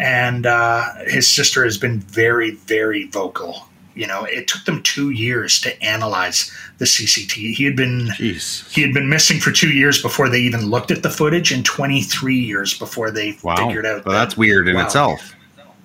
and 0.00 0.46
uh, 0.46 0.94
his 1.06 1.28
sister 1.28 1.62
has 1.62 1.76
been 1.76 2.00
very, 2.00 2.52
very 2.52 3.04
vocal. 3.08 3.66
You 3.94 4.06
know, 4.06 4.24
it 4.24 4.48
took 4.48 4.64
them 4.64 4.82
two 4.82 5.10
years 5.10 5.60
to 5.60 5.82
analyze 5.82 6.50
the 6.78 6.86
CCT. 6.86 7.52
He 7.54 7.64
had 7.64 7.76
been 7.76 8.06
Jeez. 8.16 8.66
he 8.72 8.80
had 8.80 8.94
been 8.94 9.10
missing 9.10 9.40
for 9.40 9.50
two 9.50 9.70
years 9.70 10.00
before 10.00 10.30
they 10.30 10.40
even 10.40 10.70
looked 10.70 10.90
at 10.90 11.02
the 11.02 11.10
footage, 11.10 11.52
and 11.52 11.66
23 11.66 12.34
years 12.34 12.78
before 12.78 13.10
they 13.10 13.36
wow. 13.42 13.56
figured 13.56 13.84
out. 13.84 14.06
Well, 14.06 14.14
that, 14.14 14.20
that's 14.20 14.36
weird 14.38 14.68
in 14.68 14.76
wow, 14.76 14.86
itself. 14.86 15.34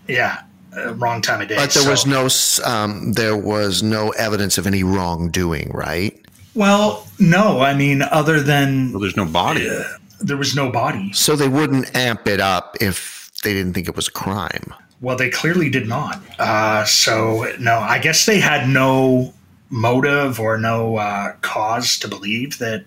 Yeah, 0.07 0.43
uh, 0.77 0.93
wrong 0.93 1.21
time 1.21 1.41
of 1.41 1.49
day. 1.49 1.55
But 1.55 1.71
there 1.71 1.83
so. 1.83 1.89
was 1.89 2.05
no 2.05 2.29
um, 2.63 3.11
there 3.13 3.35
was 3.35 3.83
no 3.83 4.11
evidence 4.11 4.57
of 4.57 4.65
any 4.65 4.83
wrongdoing, 4.83 5.71
right? 5.73 6.17
Well, 6.53 7.05
no. 7.19 7.59
I 7.59 7.73
mean, 7.73 8.01
other 8.01 8.39
than 8.39 8.93
Well, 8.93 9.01
there's 9.01 9.17
no 9.17 9.25
body. 9.25 9.67
uh, 9.67 9.83
there 10.21 10.37
was 10.37 10.55
no 10.55 10.71
body. 10.71 11.11
So 11.11 11.35
they 11.35 11.49
wouldn't 11.49 11.93
amp 11.95 12.27
it 12.27 12.39
up 12.39 12.77
if 12.79 13.14
they 13.45 13.53
didn't 13.53 13.73
think 13.73 13.87
it 13.87 13.95
was 13.95 14.09
a 14.09 14.11
crime. 14.11 14.73
Well, 14.99 15.15
they 15.15 15.29
clearly 15.29 15.69
did 15.69 15.87
not. 15.87 16.21
Uh, 16.39 16.83
so 16.83 17.45
no, 17.59 17.77
I 17.79 17.99
guess 17.99 18.25
they 18.25 18.39
had 18.39 18.67
no 18.67 19.33
motive 19.69 20.39
or 20.39 20.57
no 20.57 20.97
uh, 20.97 21.33
cause 21.41 21.97
to 21.97 22.07
believe 22.07 22.59
that 22.59 22.85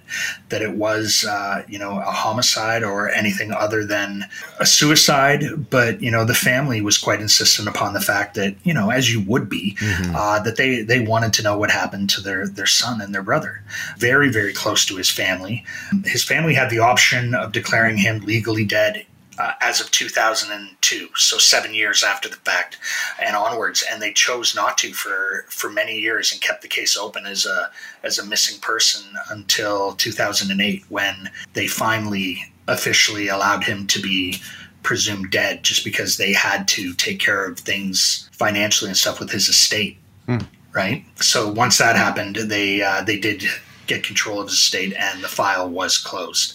that 0.49 0.63
it 0.63 0.75
was 0.75 1.25
uh, 1.29 1.63
you 1.69 1.79
know 1.79 1.99
a 1.99 2.11
homicide 2.11 2.83
or 2.83 3.11
anything 3.11 3.53
other 3.53 3.85
than 3.85 4.25
a 4.59 4.67
suicide. 4.67 5.71
But 5.71 6.03
you 6.03 6.11
know 6.11 6.25
the 6.25 6.35
family 6.35 6.81
was 6.81 6.99
quite 6.99 7.21
insistent 7.21 7.69
upon 7.69 7.95
the 7.95 8.01
fact 8.01 8.35
that 8.35 8.57
you 8.65 8.75
know 8.75 8.91
as 8.91 9.13
you 9.13 9.21
would 9.23 9.49
be 9.49 9.77
uh, 10.15 10.41
that 10.41 10.57
they 10.57 10.83
they 10.83 11.01
wanted 11.01 11.33
to 11.35 11.43
know 11.43 11.57
what 11.57 11.71
happened 11.71 12.11
to 12.11 12.21
their 12.21 12.49
their 12.49 12.67
son 12.67 13.01
and 13.01 13.15
their 13.15 13.23
brother. 13.23 13.63
Very 13.99 14.31
very 14.31 14.53
close 14.53 14.85
to 14.87 14.97
his 14.97 15.11
family. 15.11 15.65
His 16.05 16.25
family 16.25 16.55
had 16.55 16.71
the 16.71 16.81
option 16.81 17.35
of 17.35 17.53
declaring 17.53 17.99
him 17.99 18.21
legally 18.21 18.65
dead 18.65 19.05
uh, 19.39 19.53
as 19.61 19.81
of 19.81 19.91
2002, 19.91 21.09
so 21.15 21.39
seven 21.39 21.73
years 21.73 22.03
after 22.03 22.29
the 22.29 22.37
fact 22.37 22.79
and 23.21 23.37
onwards, 23.37 23.85
and 23.91 24.03
they 24.03 24.13
chose 24.13 24.55
not 24.55 24.77
to 24.79 24.93
for 24.93 25.47
for 25.49 25.71
many 25.71 25.99
years 25.99 26.33
and 26.33 26.41
kept 26.41 26.63
the 26.63 26.69
case 26.69 26.97
open 26.97 27.25
as 27.25 27.47
a 27.47 27.71
as 28.03 28.19
a 28.19 28.27
missing 28.27 28.61
person 28.61 29.03
until 29.31 29.93
2008 29.93 30.85
when 30.89 31.31
they 31.53 31.67
finally 31.67 32.53
officially 32.67 33.29
allowed 33.29 33.65
him 33.65 33.87
to 33.87 34.01
be 34.01 34.41
presumed 34.83 35.31
dead 35.31 35.63
just 35.63 35.85
because 35.85 36.17
they 36.17 36.33
had 36.33 36.67
to 36.69 36.93
take 36.95 37.21
care 37.21 37.45
of 37.45 37.59
things 37.59 38.29
financially 38.33 38.89
and 38.89 38.97
stuff 38.97 39.21
with 39.21 39.31
his 39.31 39.49
estate. 39.49 39.99
Right? 40.73 41.05
So 41.17 41.51
once 41.51 41.79
that 41.79 41.97
happened 41.97 42.37
they 42.37 42.83
uh, 42.83 43.03
they 43.03 43.19
did 43.19 43.45
get 43.87 44.03
control 44.03 44.41
of 44.41 44.49
his 44.49 44.57
estate 44.57 44.95
and 44.99 45.23
the 45.23 45.29
file 45.29 45.69
was 45.69 45.97
closed 45.97 46.55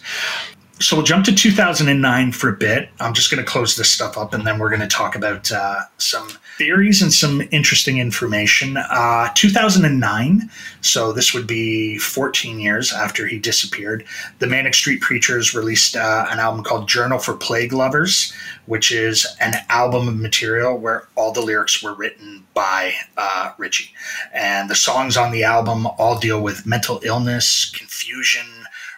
so 0.79 0.95
we'll 0.95 1.05
jump 1.05 1.23
to 1.25 1.33
2009 1.33 2.31
for 2.31 2.49
a 2.49 2.53
bit. 2.53 2.89
I'm 2.99 3.13
just 3.13 3.29
going 3.29 3.43
to 3.43 3.49
close 3.49 3.75
this 3.75 3.91
stuff 3.91 4.17
up 4.17 4.33
and 4.33 4.45
then 4.45 4.57
we're 4.57 4.69
going 4.69 4.81
to 4.81 4.87
talk 4.87 5.15
about 5.15 5.51
uh, 5.51 5.81
some 5.97 6.27
theories 6.57 7.01
and 7.01 7.13
some 7.13 7.41
interesting 7.51 7.99
information. 7.99 8.77
Uh, 8.77 9.29
2009, 9.35 10.49
so 10.81 11.13
this 11.13 11.33
would 11.33 11.47
be 11.47 11.97
14 11.99 12.59
years 12.59 12.91
after 12.91 13.27
he 13.27 13.39
disappeared, 13.39 14.03
the 14.39 14.47
Manic 14.47 14.73
Street 14.73 15.01
Preachers 15.01 15.53
released 15.53 15.95
uh, 15.95 16.25
an 16.29 16.39
album 16.39 16.63
called 16.63 16.89
Journal 16.89 17.19
for 17.19 17.35
Plague 17.35 17.73
Lovers, 17.73 18.33
which 18.65 18.91
is 18.91 19.27
an 19.39 19.53
album 19.69 20.07
of 20.07 20.17
material 20.17 20.77
where 20.77 21.07
all 21.15 21.31
the 21.31 21.41
lyrics 21.41 21.81
were 21.83 21.93
written 21.93 22.45
by 22.53 22.93
uh, 23.17 23.51
Richey. 23.57 23.91
And 24.33 24.69
the 24.69 24.75
songs 24.75 25.17
on 25.17 25.31
the 25.31 25.43
album 25.43 25.85
all 25.97 26.19
deal 26.19 26.41
with 26.41 26.65
mental 26.65 26.99
illness, 27.03 27.69
confusion, 27.71 28.45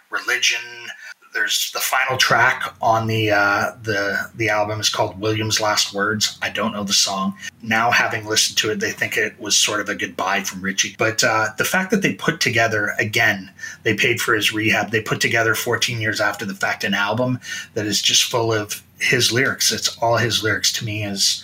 religion, 0.09 0.59
there's 1.35 1.69
the 1.73 1.79
final 1.81 2.17
track 2.17 2.73
on 2.81 3.07
the 3.07 3.29
uh, 3.29 3.71
the 3.83 4.29
the 4.35 4.49
album 4.49 4.79
is 4.79 4.89
called 4.89 5.19
William's 5.19 5.59
Last 5.59 5.93
Words. 5.93 6.39
I 6.41 6.49
don't 6.49 6.71
know 6.71 6.85
the 6.85 6.93
song. 6.93 7.37
Now, 7.61 7.91
having 7.91 8.25
listened 8.25 8.57
to 8.59 8.71
it, 8.71 8.79
they 8.79 8.91
think 8.91 9.17
it 9.17 9.39
was 9.39 9.55
sort 9.55 9.81
of 9.81 9.89
a 9.89 9.95
goodbye 9.95 10.41
from 10.41 10.61
Richey. 10.61 10.95
But 10.97 11.23
uh, 11.23 11.49
the 11.57 11.65
fact 11.65 11.91
that 11.91 12.01
they 12.01 12.13
put 12.13 12.39
together 12.39 12.93
again, 12.97 13.51
they 13.83 13.93
paid 13.93 14.21
for 14.21 14.33
his 14.33 14.53
rehab. 14.53 14.91
They 14.91 15.01
put 15.01 15.19
together 15.19 15.53
14 15.55 15.99
years 15.99 16.21
after 16.21 16.45
the 16.45 16.55
fact 16.55 16.85
an 16.85 16.93
album 16.93 17.39
that 17.73 17.85
is 17.85 18.01
just 18.01 18.23
full 18.23 18.53
of 18.53 18.81
his 18.99 19.33
lyrics. 19.33 19.73
It's 19.73 19.97
all 19.97 20.15
his 20.15 20.41
lyrics. 20.41 20.71
To 20.73 20.85
me, 20.85 21.03
is 21.03 21.43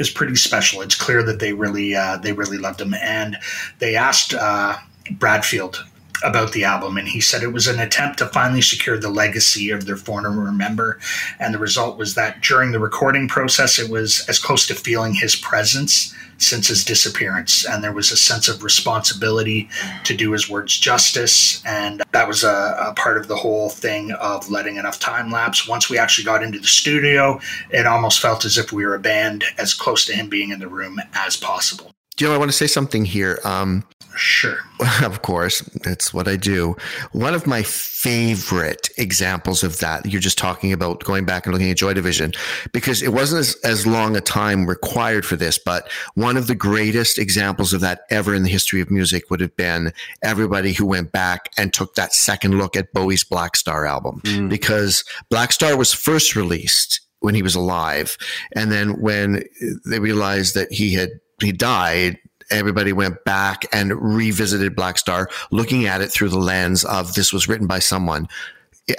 is 0.00 0.10
pretty 0.10 0.34
special. 0.34 0.82
It's 0.82 0.96
clear 0.96 1.22
that 1.22 1.38
they 1.38 1.52
really 1.52 1.94
uh, 1.94 2.16
they 2.16 2.32
really 2.32 2.58
loved 2.58 2.80
him, 2.80 2.92
and 2.94 3.38
they 3.78 3.94
asked 3.94 4.34
uh, 4.34 4.76
Bradfield 5.12 5.84
about 6.22 6.52
the 6.52 6.64
album, 6.64 6.96
and 6.96 7.08
he 7.08 7.20
said 7.20 7.42
it 7.42 7.52
was 7.52 7.66
an 7.66 7.78
attempt 7.78 8.18
to 8.18 8.26
finally 8.26 8.62
secure 8.62 8.98
the 8.98 9.08
legacy 9.08 9.70
of 9.70 9.86
their 9.86 9.96
former 9.96 10.50
member. 10.52 10.98
And 11.38 11.54
the 11.54 11.58
result 11.58 11.98
was 11.98 12.14
that 12.14 12.40
during 12.40 12.72
the 12.72 12.80
recording 12.80 13.28
process, 13.28 13.78
it 13.78 13.90
was 13.90 14.24
as 14.28 14.38
close 14.38 14.66
to 14.68 14.74
feeling 14.74 15.14
his 15.14 15.36
presence 15.36 16.14
since 16.38 16.68
his 16.68 16.84
disappearance. 16.84 17.66
And 17.66 17.82
there 17.82 17.92
was 17.92 18.12
a 18.12 18.16
sense 18.16 18.48
of 18.48 18.62
responsibility 18.62 19.68
to 20.04 20.16
do 20.16 20.32
his 20.32 20.48
words 20.48 20.78
justice. 20.78 21.64
And 21.66 22.02
that 22.12 22.28
was 22.28 22.44
a, 22.44 22.76
a 22.80 22.94
part 22.94 23.18
of 23.18 23.28
the 23.28 23.36
whole 23.36 23.68
thing 23.68 24.12
of 24.12 24.48
letting 24.48 24.76
enough 24.76 24.98
time 24.98 25.30
lapse. 25.30 25.68
Once 25.68 25.90
we 25.90 25.98
actually 25.98 26.24
got 26.24 26.42
into 26.42 26.60
the 26.60 26.66
studio, 26.66 27.40
it 27.70 27.86
almost 27.86 28.20
felt 28.20 28.44
as 28.44 28.56
if 28.56 28.72
we 28.72 28.86
were 28.86 28.94
a 28.94 29.00
band 29.00 29.44
as 29.58 29.74
close 29.74 30.04
to 30.06 30.12
him 30.14 30.28
being 30.28 30.50
in 30.50 30.60
the 30.60 30.68
room 30.68 31.00
as 31.14 31.36
possible. 31.36 31.92
You 32.20 32.32
I 32.32 32.38
want 32.38 32.50
to 32.50 32.56
say 32.56 32.66
something 32.66 33.04
here. 33.04 33.38
Um, 33.44 33.84
Sure. 34.18 34.58
of 35.02 35.22
course, 35.22 35.60
that's 35.84 36.12
what 36.12 36.26
I 36.26 36.36
do. 36.36 36.76
One 37.12 37.34
of 37.34 37.46
my 37.46 37.62
favorite 37.62 38.90
examples 38.98 39.62
of 39.62 39.78
that, 39.78 40.06
you're 40.06 40.20
just 40.20 40.38
talking 40.38 40.72
about 40.72 41.04
going 41.04 41.24
back 41.24 41.46
and 41.46 41.52
looking 41.52 41.70
at 41.70 41.76
Joy 41.76 41.94
Division, 41.94 42.32
because 42.72 43.00
it 43.00 43.12
wasn't 43.12 43.40
as, 43.40 43.56
as 43.64 43.86
long 43.86 44.16
a 44.16 44.20
time 44.20 44.66
required 44.66 45.24
for 45.24 45.36
this, 45.36 45.58
but 45.58 45.88
one 46.14 46.36
of 46.36 46.48
the 46.48 46.54
greatest 46.54 47.18
examples 47.18 47.72
of 47.72 47.80
that 47.80 48.00
ever 48.10 48.34
in 48.34 48.42
the 48.42 48.50
history 48.50 48.80
of 48.80 48.90
music 48.90 49.30
would 49.30 49.40
have 49.40 49.56
been 49.56 49.92
everybody 50.22 50.72
who 50.72 50.84
went 50.84 51.12
back 51.12 51.50
and 51.56 51.72
took 51.72 51.94
that 51.94 52.12
second 52.12 52.58
look 52.58 52.76
at 52.76 52.92
Bowie's 52.92 53.24
Blackstar 53.24 53.88
album, 53.88 54.20
mm. 54.24 54.48
because 54.48 55.04
Blackstar 55.30 55.78
was 55.78 55.92
first 55.92 56.34
released 56.34 57.00
when 57.20 57.34
he 57.34 57.42
was 57.42 57.54
alive. 57.54 58.16
And 58.54 58.72
then 58.72 59.00
when 59.00 59.44
they 59.84 60.00
realized 60.00 60.54
that 60.54 60.72
he 60.72 60.94
had, 60.94 61.10
he 61.40 61.52
died, 61.52 62.18
everybody 62.50 62.92
went 62.92 63.24
back 63.24 63.66
and 63.72 63.92
revisited 64.00 64.76
Blackstar, 64.76 65.26
looking 65.50 65.86
at 65.86 66.00
it 66.00 66.08
through 66.08 66.30
the 66.30 66.38
lens 66.38 66.84
of 66.84 67.14
this 67.14 67.32
was 67.32 67.48
written 67.48 67.66
by 67.66 67.78
someone 67.78 68.28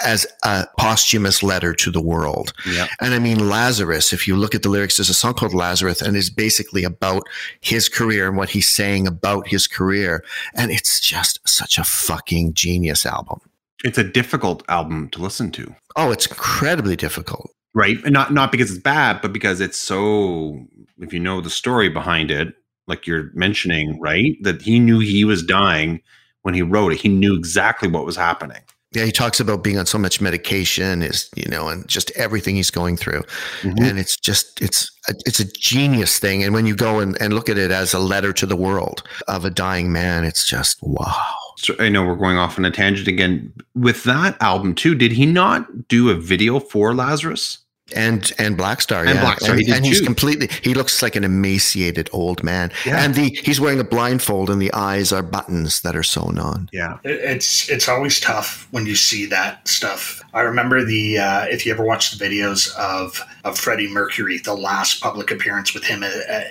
as 0.04 0.28
a 0.44 0.68
posthumous 0.78 1.42
letter 1.42 1.74
to 1.74 1.92
the 1.92 2.02
world. 2.02 2.54
And 3.00 3.14
I 3.14 3.20
mean, 3.20 3.50
Lazarus, 3.50 4.14
if 4.14 4.28
you 4.28 4.36
look 4.36 4.54
at 4.54 4.62
the 4.62 4.70
lyrics, 4.70 4.98
there's 4.98 5.10
a 5.10 5.16
song 5.16 5.34
called 5.34 5.54
Lazarus 5.54 6.02
and 6.02 6.16
it's 6.16 6.30
basically 6.30 6.84
about 6.84 7.24
his 7.62 7.90
career 7.90 8.28
and 8.28 8.38
what 8.38 8.50
he's 8.50 8.70
saying 8.70 9.08
about 9.08 9.48
his 9.48 9.68
career. 9.68 10.24
And 10.54 10.72
it's 10.72 11.00
just 11.00 11.40
such 11.48 11.78
a 11.78 11.84
fucking 11.84 12.54
genius 12.54 13.06
album. 13.06 13.42
It's 13.84 13.98
a 13.98 14.04
difficult 14.04 14.64
album 14.68 15.10
to 15.12 15.22
listen 15.22 15.52
to. 15.52 15.74
Oh, 15.96 16.12
it's 16.12 16.28
incredibly 16.28 16.96
difficult. 16.96 17.50
Right. 17.74 17.98
And 18.04 18.14
not 18.14 18.34
not 18.34 18.52
because 18.52 18.72
it's 18.72 18.82
bad, 18.82 19.22
but 19.22 19.32
because 19.32 19.62
it's 19.62 19.78
so 19.78 20.66
if 20.98 21.14
you 21.14 21.20
know 21.20 21.40
the 21.40 21.50
story 21.50 21.88
behind 21.88 22.30
it, 22.32 22.54
like 22.90 23.08
you're 23.08 23.32
mentioning, 23.34 24.00
right? 24.00 24.36
That 24.42 24.62
he 24.62 24.80
knew 24.80 25.00
he 25.00 25.24
was 25.24 25.44
dying 25.44 26.02
when 26.42 26.54
he 26.54 26.62
wrote 26.62 26.92
it. 26.92 27.00
He 27.00 27.08
knew 27.08 27.36
exactly 27.36 27.88
what 27.88 28.06
was 28.06 28.16
happening. 28.16 28.62
Yeah, 28.92 29.06
he 29.06 29.12
talks 29.12 29.40
about 29.40 29.64
being 29.64 29.78
on 29.78 29.86
so 29.86 30.00
much 30.00 30.20
medication, 30.20 31.04
is 31.04 31.30
you 31.36 31.48
know, 31.48 31.68
and 31.68 31.88
just 31.88 32.10
everything 32.12 32.56
he's 32.56 32.72
going 32.72 32.98
through, 32.98 33.22
mm-hmm. 33.62 33.84
and 33.84 34.00
it's 34.00 34.18
just 34.18 34.60
it's 34.62 34.90
a, 35.08 35.14
it's 35.28 35.40
a 35.40 35.46
genius 35.46 36.18
thing. 36.18 36.44
And 36.44 36.56
when 36.56 36.66
you 36.66 36.76
go 36.76 37.00
and, 37.00 37.16
and 37.22 37.34
look 37.34 37.50
at 37.50 37.60
it 37.60 37.70
as 37.70 37.94
a 37.94 38.00
letter 38.00 38.34
to 38.34 38.48
the 38.48 38.56
world 38.56 39.04
of 39.28 39.46
a 39.46 39.52
dying 39.52 39.92
man, 39.92 40.26
it's 40.26 40.44
just 40.44 40.80
wow. 40.82 41.36
So 41.58 41.76
I 41.78 41.90
know 41.90 42.04
we're 42.04 42.16
going 42.16 42.38
off 42.38 42.58
on 42.58 42.66
a 42.66 42.72
tangent 42.72 43.08
again. 43.08 43.54
With 43.76 44.06
that 44.06 44.42
album 44.42 44.74
too, 44.74 44.96
did 44.96 45.12
he 45.12 45.28
not 45.28 45.88
do 45.88 46.10
a 46.10 46.16
video 46.16 46.60
for 46.60 46.96
Lazarus? 46.96 47.60
And 47.96 48.32
and 48.38 48.58
Blackstar, 48.58 49.00
And 49.08 49.16
yeah, 49.20 49.24
Blackstar, 49.26 49.52
and, 49.52 49.60
he 49.62 49.72
and 49.72 49.86
he's 49.86 50.02
completely. 50.02 50.50
He 50.62 50.74
looks 50.74 51.02
like 51.02 51.16
an 51.16 51.24
emaciated 51.24 52.10
old 52.14 52.44
man, 52.44 52.72
Yeah. 52.86 53.04
and 53.04 53.16
the 53.16 53.30
he's 53.44 53.60
wearing 53.60 53.80
a 53.80 53.84
blindfold, 53.84 54.50
and 54.50 54.62
the 54.62 54.74
eyes 54.74 55.12
are 55.12 55.24
buttons 55.24 55.82
that 55.82 55.96
are 55.96 56.04
sewn 56.04 56.38
on. 56.40 56.70
Yeah. 56.72 56.98
It- 57.04 57.20
It's 57.30 57.70
it's 57.70 57.88
always 57.88 58.20
tough 58.20 58.68
when 58.72 58.86
you 58.86 58.96
see 58.96 59.26
that 59.28 59.68
stuff. 59.68 60.22
I 60.34 60.42
remember 60.42 60.84
the 60.84 61.18
uh, 61.20 61.46
if 61.46 61.66
you 61.66 61.72
ever 61.74 61.84
watched 61.84 62.18
the 62.18 62.24
videos 62.26 62.74
of 62.76 63.22
of 63.44 63.58
Freddie 63.58 63.88
Mercury, 63.88 64.38
the 64.40 64.54
last 64.54 65.02
public 65.02 65.32
appearance 65.32 65.74
with 65.74 65.84
him 65.84 66.04
uh, 66.04 66.08
uh, 66.08 66.44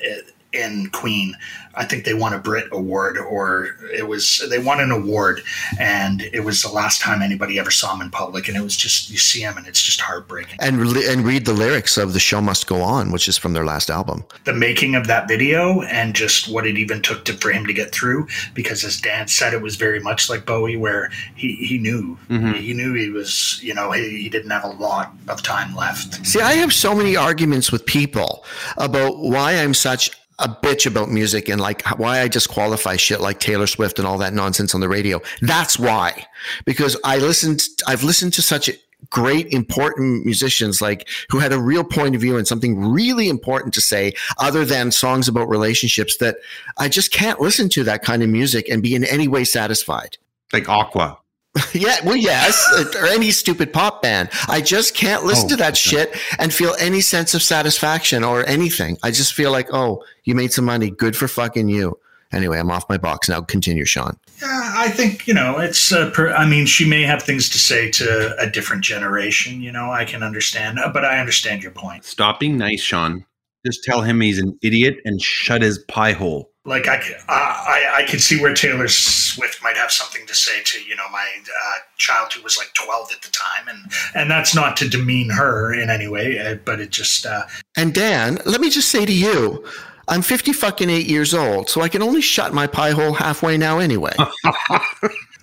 in 0.52 0.88
Queen. 0.90 1.36
I 1.78 1.84
think 1.84 2.04
they 2.04 2.14
won 2.14 2.34
a 2.34 2.38
Brit 2.38 2.66
Award, 2.72 3.16
or 3.18 3.76
it 3.94 4.06
was 4.06 4.44
they 4.50 4.58
won 4.58 4.80
an 4.80 4.90
award, 4.90 5.42
and 5.78 6.22
it 6.32 6.40
was 6.40 6.62
the 6.62 6.68
last 6.70 7.00
time 7.00 7.22
anybody 7.22 7.58
ever 7.58 7.70
saw 7.70 7.94
him 7.94 8.00
in 8.00 8.10
public. 8.10 8.48
And 8.48 8.56
it 8.56 8.62
was 8.62 8.76
just 8.76 9.10
you 9.10 9.16
see 9.16 9.40
him, 9.40 9.56
and 9.56 9.66
it's 9.66 9.82
just 9.82 10.00
heartbreaking. 10.00 10.58
And 10.60 10.80
and 10.80 11.24
read 11.24 11.44
the 11.46 11.52
lyrics 11.52 11.96
of 11.96 12.12
"The 12.12 12.20
Show 12.20 12.40
Must 12.40 12.66
Go 12.66 12.82
On," 12.82 13.12
which 13.12 13.28
is 13.28 13.38
from 13.38 13.52
their 13.52 13.64
last 13.64 13.90
album. 13.90 14.24
the 14.44 14.52
making 14.52 14.94
of 14.94 15.06
that 15.06 15.28
video 15.28 15.82
and 15.82 16.14
just 16.14 16.48
what 16.48 16.66
it 16.66 16.76
even 16.76 17.00
took 17.02 17.24
to 17.26 17.34
for 17.34 17.50
him 17.52 17.66
to 17.66 17.72
get 17.72 17.92
through 17.92 18.26
because 18.54 18.82
as 18.84 19.00
Dan 19.00 19.28
said 19.28 19.54
it 19.54 19.62
was 19.62 19.76
very 19.76 20.00
much 20.00 20.28
like 20.28 20.44
Bowie 20.46 20.76
where 20.76 21.10
he, 21.34 21.54
he 21.54 21.78
knew 21.78 22.18
mm-hmm. 22.28 22.52
he 22.54 22.74
knew 22.74 22.94
he 22.94 23.10
was 23.10 23.60
you 23.62 23.74
know 23.74 23.92
he, 23.92 24.22
he 24.22 24.28
didn't 24.28 24.50
have 24.50 24.64
a 24.64 24.68
lot 24.68 25.12
of 25.28 25.42
time 25.42 25.74
left 25.76 26.26
See, 26.26 26.40
I 26.40 26.54
have 26.54 26.72
so 26.72 26.94
many 26.94 27.16
arguments 27.16 27.70
with 27.70 27.86
people 27.86 28.44
about 28.76 29.18
why 29.18 29.52
I'm 29.52 29.74
such 29.74 30.10
a 30.38 30.48
bitch 30.48 30.86
about 30.86 31.10
music 31.10 31.48
and 31.48 31.60
like 31.60 31.86
why 31.98 32.20
I 32.20 32.28
disqualify 32.28 32.96
shit 32.96 33.20
like 33.20 33.40
Taylor 33.40 33.66
Swift 33.66 33.98
and 33.98 34.06
all 34.06 34.18
that 34.18 34.34
nonsense 34.34 34.74
on 34.74 34.80
the 34.80 34.88
radio. 34.88 35.20
That's 35.40 35.78
why. 35.78 36.26
Because 36.64 36.96
I 37.04 37.18
listened, 37.18 37.66
I've 37.86 38.04
listened 38.04 38.34
to 38.34 38.42
such 38.42 38.70
great, 39.10 39.52
important 39.52 40.24
musicians 40.24 40.82
like 40.82 41.08
who 41.30 41.38
had 41.38 41.52
a 41.52 41.58
real 41.58 41.84
point 41.84 42.14
of 42.14 42.20
view 42.20 42.36
and 42.36 42.46
something 42.46 42.78
really 42.78 43.28
important 43.28 43.74
to 43.74 43.80
say 43.80 44.12
other 44.38 44.64
than 44.64 44.90
songs 44.90 45.28
about 45.28 45.48
relationships 45.48 46.16
that 46.18 46.36
I 46.78 46.88
just 46.88 47.12
can't 47.12 47.40
listen 47.40 47.68
to 47.70 47.84
that 47.84 48.02
kind 48.02 48.22
of 48.22 48.28
music 48.28 48.68
and 48.68 48.82
be 48.82 48.94
in 48.94 49.04
any 49.04 49.28
way 49.28 49.44
satisfied. 49.44 50.18
Like 50.52 50.68
Aqua. 50.68 51.18
yeah, 51.72 51.96
well, 52.04 52.16
yes, 52.16 52.66
or 52.96 53.06
any 53.06 53.30
stupid 53.30 53.72
pop 53.72 54.02
band. 54.02 54.30
I 54.48 54.60
just 54.60 54.94
can't 54.94 55.24
listen 55.24 55.46
Oh, 55.46 55.48
to 55.50 55.56
that 55.56 55.72
okay. 55.74 55.74
shit 55.76 56.16
and 56.38 56.52
feel 56.52 56.74
any 56.80 57.00
sense 57.00 57.34
of 57.34 57.42
satisfaction 57.42 58.24
or 58.24 58.46
anything. 58.46 58.96
I 59.02 59.10
just 59.10 59.34
feel 59.34 59.50
like, 59.52 59.68
oh, 59.72 60.02
you 60.24 60.34
made 60.34 60.52
some 60.52 60.64
money. 60.64 60.90
Good 60.90 61.16
for 61.16 61.28
fucking 61.28 61.68
you. 61.68 61.98
Anyway, 62.32 62.58
I'm 62.58 62.70
off 62.70 62.88
my 62.90 62.98
box 62.98 63.28
now. 63.30 63.40
Continue, 63.40 63.86
Sean. 63.86 64.18
Yeah, 64.42 64.72
I 64.76 64.90
think 64.90 65.26
you 65.26 65.32
know 65.32 65.58
it's. 65.58 65.90
Uh, 65.92 66.10
per, 66.10 66.30
I 66.32 66.46
mean, 66.46 66.66
she 66.66 66.86
may 66.86 67.02
have 67.02 67.22
things 67.22 67.48
to 67.48 67.58
say 67.58 67.90
to 67.92 68.36
a 68.38 68.48
different 68.50 68.84
generation. 68.84 69.62
You 69.62 69.72
know, 69.72 69.90
I 69.90 70.04
can 70.04 70.22
understand, 70.22 70.78
uh, 70.78 70.90
but 70.92 71.04
I 71.06 71.18
understand 71.20 71.62
your 71.62 71.72
point. 71.72 72.04
Stop 72.04 72.38
being 72.38 72.58
nice, 72.58 72.80
Sean. 72.82 73.24
Just 73.66 73.84
tell 73.84 74.02
him 74.02 74.20
he's 74.20 74.38
an 74.38 74.58
idiot 74.62 74.98
and 75.04 75.20
shut 75.20 75.62
his 75.62 75.78
pie 75.78 76.12
hole. 76.12 76.50
Like 76.64 76.86
I 76.86 78.04
could 78.08 78.20
see 78.20 78.40
where 78.40 78.52
Taylor 78.52 78.88
Swift 78.88 79.62
might 79.62 79.76
have 79.76 79.90
something 79.90 80.26
to 80.26 80.34
say 80.34 80.62
to 80.64 80.82
you 80.84 80.94
know 80.96 81.08
my 81.10 81.26
uh, 81.42 81.78
child 81.96 82.32
who 82.32 82.42
was 82.42 82.58
like 82.58 82.70
twelve 82.74 83.10
at 83.10 83.22
the 83.22 83.30
time, 83.30 83.68
and 83.68 83.90
and 84.14 84.30
that's 84.30 84.54
not 84.54 84.76
to 84.78 84.88
demean 84.88 85.30
her 85.30 85.72
in 85.72 85.88
any 85.88 86.08
way, 86.08 86.38
uh, 86.38 86.56
but 86.64 86.78
it 86.78 86.90
just 86.90 87.24
uh, 87.24 87.44
And 87.76 87.94
Dan, 87.94 88.38
let 88.44 88.60
me 88.60 88.68
just 88.68 88.90
say 88.90 89.06
to 89.06 89.12
you, 89.12 89.64
I'm 90.08 90.22
50 90.22 90.52
fucking 90.52 90.90
eight 90.90 91.06
years 91.06 91.34
old, 91.34 91.68
so 91.68 91.80
I 91.80 91.88
can 91.88 92.02
only 92.02 92.20
shut 92.20 92.52
my 92.54 92.66
pie 92.66 92.90
hole 92.90 93.12
halfway 93.12 93.56
now 93.56 93.78
anyway. 93.78 94.14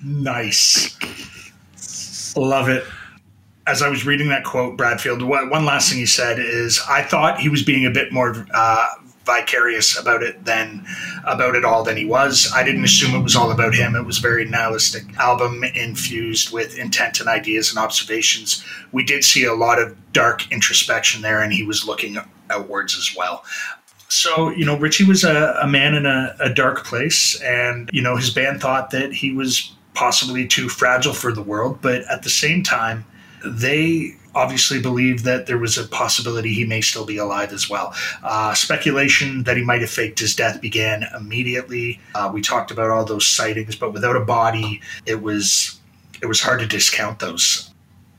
Nice. 0.03 0.97
Love 2.35 2.69
it. 2.69 2.85
As 3.67 3.81
I 3.81 3.89
was 3.89 4.05
reading 4.05 4.29
that 4.29 4.43
quote, 4.43 4.77
Bradfield, 4.77 5.23
one 5.23 5.65
last 5.65 5.89
thing 5.89 5.97
he 5.97 6.05
said 6.05 6.37
is, 6.37 6.79
I 6.87 7.01
thought 7.01 7.39
he 7.39 7.49
was 7.49 7.63
being 7.63 7.85
a 7.85 7.91
bit 7.91 8.13
more 8.13 8.45
uh, 8.53 8.87
vicarious 9.25 9.97
about 9.99 10.21
it 10.21 10.45
than 10.45 10.85
about 11.25 11.55
it 11.55 11.65
all 11.65 11.83
than 11.83 11.97
he 11.97 12.05
was. 12.05 12.51
I 12.53 12.63
didn't 12.63 12.83
assume 12.83 13.15
it 13.15 13.23
was 13.23 13.35
all 13.35 13.51
about 13.51 13.73
him. 13.73 13.95
It 13.95 14.05
was 14.05 14.19
a 14.19 14.21
very 14.21 14.45
nihilistic 14.45 15.17
album 15.17 15.63
infused 15.63 16.53
with 16.53 16.77
intent 16.77 17.19
and 17.19 17.27
ideas 17.27 17.71
and 17.71 17.79
observations. 17.79 18.63
We 18.91 19.03
did 19.03 19.23
see 19.23 19.45
a 19.45 19.55
lot 19.55 19.81
of 19.81 19.97
dark 20.13 20.51
introspection 20.51 21.23
there, 21.23 21.41
and 21.41 21.51
he 21.51 21.63
was 21.63 21.87
looking 21.87 22.17
outwards 22.51 22.95
as 22.95 23.15
well. 23.17 23.43
So, 24.07 24.51
you 24.51 24.63
know, 24.63 24.77
Richey 24.77 25.05
was 25.05 25.23
a, 25.23 25.57
a 25.59 25.67
man 25.67 25.95
in 25.95 26.05
a, 26.05 26.35
a 26.39 26.53
dark 26.53 26.85
place, 26.85 27.41
and, 27.41 27.89
you 27.91 28.03
know, 28.03 28.15
his 28.15 28.29
band 28.29 28.61
thought 28.61 28.91
that 28.91 29.11
he 29.11 29.31
was 29.31 29.73
possibly 29.95 30.45
too 30.45 30.69
fragile 30.69 31.13
for 31.13 31.31
the 31.31 31.41
world, 31.41 31.79
but 31.81 32.03
at 32.03 32.21
the 32.21 32.29
same 32.29 32.61
time, 32.61 33.05
they 33.45 34.15
obviously 34.33 34.81
believed 34.81 35.23
that 35.23 35.47
there 35.47 35.57
was 35.57 35.77
a 35.77 35.87
possibility 35.87 36.53
he 36.53 36.65
may 36.65 36.81
still 36.81 37.05
be 37.05 37.17
alive 37.17 37.53
as 37.53 37.69
well. 37.69 37.93
Uh, 38.21 38.53
speculation 38.53 39.43
that 39.43 39.55
he 39.55 39.63
might 39.63 39.81
have 39.81 39.89
faked 39.89 40.19
his 40.19 40.35
death 40.35 40.59
began 40.59 41.05
immediately. 41.15 41.99
Uh, 42.13 42.29
we 42.33 42.41
talked 42.41 42.69
about 42.69 42.89
all 42.89 43.05
those 43.05 43.25
sightings, 43.25 43.75
but 43.75 43.93
without 43.93 44.15
a 44.15 44.21
body, 44.21 44.81
it 45.05 45.21
was 45.21 45.79
it 46.21 46.27
was 46.27 46.41
hard 46.41 46.59
to 46.59 46.67
discount 46.67 47.19
those 47.19 47.71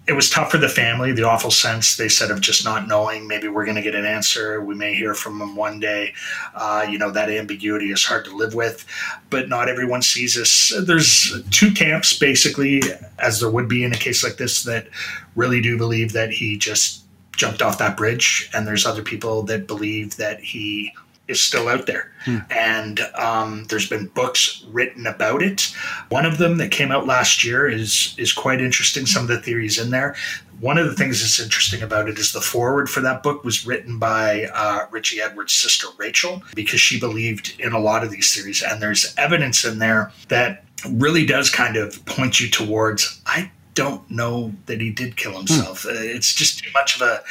it 0.08 0.12
was 0.12 0.30
tough 0.30 0.52
for 0.52 0.58
the 0.58 0.68
family, 0.68 1.10
the 1.10 1.24
awful 1.24 1.50
sense 1.50 1.96
they 1.96 2.08
said 2.08 2.30
of 2.30 2.40
just 2.40 2.64
not 2.64 2.86
knowing. 2.86 3.26
Maybe 3.26 3.48
we're 3.48 3.64
going 3.64 3.76
to 3.76 3.82
get 3.82 3.96
an 3.96 4.04
answer. 4.04 4.60
We 4.60 4.76
may 4.76 4.94
hear 4.94 5.14
from 5.14 5.38
them 5.40 5.56
one 5.56 5.80
day. 5.80 6.14
Uh, 6.54 6.86
you 6.88 6.96
know, 6.96 7.10
that 7.10 7.28
ambiguity 7.28 7.90
is 7.90 8.04
hard 8.04 8.24
to 8.26 8.36
live 8.36 8.54
with, 8.54 8.86
but 9.30 9.48
not 9.48 9.68
everyone 9.68 10.02
sees 10.02 10.36
this. 10.36 10.72
There's 10.84 11.42
two 11.50 11.72
camps, 11.72 12.16
basically, 12.16 12.82
as 13.18 13.40
there 13.40 13.50
would 13.50 13.68
be 13.68 13.82
in 13.82 13.92
a 13.92 13.96
case 13.96 14.22
like 14.22 14.36
this, 14.36 14.62
that 14.62 14.86
really 15.34 15.60
do 15.60 15.76
believe 15.76 16.12
that 16.12 16.30
he 16.30 16.56
just 16.56 17.02
jumped 17.32 17.60
off 17.60 17.78
that 17.78 17.96
bridge. 17.96 18.48
And 18.54 18.64
there's 18.64 18.86
other 18.86 19.02
people 19.02 19.42
that 19.44 19.66
believe 19.66 20.16
that 20.18 20.38
he 20.38 20.92
is 21.28 21.42
still 21.42 21.68
out 21.68 21.86
there. 21.86 22.12
And 22.50 23.00
um, 23.14 23.64
there's 23.68 23.88
been 23.88 24.06
books 24.06 24.64
written 24.68 25.06
about 25.06 25.42
it. 25.42 25.72
One 26.08 26.26
of 26.26 26.38
them 26.38 26.58
that 26.58 26.70
came 26.70 26.90
out 26.90 27.06
last 27.06 27.44
year 27.44 27.68
is 27.68 28.14
is 28.18 28.32
quite 28.32 28.60
interesting. 28.60 29.06
Some 29.06 29.22
of 29.22 29.28
the 29.28 29.40
theories 29.40 29.78
in 29.78 29.90
there. 29.90 30.16
One 30.60 30.78
of 30.78 30.86
the 30.86 30.94
things 30.94 31.20
that's 31.20 31.38
interesting 31.38 31.82
about 31.82 32.08
it 32.08 32.18
is 32.18 32.32
the 32.32 32.40
forward 32.40 32.88
for 32.88 33.00
that 33.00 33.22
book 33.22 33.44
was 33.44 33.66
written 33.66 33.98
by 33.98 34.46
uh, 34.54 34.86
Richey 34.90 35.20
Edwards' 35.20 35.52
sister 35.52 35.86
Rachel 35.98 36.42
because 36.54 36.80
she 36.80 36.98
believed 36.98 37.54
in 37.60 37.72
a 37.72 37.78
lot 37.78 38.02
of 38.02 38.10
these 38.10 38.34
theories, 38.34 38.62
and 38.62 38.80
there's 38.80 39.14
evidence 39.18 39.64
in 39.64 39.78
there 39.78 40.12
that 40.28 40.64
really 40.90 41.26
does 41.26 41.50
kind 41.50 41.76
of 41.76 42.04
point 42.06 42.40
you 42.40 42.48
towards 42.48 43.20
I 43.26 43.50
don't 43.76 44.10
know 44.10 44.52
that 44.66 44.80
he 44.80 44.90
did 44.90 45.16
kill 45.16 45.36
himself. 45.36 45.86
Uh, 45.86 45.90
It's 45.92 46.34
just 46.34 46.58
too 46.58 46.70
much 46.72 46.96
of 46.96 47.02
a, 47.02 47.22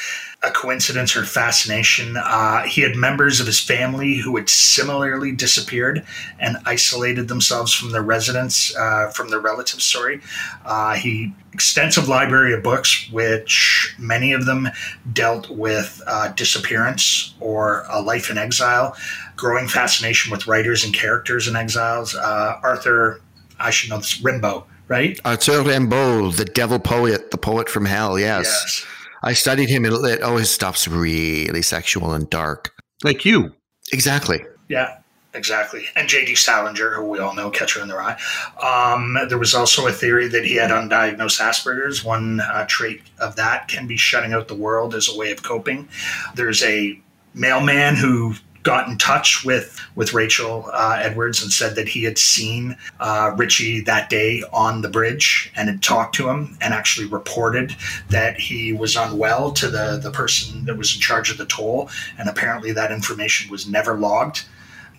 a 0.47 0.51
coincidence 0.51 1.15
or 1.17 1.25
fascination. 1.25 2.15
Uh, 2.17 2.61
he 2.63 2.81
had 2.81 2.95
members 2.95 3.39
of 3.39 3.47
his 3.47 3.59
family 3.59 4.17
who 4.17 4.37
had 4.37 4.47
similarly 4.47 5.31
disappeared 5.31 6.05
and 6.39 6.57
isolated 6.65 7.27
themselves 7.27 7.73
from 7.73 7.91
their 7.91 8.03
residence, 8.03 8.73
uh, 8.77 9.09
from 9.09 9.29
their 9.29 9.39
relatives. 9.39 9.83
Sorry, 9.83 10.21
uh, 10.63 10.93
he 10.93 11.33
extensive 11.51 12.07
library 12.07 12.53
of 12.53 12.61
books, 12.61 13.09
which 13.11 13.95
many 13.97 14.33
of 14.33 14.45
them 14.45 14.69
dealt 15.13 15.49
with 15.49 16.01
uh, 16.05 16.27
disappearance 16.29 17.33
or 17.39 17.85
a 17.89 18.01
life 18.01 18.29
in 18.29 18.37
exile. 18.37 18.95
Growing 19.35 19.67
fascination 19.67 20.31
with 20.31 20.47
writers 20.47 20.85
and 20.85 20.93
characters 20.93 21.47
in 21.47 21.55
exiles. 21.55 22.13
Uh, 22.13 22.59
Arthur, 22.61 23.19
I 23.59 23.71
should 23.71 23.89
know 23.89 23.97
this, 23.97 24.21
Rimbaud, 24.21 24.65
right? 24.87 25.19
Arthur 25.25 25.63
Rimbaud, 25.63 26.35
the 26.37 26.45
devil 26.45 26.79
poet, 26.79 27.31
the 27.31 27.37
poet 27.37 27.69
from 27.69 27.85
hell. 27.85 28.19
Yes. 28.19 28.85
I 29.23 29.33
studied 29.33 29.69
him. 29.69 29.85
It, 29.85 29.93
it, 29.93 30.19
oh, 30.21 30.37
his 30.37 30.51
stuff's 30.51 30.87
really 30.87 31.61
sexual 31.61 32.13
and 32.13 32.29
dark. 32.29 32.71
Like 33.03 33.25
you. 33.25 33.53
Exactly. 33.91 34.45
Yeah, 34.69 34.97
exactly. 35.33 35.85
And 35.95 36.07
J.D. 36.07 36.35
Salinger, 36.35 36.91
who 36.91 37.09
we 37.09 37.19
all 37.19 37.35
know, 37.35 37.49
Catcher 37.49 37.81
in 37.81 37.87
the 37.87 37.95
Rye. 37.95 38.19
Um, 38.61 39.17
there 39.27 39.37
was 39.37 39.53
also 39.53 39.87
a 39.87 39.91
theory 39.91 40.27
that 40.27 40.45
he 40.45 40.55
had 40.55 40.71
undiagnosed 40.71 41.39
Asperger's. 41.39 42.03
One 42.03 42.39
uh, 42.39 42.65
trait 42.67 43.01
of 43.19 43.35
that 43.35 43.67
can 43.67 43.87
be 43.87 43.97
shutting 43.97 44.33
out 44.33 44.47
the 44.47 44.55
world 44.55 44.95
as 44.95 45.09
a 45.09 45.17
way 45.17 45.31
of 45.31 45.43
coping. 45.43 45.87
There's 46.35 46.63
a 46.63 46.99
mailman 47.33 47.95
who 47.95 48.35
got 48.65 48.89
in 48.89 48.97
touch 48.97 49.45
with 49.45 49.79
with 49.95 50.13
Rachel 50.13 50.69
uh, 50.73 50.99
Edwards 51.01 51.41
and 51.41 51.53
said 51.53 51.75
that 51.75 51.87
he 51.87 52.03
had 52.03 52.17
seen 52.17 52.75
uh, 52.99 53.33
Richey 53.37 53.79
that 53.81 54.09
day 54.09 54.43
on 54.51 54.81
the 54.81 54.89
bridge 54.89 55.53
and 55.55 55.69
had 55.69 55.81
talked 55.81 56.15
to 56.15 56.29
him 56.29 56.57
and 56.59 56.73
actually 56.73 57.07
reported 57.07 57.73
that 58.09 58.37
he 58.37 58.73
was 58.73 58.97
unwell 58.97 59.51
to 59.53 59.69
the 59.69 59.99
the 60.01 60.11
person 60.11 60.65
that 60.65 60.77
was 60.77 60.93
in 60.93 60.99
charge 60.99 61.31
of 61.31 61.37
the 61.37 61.45
toll 61.45 61.89
and 62.17 62.27
apparently 62.27 62.73
that 62.73 62.91
information 62.91 63.49
was 63.49 63.69
never 63.69 63.97
logged. 63.97 64.43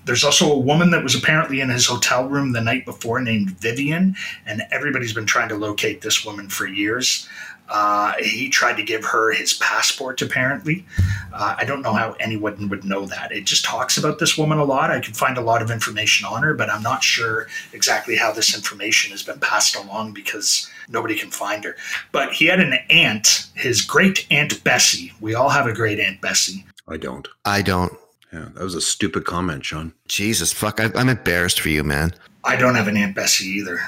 There's 0.06 0.22
also 0.22 0.52
a 0.52 0.58
woman 0.58 0.92
that 0.92 1.02
was 1.02 1.16
apparently 1.16 1.60
in 1.60 1.68
his 1.68 1.86
hotel 1.86 2.28
room 2.28 2.52
the 2.52 2.60
night 2.60 2.84
before 2.84 3.20
named 3.20 3.58
Vivian, 3.58 4.14
and 4.46 4.62
everybody's 4.70 5.12
been 5.12 5.26
trying 5.26 5.48
to 5.48 5.56
locate 5.56 6.00
this 6.00 6.24
woman 6.24 6.48
for 6.48 6.64
years. 6.64 7.28
Uh, 7.68 8.12
he 8.20 8.48
tried 8.48 8.76
to 8.76 8.82
give 8.82 9.04
her 9.04 9.32
his 9.32 9.54
passport, 9.54 10.22
apparently. 10.22 10.84
Uh, 11.32 11.56
I 11.58 11.64
don't 11.64 11.82
know 11.82 11.92
how 11.92 12.12
anyone 12.20 12.68
would 12.68 12.84
know 12.84 13.06
that. 13.06 13.32
It 13.32 13.44
just 13.44 13.64
talks 13.64 13.98
about 13.98 14.18
this 14.18 14.38
woman 14.38 14.58
a 14.58 14.64
lot. 14.64 14.90
I 14.90 15.00
could 15.00 15.16
find 15.16 15.36
a 15.36 15.42
lot 15.42 15.62
of 15.62 15.70
information 15.70 16.26
on 16.26 16.42
her, 16.42 16.54
but 16.54 16.70
I'm 16.70 16.82
not 16.82 17.02
sure 17.02 17.48
exactly 17.72 18.16
how 18.16 18.32
this 18.32 18.54
information 18.54 19.10
has 19.10 19.22
been 19.22 19.40
passed 19.40 19.76
along 19.76 20.12
because 20.12 20.70
nobody 20.88 21.16
can 21.16 21.30
find 21.30 21.64
her. 21.64 21.76
But 22.12 22.32
he 22.32 22.46
had 22.46 22.60
an 22.60 22.74
aunt, 22.90 23.48
his 23.54 23.82
great 23.82 24.26
aunt 24.30 24.62
Bessie. 24.62 25.12
We 25.20 25.34
all 25.34 25.48
have 25.48 25.66
a 25.66 25.72
great 25.72 25.98
aunt 25.98 26.20
Bessie. 26.20 26.64
I 26.88 26.96
don't. 26.96 27.26
I 27.44 27.62
don't. 27.62 27.92
Yeah, 28.32 28.48
that 28.54 28.62
was 28.62 28.74
a 28.74 28.80
stupid 28.80 29.24
comment, 29.24 29.64
Sean. 29.64 29.92
Jesus, 30.08 30.52
fuck. 30.52 30.80
I, 30.80 30.90
I'm 30.94 31.08
embarrassed 31.08 31.60
for 31.60 31.68
you, 31.68 31.82
man. 31.82 32.14
I 32.44 32.56
don't 32.56 32.74
have 32.74 32.88
an 32.88 32.96
aunt 32.96 33.14
Bessie 33.14 33.46
either. 33.46 33.80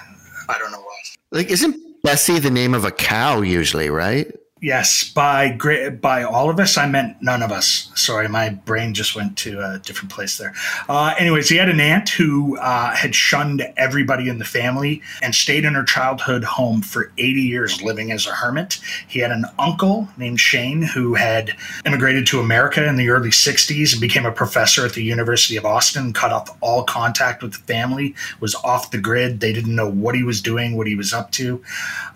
I 0.49 0.59
don't 0.59 0.73
know 0.73 0.81
why. 0.81 0.97
Like, 1.31 1.51
isn't 1.51 1.77
Bessie 2.03 2.39
the 2.39 2.51
name 2.51 2.75
of 2.75 2.85
a 2.85 2.91
cow 2.91 3.41
usually, 3.41 3.91
right? 3.91 4.33
Yes, 4.61 5.05
by 5.05 5.51
great 5.51 6.01
by 6.01 6.25
all 6.25 6.51
of 6.51 6.59
us, 6.59 6.77
I 6.77 6.89
meant 6.89 7.23
none 7.23 7.45
of 7.45 7.53
us. 7.53 7.93
Sorry, 7.95 8.29
my 8.29 8.49
brain 8.49 8.93
just 8.93 9.15
went 9.15 9.39
to 9.39 9.61
a 9.61 9.79
different 9.79 10.11
place 10.11 10.37
there. 10.37 10.53
Uh, 10.89 11.15
anyways, 11.17 11.49
he 11.49 11.57
had 11.57 11.69
an 11.69 11.79
aunt 11.79 12.09
who 12.09 12.59
uh, 12.59 12.93
had 12.93 13.15
shunned 13.15 13.63
everybody 13.77 14.29
in 14.29 14.39
the 14.39 14.45
family 14.45 15.01
and 15.23 15.33
stayed 15.33 15.65
in 15.65 15.75
her 15.75 15.85
childhood 15.85 16.43
home 16.43 16.83
for 16.83 17.13
80 17.19 17.41
years, 17.41 17.83
living 17.83 18.11
as 18.11 18.27
a 18.27 18.33
hermit. 18.33 18.81
He 19.07 19.21
had 19.21 19.31
an 19.31 19.45
uncle 19.61 20.09
named 20.17 20.41
Shane 20.41 20.83
who 20.83 21.15
had 21.15 21.55
immigrated 21.87 22.27
to 22.29 22.41
America 22.41 22.85
in 22.85 22.97
the 22.97 23.11
early 23.11 23.31
60s 23.31 23.93
and 23.93 24.01
became 24.01 24.27
a 24.27 24.33
professor 24.33 24.85
at 24.85 24.95
the 24.95 25.05
University 25.05 25.57
of 25.57 25.67
Austin. 25.67 26.13
Cut 26.13 26.33
off 26.33 26.57
all 26.61 26.83
contact 26.83 27.45
with 27.45 27.53
the 27.53 27.73
family, 27.73 28.17
was 28.41 28.57
off 28.57 28.91
the 28.91 28.99
grid. 28.99 29.39
They 29.39 29.53
didn't 29.53 29.77
know 29.77 29.89
what 29.89 30.17
he 30.17 30.25
was 30.25 30.43
doing, 30.43 30.77
what 30.77 30.89
he 30.89 30.97
was 30.97 31.13
up 31.13 31.31
to, 31.33 31.63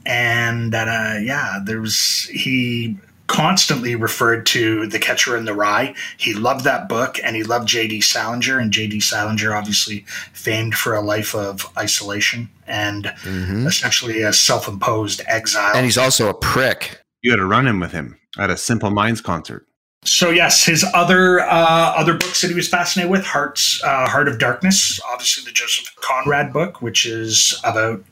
and 0.05 0.72
that, 0.72 0.88
uh, 0.88 1.20
yeah, 1.20 1.61
there 1.64 1.80
was 1.80 2.28
he 2.32 2.98
constantly 3.32 3.94
referred 3.94 4.44
to 4.44 4.86
The 4.86 4.98
Catcher 4.98 5.36
in 5.36 5.46
the 5.46 5.54
Rye. 5.54 5.94
He 6.18 6.34
loved 6.34 6.64
that 6.64 6.88
book 6.88 7.18
and 7.24 7.34
he 7.34 7.42
loved 7.42 7.66
J.D. 7.66 8.02
Salinger. 8.02 8.58
And 8.58 8.70
J.D. 8.70 9.00
Salinger, 9.00 9.54
obviously 9.54 10.04
famed 10.32 10.74
for 10.74 10.94
a 10.94 11.00
life 11.00 11.34
of 11.34 11.66
isolation 11.78 12.50
and 12.66 13.12
essentially 13.24 14.22
a 14.22 14.32
self 14.32 14.68
imposed 14.68 15.22
exile. 15.26 15.74
And 15.74 15.84
he's 15.84 15.98
also 15.98 16.28
a 16.28 16.34
prick. 16.34 17.00
You 17.22 17.30
had 17.30 17.38
to 17.38 17.46
run 17.46 17.66
in 17.66 17.80
with 17.80 17.92
him 17.92 18.18
at 18.38 18.50
a 18.50 18.56
Simple 18.56 18.90
Minds 18.90 19.20
concert. 19.20 19.66
So 20.04 20.30
yes, 20.30 20.64
his 20.64 20.84
other 20.94 21.40
uh, 21.40 21.94
other 21.96 22.14
books 22.14 22.42
that 22.42 22.48
he 22.48 22.54
was 22.54 22.68
fascinated 22.68 23.10
with, 23.10 23.24
Hearts, 23.24 23.82
uh, 23.84 24.08
Heart 24.08 24.26
of 24.26 24.38
Darkness, 24.40 25.00
obviously 25.08 25.44
the 25.44 25.52
Joseph 25.52 25.94
Conrad 26.00 26.52
book, 26.52 26.82
which 26.82 27.06
is 27.06 27.58
about 27.62 28.02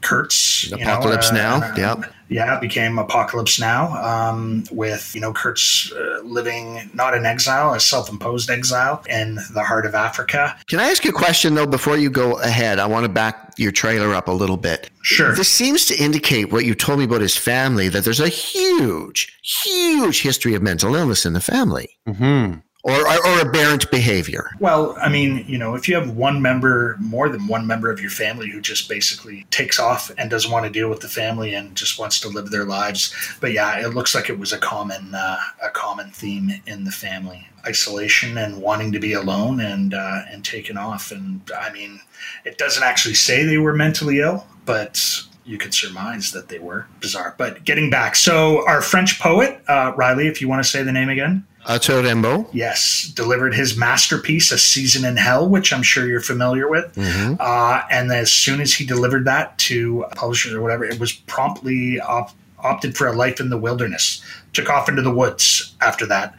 Kurtz. 0.00 0.64
you 0.64 0.76
know, 0.76 0.82
Apocalypse 0.82 1.30
uh, 1.30 1.34
Now. 1.34 1.56
uh, 1.56 1.74
Yep. 1.76 2.14
yeah, 2.28 2.56
it 2.56 2.60
became 2.60 2.98
Apocalypse 2.98 3.58
Now, 3.60 3.92
um, 4.02 4.64
with 4.70 5.14
you 5.14 5.20
know 5.20 5.32
Kurtz 5.32 5.92
uh, 5.92 6.20
living 6.24 6.90
not 6.94 7.14
in 7.14 7.26
exile, 7.26 7.74
a 7.74 7.80
self-imposed 7.80 8.50
exile 8.50 9.02
in 9.08 9.38
the 9.52 9.62
heart 9.62 9.86
of 9.86 9.94
Africa. 9.94 10.56
Can 10.68 10.80
I 10.80 10.90
ask 10.90 11.04
you 11.04 11.10
a 11.10 11.14
question 11.14 11.54
though 11.54 11.66
before 11.66 11.96
you 11.96 12.10
go 12.10 12.38
ahead? 12.40 12.78
I 12.78 12.86
want 12.86 13.04
to 13.04 13.08
back 13.08 13.52
your 13.58 13.72
trailer 13.72 14.14
up 14.14 14.28
a 14.28 14.32
little 14.32 14.56
bit. 14.56 14.90
Sure. 15.02 15.34
This 15.34 15.48
seems 15.48 15.86
to 15.86 15.96
indicate 16.02 16.52
what 16.52 16.64
you 16.64 16.74
told 16.74 16.98
me 16.98 17.04
about 17.04 17.20
his 17.20 17.36
family 17.36 17.88
that 17.88 18.04
there's 18.04 18.20
a 18.20 18.28
huge, 18.28 19.38
huge 19.42 20.22
history 20.22 20.54
of 20.54 20.62
mental 20.62 20.94
illness 20.94 21.26
in 21.26 21.32
the 21.32 21.40
family 21.40 21.88
hmm 22.06 22.54
or, 22.82 23.06
or, 23.06 23.26
or 23.26 23.40
aberrant 23.40 23.90
behavior. 23.90 24.50
Well, 24.58 24.96
I 25.00 25.08
mean, 25.08 25.44
you 25.46 25.58
know, 25.58 25.74
if 25.74 25.88
you 25.88 25.94
have 25.96 26.16
one 26.16 26.40
member, 26.40 26.96
more 26.98 27.28
than 27.28 27.46
one 27.46 27.66
member 27.66 27.90
of 27.90 28.00
your 28.00 28.10
family 28.10 28.48
who 28.48 28.60
just 28.60 28.88
basically 28.88 29.46
takes 29.50 29.78
off 29.78 30.10
and 30.16 30.30
doesn't 30.30 30.50
want 30.50 30.64
to 30.64 30.72
deal 30.72 30.88
with 30.88 31.00
the 31.00 31.08
family 31.08 31.54
and 31.54 31.76
just 31.76 31.98
wants 31.98 32.20
to 32.20 32.28
live 32.28 32.50
their 32.50 32.64
lives, 32.64 33.14
but 33.40 33.52
yeah, 33.52 33.84
it 33.84 33.94
looks 33.94 34.14
like 34.14 34.30
it 34.30 34.38
was 34.38 34.52
a 34.52 34.58
common 34.58 35.14
uh, 35.14 35.38
a 35.62 35.68
common 35.70 36.10
theme 36.10 36.50
in 36.66 36.84
the 36.84 36.90
family: 36.90 37.48
isolation 37.66 38.38
and 38.38 38.62
wanting 38.62 38.92
to 38.92 38.98
be 38.98 39.12
alone 39.12 39.60
and 39.60 39.92
uh, 39.94 40.22
and 40.30 40.44
taken 40.44 40.76
off. 40.76 41.10
And 41.10 41.40
I 41.58 41.70
mean, 41.72 42.00
it 42.44 42.58
doesn't 42.58 42.82
actually 42.82 43.14
say 43.14 43.44
they 43.44 43.58
were 43.58 43.74
mentally 43.74 44.20
ill, 44.20 44.46
but 44.64 45.22
you 45.44 45.58
could 45.58 45.74
surmise 45.74 46.32
that 46.32 46.48
they 46.48 46.58
were 46.58 46.86
bizarre. 47.00 47.34
But 47.38 47.64
getting 47.64 47.90
back, 47.90 48.14
so 48.16 48.66
our 48.66 48.80
French 48.82 49.18
poet 49.20 49.60
uh, 49.68 49.92
Riley, 49.96 50.26
if 50.28 50.40
you 50.40 50.48
want 50.48 50.62
to 50.64 50.68
say 50.68 50.82
the 50.82 50.92
name 50.92 51.08
again. 51.08 51.46
Arthur 51.66 52.02
Rimbaud. 52.02 52.48
Yes, 52.54 53.12
delivered 53.14 53.52
his 53.54 53.76
masterpiece, 53.76 54.50
A 54.50 54.56
Season 54.58 55.04
in 55.04 55.18
Hell, 55.18 55.46
which 55.46 55.74
I'm 55.74 55.82
sure 55.82 56.06
you're 56.06 56.22
familiar 56.22 56.68
with. 56.68 56.94
Mhm. 56.94 57.36
Uh, 57.38 57.82
and 57.90 58.10
as 58.10 58.32
soon 58.32 58.62
as 58.62 58.72
he 58.72 58.86
delivered 58.86 59.26
that 59.26 59.58
to 59.58 60.06
publishers 60.16 60.54
or 60.54 60.62
whatever, 60.62 60.84
it 60.86 60.98
was 60.98 61.12
promptly 61.12 62.00
op- 62.00 62.32
opted 62.62 62.96
for 62.96 63.06
a 63.06 63.12
life 63.12 63.40
in 63.40 63.50
the 63.50 63.58
wilderness. 63.58 64.22
Took 64.52 64.68
off 64.68 64.88
into 64.88 65.02
the 65.02 65.14
woods 65.14 65.74
after 65.80 66.06
that. 66.06 66.34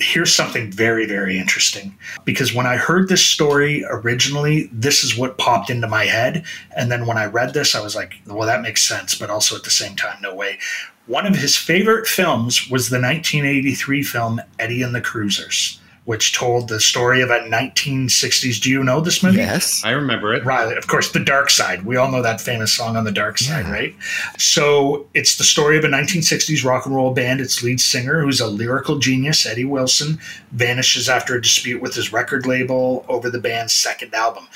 Here's 0.00 0.32
something 0.32 0.70
very, 0.70 1.06
very 1.06 1.38
interesting 1.38 1.98
because 2.24 2.54
when 2.54 2.66
I 2.66 2.76
heard 2.76 3.08
this 3.08 3.24
story 3.24 3.84
originally, 3.88 4.70
this 4.72 5.02
is 5.02 5.18
what 5.18 5.38
popped 5.38 5.70
into 5.70 5.88
my 5.88 6.04
head. 6.04 6.44
And 6.76 6.90
then 6.90 7.06
when 7.06 7.18
I 7.18 7.26
read 7.26 7.52
this, 7.52 7.74
I 7.74 7.80
was 7.80 7.96
like, 7.96 8.14
well, 8.26 8.46
that 8.46 8.62
makes 8.62 8.86
sense, 8.86 9.16
but 9.16 9.30
also 9.30 9.56
at 9.56 9.64
the 9.64 9.70
same 9.70 9.96
time, 9.96 10.18
no 10.22 10.34
way. 10.34 10.58
One 11.06 11.26
of 11.26 11.34
his 11.34 11.56
favorite 11.56 12.06
films 12.06 12.68
was 12.70 12.90
the 12.90 13.00
1983 13.00 14.02
film 14.02 14.40
Eddie 14.58 14.82
and 14.82 14.94
the 14.94 15.00
Cruisers, 15.00 15.80
which 16.08 16.32
told 16.32 16.68
the 16.68 16.80
story 16.80 17.20
of 17.20 17.28
a 17.28 17.38
1960s. 17.40 18.58
Do 18.62 18.70
you 18.70 18.82
know 18.82 18.98
this 19.02 19.22
movie? 19.22 19.36
Yes. 19.36 19.82
I 19.84 19.90
remember 19.90 20.32
it. 20.32 20.42
Riley, 20.42 20.74
of 20.74 20.86
course, 20.86 21.12
The 21.12 21.20
Dark 21.20 21.50
Side. 21.50 21.84
We 21.84 21.96
all 21.96 22.10
know 22.10 22.22
that 22.22 22.40
famous 22.40 22.72
song 22.72 22.96
on 22.96 23.04
The 23.04 23.12
Dark 23.12 23.36
Side, 23.36 23.66
Yeah. 23.66 23.70
right? 23.72 23.94
So 24.38 25.06
it's 25.12 25.36
the 25.36 25.44
story 25.44 25.76
of 25.76 25.84
a 25.84 25.88
1960s 25.88 26.64
rock 26.64 26.86
and 26.86 26.94
roll 26.96 27.12
band. 27.12 27.42
Its 27.42 27.62
lead 27.62 27.78
singer, 27.78 28.22
who's 28.22 28.40
a 28.40 28.46
lyrical 28.46 28.98
genius, 28.98 29.44
Eddie 29.44 29.66
Wilson, 29.66 30.18
vanishes 30.50 31.10
after 31.10 31.34
a 31.34 31.42
dispute 31.42 31.82
with 31.82 31.94
his 31.94 32.10
record 32.10 32.46
label 32.46 33.04
over 33.06 33.28
the 33.28 33.38
band's 33.38 33.74
second 33.74 34.14
album. 34.14 34.46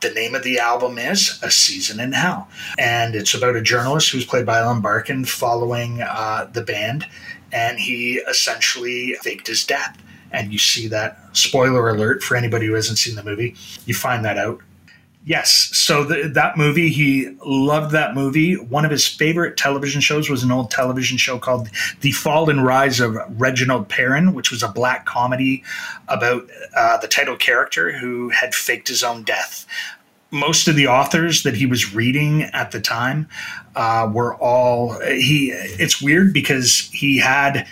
The 0.00 0.10
name 0.10 0.34
of 0.34 0.42
the 0.42 0.58
album 0.58 0.98
is 0.98 1.38
A 1.44 1.50
Season 1.52 2.00
in 2.00 2.10
Hell. 2.10 2.48
And 2.76 3.14
it's 3.14 3.34
about 3.34 3.54
a 3.54 3.62
journalist 3.62 4.10
who's 4.10 4.24
played 4.26 4.46
by 4.46 4.58
Ellen 4.58 4.80
Barkin 4.80 5.24
following 5.26 6.02
uh, 6.02 6.50
the 6.52 6.62
band. 6.62 7.06
And 7.52 7.78
he 7.78 8.16
essentially 8.28 9.14
faked 9.22 9.46
his 9.46 9.64
death. 9.64 9.96
And 10.30 10.52
you 10.52 10.58
see 10.58 10.88
that, 10.88 11.18
spoiler 11.36 11.88
alert 11.88 12.22
for 12.22 12.36
anybody 12.36 12.66
who 12.66 12.74
hasn't 12.74 12.98
seen 12.98 13.14
the 13.14 13.22
movie, 13.22 13.56
you 13.86 13.94
find 13.94 14.24
that 14.24 14.38
out. 14.38 14.60
Yes, 15.24 15.50
so 15.76 16.04
the, 16.04 16.28
that 16.28 16.56
movie, 16.56 16.88
he 16.88 17.36
loved 17.44 17.92
that 17.92 18.14
movie. 18.14 18.54
One 18.54 18.86
of 18.86 18.90
his 18.90 19.06
favorite 19.06 19.58
television 19.58 20.00
shows 20.00 20.30
was 20.30 20.42
an 20.42 20.50
old 20.50 20.70
television 20.70 21.18
show 21.18 21.38
called 21.38 21.68
The 22.00 22.12
Fall 22.12 22.48
and 22.48 22.64
Rise 22.64 22.98
of 22.98 23.14
Reginald 23.38 23.90
Perrin, 23.90 24.32
which 24.32 24.50
was 24.50 24.62
a 24.62 24.68
black 24.68 25.04
comedy 25.04 25.62
about 26.08 26.48
uh, 26.74 26.96
the 26.98 27.08
title 27.08 27.36
character 27.36 27.92
who 27.92 28.30
had 28.30 28.54
faked 28.54 28.88
his 28.88 29.02
own 29.02 29.22
death. 29.22 29.66
Most 30.30 30.66
of 30.66 30.76
the 30.76 30.86
authors 30.86 31.42
that 31.42 31.54
he 31.54 31.66
was 31.66 31.94
reading 31.94 32.44
at 32.44 32.70
the 32.70 32.80
time 32.80 33.28
uh, 33.76 34.10
were 34.10 34.34
all 34.36 34.98
he. 35.00 35.50
It's 35.52 36.00
weird 36.00 36.32
because 36.32 36.88
he 36.92 37.18
had 37.18 37.66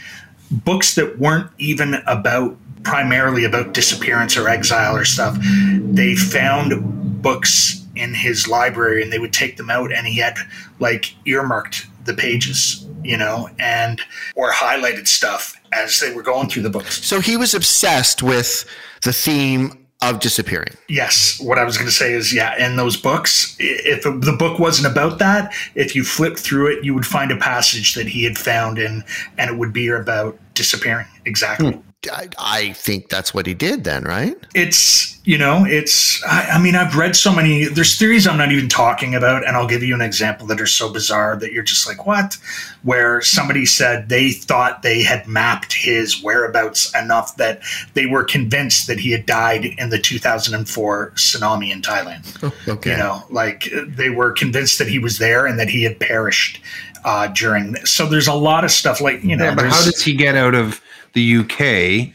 books 0.51 0.95
that 0.95 1.19
weren't 1.19 1.51
even 1.59 1.95
about 2.07 2.57
primarily 2.83 3.45
about 3.45 3.75
disappearance 3.75 4.37
or 4.37 4.49
exile 4.49 4.97
or 4.97 5.05
stuff. 5.05 5.37
They 5.41 6.15
found 6.15 7.21
books 7.23 7.85
in 7.97 8.15
his 8.15 8.47
library 8.47 9.03
and 9.03 9.13
they 9.13 9.19
would 9.19 9.33
take 9.33 9.57
them 9.57 9.71
out 9.71 9.93
and 9.93 10.07
he 10.07 10.19
had 10.19 10.37
like 10.79 11.15
earmarked 11.27 11.87
the 12.05 12.15
pages, 12.15 12.87
you 13.03 13.17
know, 13.17 13.49
and 13.59 14.01
or 14.37 14.53
highlighted 14.53 15.09
stuff 15.09 15.61
as 15.73 15.99
they 15.99 16.13
were 16.15 16.23
going 16.23 16.49
through 16.49 16.63
the 16.63 16.71
books. 16.71 17.05
So 17.05 17.21
he 17.21 17.37
was 17.37 17.55
obsessed 17.55 18.23
with 18.23 18.65
the 19.03 19.13
theme 19.13 19.86
of 20.03 20.21
disappearing. 20.21 20.75
Yes, 20.89 21.41
what 21.41 21.59
I 21.59 21.65
was 21.65 21.77
going 21.77 21.89
to 21.89 21.95
say 21.95 22.13
is, 22.13 22.33
yeah, 22.33 22.55
in 22.65 22.77
those 22.77 22.97
books, 22.97 23.57
if 23.59 24.03
the 24.03 24.37
book 24.39 24.59
wasn't 24.59 24.93
about 24.93 25.19
that, 25.19 25.55
if 25.75 25.97
you 25.97 26.05
flipped 26.05 26.39
through 26.39 26.77
it, 26.77 26.85
you 26.85 26.95
would 26.95 27.07
find 27.07 27.33
a 27.33 27.37
passage 27.37 27.95
that 27.95 28.07
he 28.07 28.23
had 28.25 28.37
found 28.37 28.79
in, 28.79 29.05
and 29.39 29.51
it 29.51 29.57
would 29.57 29.73
be 29.73 29.89
about 29.89 30.39
disappearing. 30.55 31.07
Exactly. 31.25 31.73
Hmm. 31.73 31.81
I, 32.13 32.29
I 32.39 32.73
think 32.73 33.09
that's 33.09 33.35
what 33.35 33.47
he 33.47 33.55
did 33.55 33.85
then, 33.85 34.05
right? 34.05 34.37
It's, 34.55 35.21
you 35.25 35.39
know, 35.39 35.65
it's, 35.67 36.23
I, 36.25 36.51
I 36.51 36.63
mean, 36.63 36.77
I've 36.77 36.97
read 36.97 37.17
so 37.17 37.35
many, 37.35 37.65
there's 37.65 37.99
theories 37.99 38.27
I'm 38.27 38.39
not 38.39 38.53
even 38.53 38.69
talking 38.69 39.15
about, 39.15 39.47
and 39.47 39.57
I'll 39.57 39.67
give 39.67 39.83
you 39.83 39.95
an 39.95 40.01
example 40.01 40.47
that 40.49 40.61
are 40.61 40.67
so 40.67 40.93
bizarre 40.93 41.37
that 41.37 41.53
you're 41.53 41.65
just 41.65 41.87
like, 41.87 42.07
what? 42.07 42.39
Where 42.83 43.21
somebody 43.23 43.67
said 43.67 44.09
they 44.09 44.31
thought 44.31 44.83
they 44.83 45.03
had 45.03 45.27
mapped 45.27 45.73
his 45.73 46.23
whereabouts 46.23 46.95
enough 46.95 47.37
that 47.37 47.61
they 47.95 48.07
were 48.07 48.25
convinced 48.25 48.87
that 48.87 49.01
he 49.01 49.11
had 49.11 49.27
died 49.27 49.65
in 49.65 49.91
the 49.91 49.99
2004 49.99 51.11
tsunami 51.17 51.73
in 51.73 51.83
Thailand. 51.83 52.53
Okay. 52.69 52.91
You 52.93 52.97
know, 52.97 53.25
like 53.31 53.69
they 53.87 54.11
were 54.11 54.31
convinced 54.31 54.79
that 54.79 54.89
he 54.89 54.99
was 54.99 55.19
there 55.19 55.47
and 55.47 55.59
that 55.59 55.69
he 55.69 55.83
had 55.83 55.99
perished 55.99 56.61
uh, 57.05 57.29
during. 57.29 57.75
So 57.87 58.07
there's 58.07 58.29
a 58.29 58.35
lot 58.35 58.65
of 58.65 58.71
stuff 58.71 59.01
like 59.01 59.23
you 59.23 59.37
know. 59.37 59.45
Yeah, 59.47 59.55
but 59.55 59.67
how 59.67 59.85
does 59.85 60.03
he 60.03 60.15
get 60.15 60.37
out 60.37 60.55
of 60.55 60.81
the 61.17 61.39
UK 61.39 62.15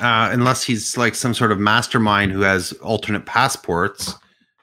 uh, 0.00 0.30
unless 0.32 0.62
he's 0.62 0.96
like 0.96 1.14
some 1.16 1.34
sort 1.34 1.50
of 1.50 1.58
mastermind 1.58 2.30
who 2.30 2.42
has 2.42 2.72
alternate 2.74 3.26
passports? 3.26 4.14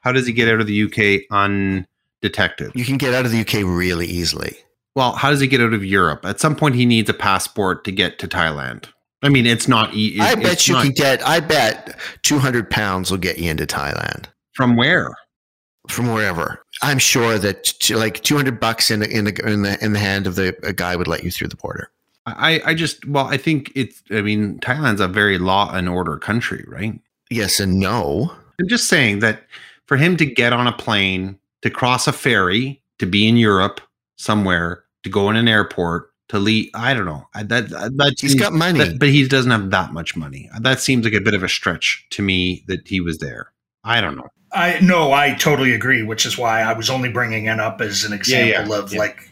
How 0.01 0.13
does 0.13 0.25
he 0.25 0.31
get 0.31 0.47
out 0.47 0.61
of 0.61 0.67
the 0.67 0.83
UK 0.83 1.25
undetected? 1.29 2.71
You 2.75 2.85
can 2.85 2.97
get 2.97 3.13
out 3.13 3.25
of 3.25 3.31
the 3.31 3.41
UK 3.41 3.55
really 3.65 4.07
easily. 4.07 4.55
Well, 4.95 5.13
how 5.13 5.29
does 5.29 5.39
he 5.39 5.47
get 5.47 5.61
out 5.61 5.73
of 5.73 5.83
Europe? 5.83 6.25
At 6.25 6.39
some 6.39 6.55
point, 6.55 6.75
he 6.75 6.85
needs 6.85 7.09
a 7.09 7.13
passport 7.13 7.83
to 7.85 7.91
get 7.91 8.19
to 8.19 8.27
Thailand. 8.27 8.85
I 9.21 9.29
mean, 9.29 9.45
it's 9.45 9.67
not. 9.67 9.93
e- 9.93 10.17
I 10.19 10.35
bet 10.35 10.67
you 10.67 10.75
not- 10.75 10.83
can 10.83 10.93
get. 10.93 11.27
I 11.27 11.41
bet 11.41 11.99
two 12.23 12.39
hundred 12.39 12.69
pounds 12.69 13.11
will 13.11 13.17
get 13.17 13.37
you 13.37 13.51
into 13.51 13.65
Thailand 13.65 14.25
from 14.53 14.77
where? 14.77 15.13
from 15.89 16.13
wherever. 16.13 16.61
I'm 16.83 16.99
sure 16.99 17.37
that 17.39 17.73
like 17.89 18.21
two 18.23 18.35
hundred 18.37 18.59
bucks 18.59 18.91
in 18.91 18.99
the, 18.99 19.09
in 19.09 19.25
the 19.25 19.49
in 19.51 19.63
the 19.63 19.83
in 19.83 19.93
the 19.93 19.99
hand 19.99 20.27
of 20.27 20.35
the 20.35 20.55
a 20.63 20.71
guy 20.71 20.95
would 20.95 21.07
let 21.07 21.23
you 21.23 21.31
through 21.31 21.47
the 21.47 21.55
border. 21.57 21.89
I, 22.37 22.61
I 22.65 22.73
just, 22.73 23.05
well, 23.05 23.27
I 23.27 23.37
think 23.37 23.71
it's. 23.75 24.01
I 24.11 24.21
mean, 24.21 24.59
Thailand's 24.59 25.01
a 25.01 25.07
very 25.07 25.37
law 25.37 25.71
and 25.73 25.87
order 25.89 26.17
country, 26.17 26.65
right? 26.67 26.99
Yes 27.29 27.59
and 27.59 27.79
no. 27.79 28.31
I'm 28.59 28.67
just 28.67 28.87
saying 28.87 29.19
that 29.19 29.43
for 29.85 29.97
him 29.97 30.17
to 30.17 30.25
get 30.25 30.51
on 30.53 30.67
a 30.67 30.71
plane, 30.73 31.37
to 31.61 31.69
cross 31.69 32.07
a 32.07 32.11
ferry, 32.11 32.81
to 32.99 33.05
be 33.05 33.27
in 33.27 33.37
Europe 33.37 33.81
somewhere, 34.17 34.83
to 35.03 35.09
go 35.09 35.29
in 35.29 35.35
an 35.35 35.47
airport, 35.47 36.11
to 36.29 36.37
leave, 36.39 36.69
I 36.73 36.93
don't 36.93 37.05
know. 37.05 37.27
That, 37.33 37.69
that 37.69 38.15
He's 38.19 38.31
seems- 38.31 38.41
got 38.41 38.53
money. 38.53 38.79
that- 38.79 38.99
but 38.99 39.09
he 39.09 39.27
doesn't 39.27 39.51
have 39.51 39.69
that 39.71 39.93
much 39.93 40.15
money. 40.15 40.49
That 40.59 40.79
seems 40.79 41.05
like 41.05 41.13
a 41.13 41.21
bit 41.21 41.33
of 41.33 41.41
a 41.43 41.49
stretch 41.49 42.05
to 42.11 42.21
me 42.21 42.63
that 42.67 42.87
he 42.87 42.99
was 43.01 43.19
there. 43.19 43.51
I 43.83 44.01
don't 44.01 44.15
know. 44.17 44.27
I 44.51 44.79
no, 44.81 45.13
I 45.13 45.35
totally 45.35 45.73
agree. 45.73 46.01
Which 46.01 46.25
is 46.25 46.35
why 46.37 46.61
I 46.61 46.73
was 46.73 46.89
only 46.89 47.09
bringing 47.09 47.45
it 47.45 47.59
up 47.59 47.81
as 47.81 48.03
an 48.03 48.11
Yeah, 48.25 48.37
yeah, 48.39 48.45
example 48.61 48.73
of 48.73 48.91
yeah. 48.93 48.99
like 48.99 49.28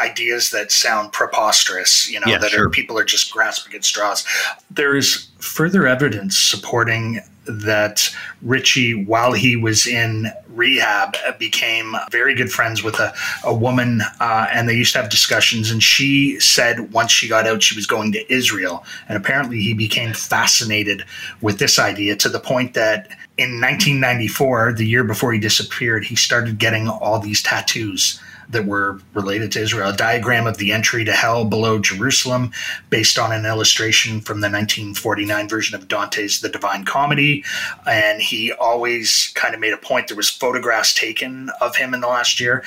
ideas 0.00 0.50
that 0.50 0.72
sound 0.72 1.12
preposterous. 1.12 2.10
You 2.10 2.20
know, 2.20 2.26
Yeah, 2.26 2.38
that 2.38 2.50
sure. 2.50 2.66
are, 2.66 2.70
people 2.70 2.98
are 2.98 3.04
just 3.04 3.32
grasping 3.32 3.74
at 3.74 3.84
straws. 3.84 4.24
There 4.70 4.96
is 4.96 5.28
further 5.38 5.86
evidence 5.86 6.36
supporting 6.36 7.20
that 7.46 8.14
Richey, 8.42 9.04
while 9.04 9.32
he 9.32 9.56
was 9.56 9.86
in 9.86 10.26
rehab, 10.48 11.16
became 11.38 11.96
very 12.10 12.34
good 12.34 12.52
friends 12.52 12.82
with 12.82 13.00
a, 13.00 13.12
a 13.44 13.54
woman, 13.54 14.02
uh, 14.20 14.46
and 14.52 14.68
they 14.68 14.74
used 14.74 14.92
to 14.92 15.00
have 15.00 15.10
discussions. 15.10 15.70
And 15.70 15.82
she 15.82 16.38
said 16.38 16.92
once 16.92 17.10
she 17.10 17.28
got 17.28 17.46
out, 17.46 17.62
she 17.62 17.74
was 17.74 17.86
going 17.86 18.12
to 18.12 18.32
Israel, 18.32 18.84
and 19.08 19.16
apparently 19.16 19.60
he 19.60 19.74
became 19.74 20.12
fascinated 20.12 21.04
with 21.40 21.58
this 21.58 21.78
idea 21.78 22.14
to 22.16 22.28
the 22.28 22.40
point 22.40 22.74
that 22.74 23.08
in 23.38 23.60
1994, 23.60 24.74
the 24.74 24.86
year 24.86 25.04
before 25.04 25.32
he 25.32 25.40
disappeared, 25.40 26.04
he 26.04 26.16
started 26.16 26.58
getting 26.58 26.88
all 26.88 27.18
these 27.18 27.42
tattoos 27.42 28.20
that 28.50 28.66
were 28.66 29.00
related 29.14 29.52
to 29.52 29.60
Israel. 29.60 29.90
A 29.90 29.96
diagram 29.96 30.46
of 30.46 30.58
the 30.58 30.72
entry 30.72 31.04
to 31.04 31.12
hell 31.12 31.44
below 31.44 31.78
Jerusalem, 31.78 32.52
based 32.90 33.18
on 33.18 33.32
an 33.32 33.46
illustration 33.46 34.20
from 34.20 34.40
the 34.40 34.48
1949 34.48 35.48
version 35.48 35.74
of 35.74 35.88
Dante's 35.88 36.40
The 36.40 36.48
Divine 36.48 36.84
Comedy. 36.84 37.44
And 37.86 38.20
he 38.20 38.52
always 38.52 39.32
kind 39.34 39.54
of 39.54 39.60
made 39.60 39.72
a 39.72 39.78
point. 39.78 40.08
There 40.08 40.16
was 40.16 40.28
photographs 40.28 40.94
taken 40.94 41.50
of 41.60 41.76
him 41.76 41.94
in 41.94 42.00
the 42.00 42.08
last 42.08 42.40
year. 42.40 42.64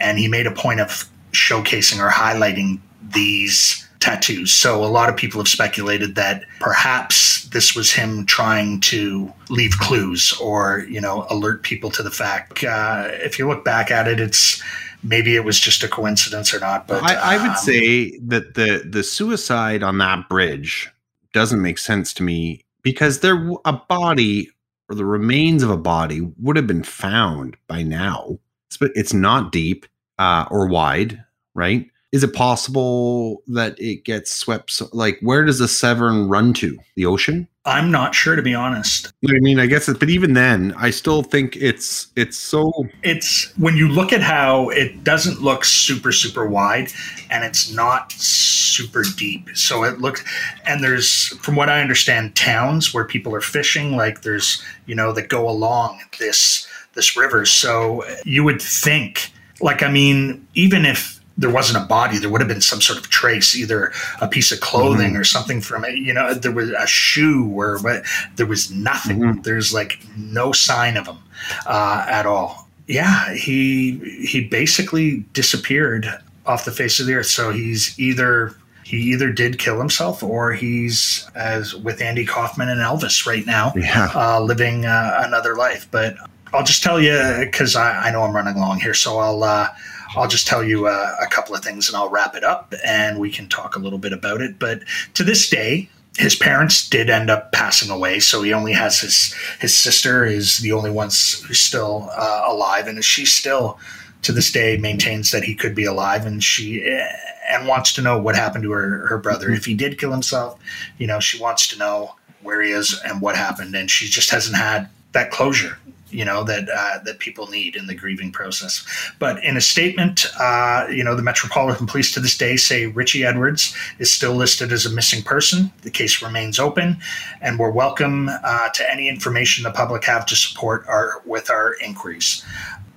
and 0.00 0.18
he 0.18 0.26
made 0.28 0.46
a 0.46 0.50
point 0.50 0.80
of 0.80 1.08
showcasing 1.32 1.98
or 1.98 2.10
highlighting 2.10 2.80
these 3.14 3.88
tattoos. 4.00 4.52
So 4.52 4.84
a 4.84 4.86
lot 4.86 5.08
of 5.08 5.16
people 5.16 5.40
have 5.40 5.48
speculated 5.48 6.16
that 6.16 6.44
perhaps 6.58 7.44
this 7.50 7.74
was 7.74 7.92
him 7.92 8.26
trying 8.26 8.80
to 8.80 9.32
leave 9.48 9.78
clues 9.78 10.32
or 10.40 10.84
you 10.88 11.00
know 11.00 11.26
alert 11.30 11.62
people 11.62 11.90
to 11.92 12.02
the 12.02 12.10
fact. 12.10 12.64
Uh, 12.64 13.08
if 13.12 13.38
you 13.38 13.46
look 13.46 13.64
back 13.64 13.90
at 13.90 14.08
it, 14.08 14.18
it's 14.20 14.60
maybe 15.02 15.36
it 15.36 15.44
was 15.44 15.58
just 15.58 15.82
a 15.82 15.88
coincidence 15.88 16.54
or 16.54 16.60
not. 16.60 16.86
But 16.86 17.02
I, 17.02 17.34
I 17.34 17.36
would 17.38 17.50
um, 17.50 17.56
say 17.56 18.18
that 18.18 18.54
the 18.54 18.82
the 18.88 19.02
suicide 19.02 19.82
on 19.82 19.98
that 19.98 20.28
bridge 20.28 20.90
doesn't 21.32 21.62
make 21.62 21.78
sense 21.78 22.12
to 22.14 22.22
me 22.22 22.64
because 22.82 23.20
there 23.20 23.50
a 23.64 23.72
body 23.72 24.50
or 24.88 24.94
the 24.94 25.04
remains 25.04 25.62
of 25.62 25.70
a 25.70 25.76
body 25.76 26.20
would 26.38 26.56
have 26.56 26.66
been 26.66 26.82
found 26.82 27.56
by 27.66 27.82
now. 27.82 28.38
It's, 28.68 28.76
but 28.76 28.90
it's 28.94 29.14
not 29.14 29.52
deep 29.52 29.86
uh, 30.18 30.46
or 30.50 30.66
wide, 30.66 31.24
right? 31.54 31.88
Is 32.12 32.22
it 32.22 32.34
possible 32.34 33.42
that 33.48 33.78
it 33.80 34.04
gets 34.04 34.30
swept? 34.30 34.70
So, 34.70 34.88
like, 34.92 35.18
where 35.22 35.44
does 35.44 35.58
the 35.58 35.68
Severn 35.68 36.28
run 36.28 36.52
to? 36.54 36.78
The 36.94 37.06
ocean? 37.06 37.48
I'm 37.64 37.92
not 37.92 38.14
sure 38.14 38.34
to 38.34 38.42
be 38.42 38.54
honest. 38.54 39.12
I 39.26 39.38
mean, 39.38 39.60
I 39.60 39.66
guess, 39.66 39.88
it, 39.88 40.00
but 40.00 40.10
even 40.10 40.34
then, 40.34 40.74
I 40.76 40.90
still 40.90 41.22
think 41.22 41.56
it's 41.56 42.08
it's 42.16 42.36
so. 42.36 42.72
It's 43.02 43.56
when 43.56 43.76
you 43.76 43.88
look 43.88 44.12
at 44.12 44.20
how 44.20 44.68
it 44.70 45.04
doesn't 45.04 45.40
look 45.40 45.64
super 45.64 46.10
super 46.10 46.46
wide, 46.46 46.90
and 47.30 47.44
it's 47.44 47.72
not 47.72 48.10
super 48.12 49.04
deep. 49.16 49.48
So 49.54 49.84
it 49.84 50.00
looks, 50.00 50.24
and 50.66 50.82
there's 50.82 51.28
from 51.38 51.54
what 51.54 51.70
I 51.70 51.80
understand, 51.80 52.34
towns 52.34 52.92
where 52.92 53.04
people 53.04 53.34
are 53.34 53.40
fishing, 53.40 53.96
like 53.96 54.22
there's 54.22 54.62
you 54.86 54.96
know 54.96 55.12
that 55.12 55.28
go 55.28 55.48
along 55.48 56.00
this 56.18 56.66
this 56.94 57.16
river. 57.16 57.46
So 57.46 58.04
you 58.24 58.42
would 58.42 58.60
think, 58.60 59.30
like 59.60 59.84
I 59.84 59.90
mean, 59.90 60.46
even 60.54 60.84
if 60.84 61.21
there 61.38 61.50
wasn't 61.50 61.82
a 61.82 61.86
body, 61.86 62.18
there 62.18 62.28
would 62.30 62.40
have 62.40 62.48
been 62.48 62.60
some 62.60 62.80
sort 62.80 62.98
of 62.98 63.08
trace, 63.08 63.56
either 63.56 63.92
a 64.20 64.28
piece 64.28 64.52
of 64.52 64.60
clothing 64.60 65.16
or 65.16 65.24
something 65.24 65.60
from 65.60 65.84
it. 65.84 65.96
You 65.96 66.12
know, 66.12 66.34
there 66.34 66.52
was 66.52 66.70
a 66.70 66.86
shoe 66.86 67.50
or 67.54 67.78
what. 67.78 68.04
There 68.36 68.46
was 68.46 68.70
nothing. 68.70 69.40
There's 69.42 69.72
like 69.72 69.98
no 70.16 70.52
sign 70.52 70.96
of 70.96 71.06
him 71.06 71.18
uh, 71.66 72.04
at 72.08 72.26
all. 72.26 72.68
Yeah, 72.86 73.32
he 73.34 73.98
he 74.26 74.44
basically 74.44 75.20
disappeared 75.32 76.06
off 76.44 76.64
the 76.64 76.72
face 76.72 77.00
of 77.00 77.06
the 77.06 77.14
earth. 77.14 77.26
So 77.26 77.50
he's 77.50 77.98
either 77.98 78.54
he 78.84 78.96
either 79.12 79.30
did 79.32 79.58
kill 79.58 79.78
himself 79.78 80.22
or 80.22 80.52
he's 80.52 81.26
as 81.34 81.74
with 81.74 82.02
Andy 82.02 82.26
Kaufman 82.26 82.68
and 82.68 82.80
Elvis 82.80 83.24
right 83.26 83.46
now, 83.46 83.72
Yeah. 83.76 84.10
uh, 84.14 84.40
living 84.40 84.84
uh, 84.84 85.22
another 85.24 85.54
life. 85.56 85.86
But 85.90 86.16
I'll 86.52 86.64
just 86.64 86.82
tell 86.82 87.00
you 87.00 87.36
because 87.40 87.74
I, 87.76 88.08
I 88.08 88.10
know 88.10 88.22
I'm 88.24 88.34
running 88.36 88.56
along 88.56 88.80
here, 88.80 88.92
so 88.92 89.18
I'll 89.18 89.42
uh, 89.44 89.68
I'll 90.16 90.28
just 90.28 90.46
tell 90.46 90.62
you 90.62 90.86
uh, 90.86 91.16
a 91.20 91.26
couple 91.26 91.54
of 91.54 91.62
things 91.62 91.88
and 91.88 91.96
I'll 91.96 92.10
wrap 92.10 92.34
it 92.34 92.44
up 92.44 92.74
and 92.84 93.18
we 93.18 93.30
can 93.30 93.48
talk 93.48 93.76
a 93.76 93.78
little 93.78 93.98
bit 93.98 94.12
about 94.12 94.40
it. 94.40 94.58
But 94.58 94.82
to 95.14 95.24
this 95.24 95.48
day, 95.48 95.88
his 96.16 96.34
parents 96.34 96.88
did 96.88 97.08
end 97.08 97.30
up 97.30 97.52
passing 97.52 97.90
away, 97.90 98.20
so 98.20 98.42
he 98.42 98.52
only 98.52 98.72
has 98.72 99.00
his 99.00 99.34
his 99.60 99.74
sister 99.74 100.26
is 100.26 100.58
the 100.58 100.72
only 100.72 100.90
one 100.90 101.06
who's 101.06 101.60
still 101.60 102.10
uh, 102.12 102.44
alive, 102.46 102.86
and 102.86 103.02
she 103.04 103.24
still 103.24 103.78
to 104.22 104.32
this 104.32 104.52
day 104.52 104.76
maintains 104.76 105.30
that 105.30 105.44
he 105.44 105.54
could 105.54 105.74
be 105.74 105.84
alive, 105.84 106.26
and 106.26 106.44
she 106.44 106.82
eh, 106.82 107.08
and 107.48 107.66
wants 107.66 107.92
to 107.94 108.02
know 108.02 108.18
what 108.18 108.36
happened 108.36 108.64
to 108.64 108.72
her 108.72 109.06
her 109.06 109.18
brother 109.18 109.50
if 109.50 109.64
he 109.64 109.74
did 109.74 109.98
kill 109.98 110.12
himself. 110.12 110.58
You 110.98 111.06
know, 111.06 111.18
she 111.18 111.40
wants 111.40 111.66
to 111.68 111.78
know 111.78 112.16
where 112.42 112.60
he 112.60 112.72
is 112.72 113.00
and 113.04 113.22
what 113.22 113.36
happened, 113.36 113.74
and 113.74 113.90
she 113.90 114.06
just 114.06 114.30
hasn't 114.30 114.56
had 114.56 114.90
that 115.12 115.30
closure. 115.30 115.78
You 116.12 116.24
know 116.24 116.44
that 116.44 116.68
uh, 116.68 116.98
that 117.04 117.18
people 117.18 117.46
need 117.48 117.74
in 117.74 117.86
the 117.86 117.94
grieving 117.94 118.30
process. 118.32 118.84
But 119.18 119.42
in 119.42 119.56
a 119.56 119.60
statement, 119.60 120.26
uh, 120.38 120.86
you 120.90 121.02
know 121.02 121.14
the 121.14 121.22
Metropolitan 121.22 121.86
Police 121.86 122.12
to 122.14 122.20
this 122.20 122.36
day 122.36 122.56
say 122.56 122.86
Richey 122.86 123.24
Edwards 123.24 123.74
is 123.98 124.10
still 124.10 124.34
listed 124.34 124.72
as 124.72 124.86
a 124.86 124.90
missing 124.90 125.22
person. 125.22 125.72
The 125.82 125.90
case 125.90 126.22
remains 126.22 126.58
open, 126.58 126.98
and 127.40 127.58
we're 127.58 127.70
welcome 127.70 128.28
uh, 128.28 128.68
to 128.68 128.92
any 128.92 129.08
information 129.08 129.64
the 129.64 129.70
public 129.70 130.04
have 130.04 130.26
to 130.26 130.36
support 130.36 130.84
our 130.86 131.22
with 131.24 131.50
our 131.50 131.74
inquiries. 131.82 132.44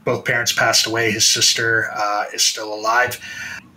Both 0.03 0.25
parents 0.25 0.53
passed 0.53 0.85
away. 0.85 1.11
His 1.11 1.27
sister 1.27 1.89
uh, 1.95 2.25
is 2.33 2.43
still 2.43 2.73
alive. 2.73 3.19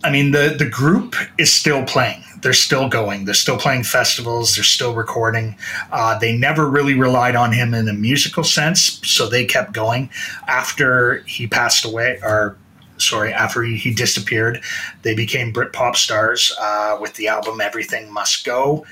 I 0.03 0.11
mean, 0.11 0.31
the 0.31 0.55
the 0.57 0.69
group 0.69 1.15
is 1.37 1.51
still 1.51 1.83
playing. 1.83 2.23
They're 2.41 2.53
still 2.53 2.87
going. 2.87 3.25
They're 3.25 3.33
still 3.33 3.57
playing 3.57 3.83
festivals. 3.83 4.55
They're 4.55 4.63
still 4.63 4.95
recording. 4.95 5.57
Uh, 5.91 6.17
they 6.17 6.37
never 6.37 6.69
really 6.69 6.93
relied 6.93 7.35
on 7.35 7.51
him 7.51 7.73
in 7.73 7.87
a 7.89 7.93
musical 7.93 8.45
sense, 8.45 9.01
so 9.05 9.27
they 9.27 9.43
kept 9.45 9.73
going. 9.73 10.09
After 10.47 11.17
he 11.27 11.47
passed 11.47 11.83
away, 11.83 12.17
or 12.23 12.55
sorry, 12.97 13.33
after 13.33 13.61
he, 13.63 13.75
he 13.75 13.93
disappeared, 13.93 14.61
they 15.01 15.13
became 15.15 15.51
Britpop 15.51 15.97
stars 15.97 16.55
uh, 16.61 16.97
with 17.01 17.13
the 17.15 17.27
album 17.27 17.59
"Everything 17.59 18.11
Must 18.11 18.45
Go." 18.45 18.85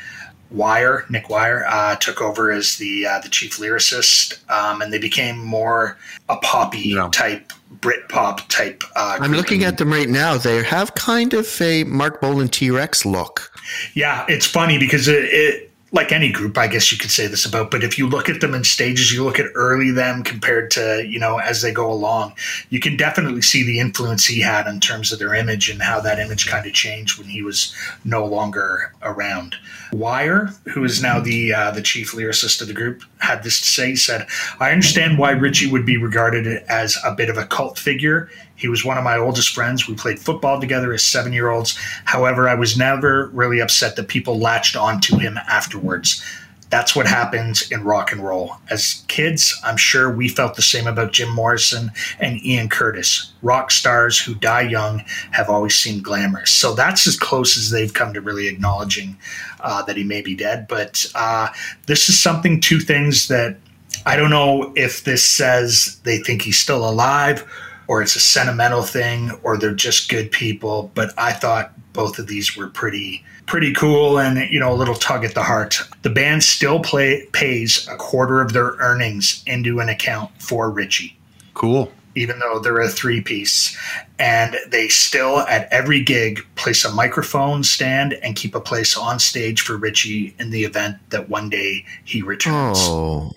Wire, 0.49 1.05
Nick 1.09 1.29
Wire, 1.29 1.65
uh, 1.67 1.95
took 1.97 2.21
over 2.21 2.51
as 2.51 2.77
the 2.77 3.05
uh, 3.05 3.19
the 3.19 3.27
chief 3.29 3.57
lyricist, 3.57 4.39
um, 4.49 4.81
and 4.81 4.93
they 4.93 4.97
became 4.97 5.37
more 5.37 5.97
a 6.29 6.37
poppy 6.37 6.89
Yeah. 6.95 7.09
type, 7.11 7.51
Britpop 7.75 8.47
type. 8.47 8.83
Uh, 8.95 9.17
I'm 9.19 9.33
looking 9.33 9.63
at 9.63 9.77
them 9.77 9.91
right 9.91 10.09
now. 10.09 10.37
They 10.37 10.63
have 10.63 10.95
kind 10.95 11.33
of 11.33 11.61
a 11.61 11.83
Marc 11.83 12.21
Bolan 12.21 12.47
T 12.47 12.71
Rex 12.71 13.05
look. 13.05 13.51
Yeah, 13.93 14.25
it's 14.29 14.45
funny 14.45 14.77
because 14.77 15.07
it, 15.07 15.25
it 15.25 15.66
like 15.97 16.11
any 16.11 16.31
group, 16.31 16.59
I 16.59 16.67
guess 16.67 16.91
you 16.91 16.97
could 16.97 17.09
say 17.09 17.25
this 17.25 17.43
about, 17.43 17.71
but 17.71 17.83
if 17.83 17.97
you 17.97 18.07
look 18.07 18.29
at 18.29 18.39
them 18.39 18.53
in 18.53 18.63
stages, 18.63 19.11
you 19.11 19.23
look 19.23 19.39
at 19.39 19.47
early 19.55 19.89
them 19.89 20.21
compared 20.21 20.69
to, 20.71 21.03
you 21.03 21.19
know, 21.19 21.39
as 21.39 21.63
they 21.63 21.71
go 21.71 21.91
along, 21.91 22.35
you 22.69 22.79
can 22.79 22.95
definitely 22.95 23.41
see 23.41 23.63
the 23.63 23.79
influence 23.79 24.27
he 24.27 24.39
had 24.39 24.67
in 24.67 24.79
terms 24.79 25.11
of 25.11 25.17
their 25.17 25.33
image 25.33 25.71
and 25.71 25.81
how 25.81 25.99
that 25.99 26.19
image 26.19 26.45
kind 26.45 26.67
of 26.67 26.73
changed 26.73 27.17
when 27.17 27.27
he 27.27 27.41
was 27.41 27.73
no 28.05 28.23
longer 28.23 28.93
around. 29.01 29.55
Wire, 29.91 30.51
who 30.65 30.83
is 30.83 31.01
now 31.01 31.19
the 31.19 31.51
uh, 31.53 31.71
the 31.71 31.81
chief 31.81 32.11
lyricist 32.11 32.61
of 32.61 32.67
the 32.67 32.73
group, 32.73 33.01
had 33.19 33.41
this 33.41 33.59
to 33.61 33.67
say. 33.67 33.89
He 33.91 33.95
said, 33.95 34.27
"I 34.59 34.71
understand 34.71 35.17
why 35.17 35.31
Richey 35.31 35.71
would 35.71 35.85
be 35.85 35.97
regarded 35.97 36.45
as 36.67 36.97
a 37.05 37.15
bit 37.15 37.29
of 37.29 37.37
a 37.37 37.45
cult 37.45 37.79
figure. 37.79 38.29
He 38.57 38.67
was 38.67 38.83
one 38.83 38.97
of 38.97 39.03
my 39.03 39.17
oldest 39.17 39.53
friends. 39.53 39.87
We 39.87 39.95
played 39.95 40.19
football 40.19 40.59
together 40.59 40.93
as 40.93 41.03
seven 41.03 41.31
year 41.31 41.49
olds. 41.49 41.77
However, 42.03 42.49
I 42.49 42.55
was 42.55 42.77
never 42.77 43.27
really 43.27 43.59
upset 43.59 43.95
that 43.95 44.09
people 44.09 44.39
latched 44.39 44.75
onto 44.75 45.17
him 45.17 45.37
afterwards. 45.47 46.21
That's 46.69 46.95
what 46.95 47.07
happens 47.07 47.71
in 47.71 47.85
rock 47.85 48.11
and 48.11 48.21
roll. 48.21 48.57
As 48.69 49.05
kids, 49.07 49.57
I'm 49.63 49.77
sure 49.77 50.11
we 50.11 50.27
felt 50.27 50.55
the 50.55 50.61
same 50.61 50.85
about 50.85 51.13
Jim 51.13 51.33
Morrison 51.33 51.91
and 52.19 52.43
Ian 52.43 52.67
Curtis. 52.67 53.31
Rock 53.41 53.71
stars 53.71 54.19
who 54.19 54.35
die 54.35 54.61
young 54.63 55.05
have 55.31 55.49
always 55.49 55.77
seemed 55.77 56.03
glamorous. 56.03 56.51
So 56.51 56.73
that's 56.73 57.07
as 57.07 57.17
close 57.17 57.57
as 57.57 57.69
they've 57.69 57.93
come 57.93 58.13
to 58.13 58.19
really 58.19 58.47
acknowledging 58.49 59.15
uh, 59.61 59.83
that 59.83 59.95
he 59.95 60.03
may 60.03 60.21
be 60.21 60.35
dead. 60.35 60.67
But 60.67 61.05
uh, 61.15 61.49
this 61.85 62.09
is 62.09 62.19
something, 62.19 62.59
two 62.59 62.81
things 62.81 63.29
that 63.29 63.57
I 64.05 64.17
don't 64.17 64.29
know 64.29 64.73
if 64.75 65.05
this 65.05 65.23
says 65.23 65.99
they 66.03 66.17
think 66.17 66.41
he's 66.41 66.59
still 66.59 66.87
alive 66.87 67.45
or 67.87 68.01
it's 68.01 68.15
a 68.15 68.19
sentimental 68.19 68.81
thing 68.83 69.31
or 69.43 69.57
they're 69.57 69.73
just 69.73 70.09
good 70.09 70.31
people. 70.31 70.91
But 70.95 71.13
I 71.17 71.33
thought 71.33 71.73
both 71.93 72.19
of 72.19 72.27
these 72.27 72.55
were 72.55 72.67
pretty 72.67 73.23
pretty 73.47 73.73
cool 73.73 74.19
and 74.19 74.49
you 74.51 74.59
know 74.59 74.73
a 74.73 74.75
little 74.75 74.95
tug 74.95 75.23
at 75.23 75.33
the 75.33 75.43
heart. 75.43 75.79
The 76.01 76.09
band 76.09 76.43
still 76.43 76.79
play 76.81 77.25
pays 77.31 77.87
a 77.87 77.95
quarter 77.95 78.41
of 78.41 78.53
their 78.53 78.75
earnings 78.79 79.43
into 79.47 79.79
an 79.79 79.89
account 79.89 80.29
for 80.41 80.69
Richey 80.69 81.17
Cool. 81.53 81.91
even 82.15 82.39
though 82.39 82.59
they're 82.59 82.81
a 82.81 82.89
three 82.89 83.21
piece. 83.21 83.75
And 84.19 84.57
they 84.69 84.87
still, 84.89 85.39
at 85.41 85.71
every 85.71 86.01
gig, 86.03 86.45
place 86.55 86.83
a 86.83 86.91
microphone 86.91 87.63
stand 87.63 88.13
and 88.13 88.35
keep 88.35 88.53
a 88.55 88.59
place 88.59 88.97
on 88.97 89.19
stage 89.19 89.61
for 89.61 89.77
Richey 89.77 90.35
in 90.39 90.49
the 90.49 90.63
event 90.63 90.97
that 91.11 91.29
one 91.29 91.49
day 91.49 91.85
he 92.03 92.21
returns. 92.23 92.77
Oh, 92.81 93.31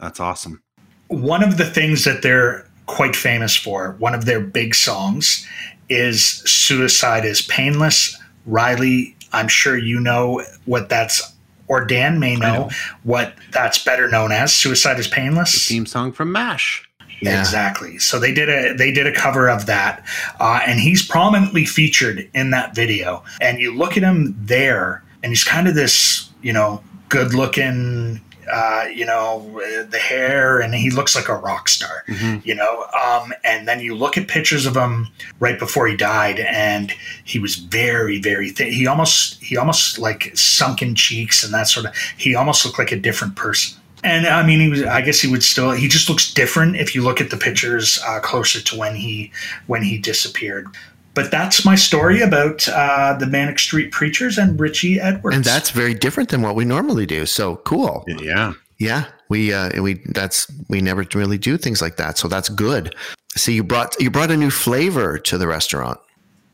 That's 0.00 0.20
awesome. 0.20 0.62
One 1.08 1.42
of 1.44 1.58
the 1.58 1.66
things 1.66 2.04
that 2.04 2.22
they're 2.22 2.66
quite 2.92 3.16
famous 3.16 3.56
for, 3.56 3.96
one 3.98 4.14
of 4.14 4.26
their 4.26 4.40
big 4.40 4.74
songs, 4.74 5.46
is 5.88 6.22
Suicide 6.24 7.24
is 7.24 7.40
Painless. 7.42 8.16
Riley, 8.46 9.16
I'm 9.32 9.48
sure 9.48 9.76
you 9.76 9.98
know 9.98 10.42
what 10.66 10.88
that's, 10.88 11.34
or 11.68 11.84
Dan 11.84 12.20
may 12.20 12.36
know, 12.36 12.54
know. 12.54 12.70
what 13.02 13.34
that's 13.50 13.82
better 13.82 14.08
known 14.08 14.30
as. 14.30 14.54
Suicide 14.54 14.98
is 14.98 15.08
Painless. 15.08 15.66
Theme 15.66 15.86
song 15.86 16.12
from 16.12 16.32
MASH. 16.32 16.86
yeah. 17.22 17.40
Exactly. 17.40 17.98
So 17.98 18.18
they 18.18 18.34
did 18.34 18.48
a 18.48 18.74
they 18.74 18.90
did 18.92 19.06
a 19.06 19.12
cover 19.12 19.48
of 19.48 19.66
that, 19.66 20.04
uh, 20.38 20.60
and 20.66 20.80
he's 20.80 21.06
prominently 21.06 21.64
featured 21.64 22.28
in 22.34 22.50
that 22.50 22.74
video. 22.74 23.22
And 23.40 23.58
you 23.58 23.74
look 23.74 23.96
at 23.96 24.02
him 24.02 24.36
there, 24.38 25.02
and 25.22 25.32
he's 25.32 25.44
kind 25.44 25.68
of 25.68 25.74
this, 25.74 26.28
you 26.42 26.52
know, 26.52 26.82
good 27.08 27.32
looking, 27.32 28.20
uh, 28.52 28.84
you 28.94 29.06
know, 29.06 29.60
the 29.88 29.98
hair, 29.98 30.60
and 30.60 30.74
he 30.74 30.90
looks 30.90 31.16
like 31.16 31.28
a 31.28 31.34
rock 31.34 31.68
star, 31.68 32.04
you 32.44 32.54
know. 32.54 32.86
Um, 33.02 33.32
and 33.44 33.66
then 33.66 33.80
you 33.80 33.94
look 33.94 34.18
at 34.18 34.28
pictures 34.28 34.66
of 34.66 34.76
him 34.76 35.08
right 35.40 35.58
before 35.58 35.86
he 35.88 35.96
died, 35.96 36.38
and 36.40 36.92
he 37.24 37.38
was 37.38 37.56
very, 37.56 38.20
very 38.20 38.50
thin. 38.50 38.72
He 38.72 38.86
almost 38.86 39.42
he 39.42 39.56
almost 39.56 39.98
like 39.98 40.36
sunken 40.36 40.94
cheeks 40.94 41.42
and 41.42 41.52
that 41.54 41.68
sort 41.68 41.86
of. 41.86 41.94
He 42.16 42.34
almost 42.34 42.64
looked 42.64 42.78
like 42.78 42.92
a 42.92 42.96
different 42.96 43.36
person 43.36 43.80
And 44.04 44.26
I 44.26 44.44
mean, 44.44 44.60
he 44.60 44.68
was. 44.68 44.82
I 44.82 45.00
guess 45.00 45.20
he 45.20 45.30
would 45.30 45.42
still. 45.42 45.70
He 45.70 45.88
just 45.88 46.08
looks 46.08 46.32
different 46.32 46.76
if 46.76 46.94
you 46.94 47.02
look 47.02 47.20
at 47.20 47.30
the 47.30 47.36
pictures 47.36 48.00
uh, 48.06 48.20
closer 48.20 48.60
to 48.60 48.76
when 48.76 48.96
he 48.96 49.30
when 49.66 49.82
he 49.82 49.98
disappeared. 49.98 50.66
But 51.14 51.30
that's 51.30 51.64
my 51.64 51.74
story 51.74 52.22
about 52.22 52.66
uh, 52.68 53.16
the 53.18 53.26
Manic 53.26 53.58
Street 53.58 53.92
Preachers 53.92 54.38
and 54.38 54.58
Richey 54.58 54.98
Edwards. 54.98 55.36
And 55.36 55.44
that's 55.44 55.70
very 55.70 55.92
different 55.92 56.30
than 56.30 56.40
what 56.40 56.54
we 56.54 56.64
normally 56.64 57.04
do. 57.04 57.26
So 57.26 57.56
cool. 57.56 58.04
Yeah. 58.06 58.54
Yeah, 58.78 59.04
we 59.28 59.52
uh, 59.52 59.80
we 59.80 60.02
that's 60.06 60.50
we 60.68 60.80
never 60.80 61.06
really 61.14 61.38
do 61.38 61.56
things 61.56 61.80
like 61.80 61.98
that. 61.98 62.18
So 62.18 62.26
that's 62.26 62.48
good. 62.48 62.96
So 63.36 63.52
you 63.52 63.62
brought 63.62 63.94
you 64.00 64.10
brought 64.10 64.32
a 64.32 64.36
new 64.36 64.50
flavor 64.50 65.18
to 65.18 65.38
the 65.38 65.46
restaurant. 65.46 66.00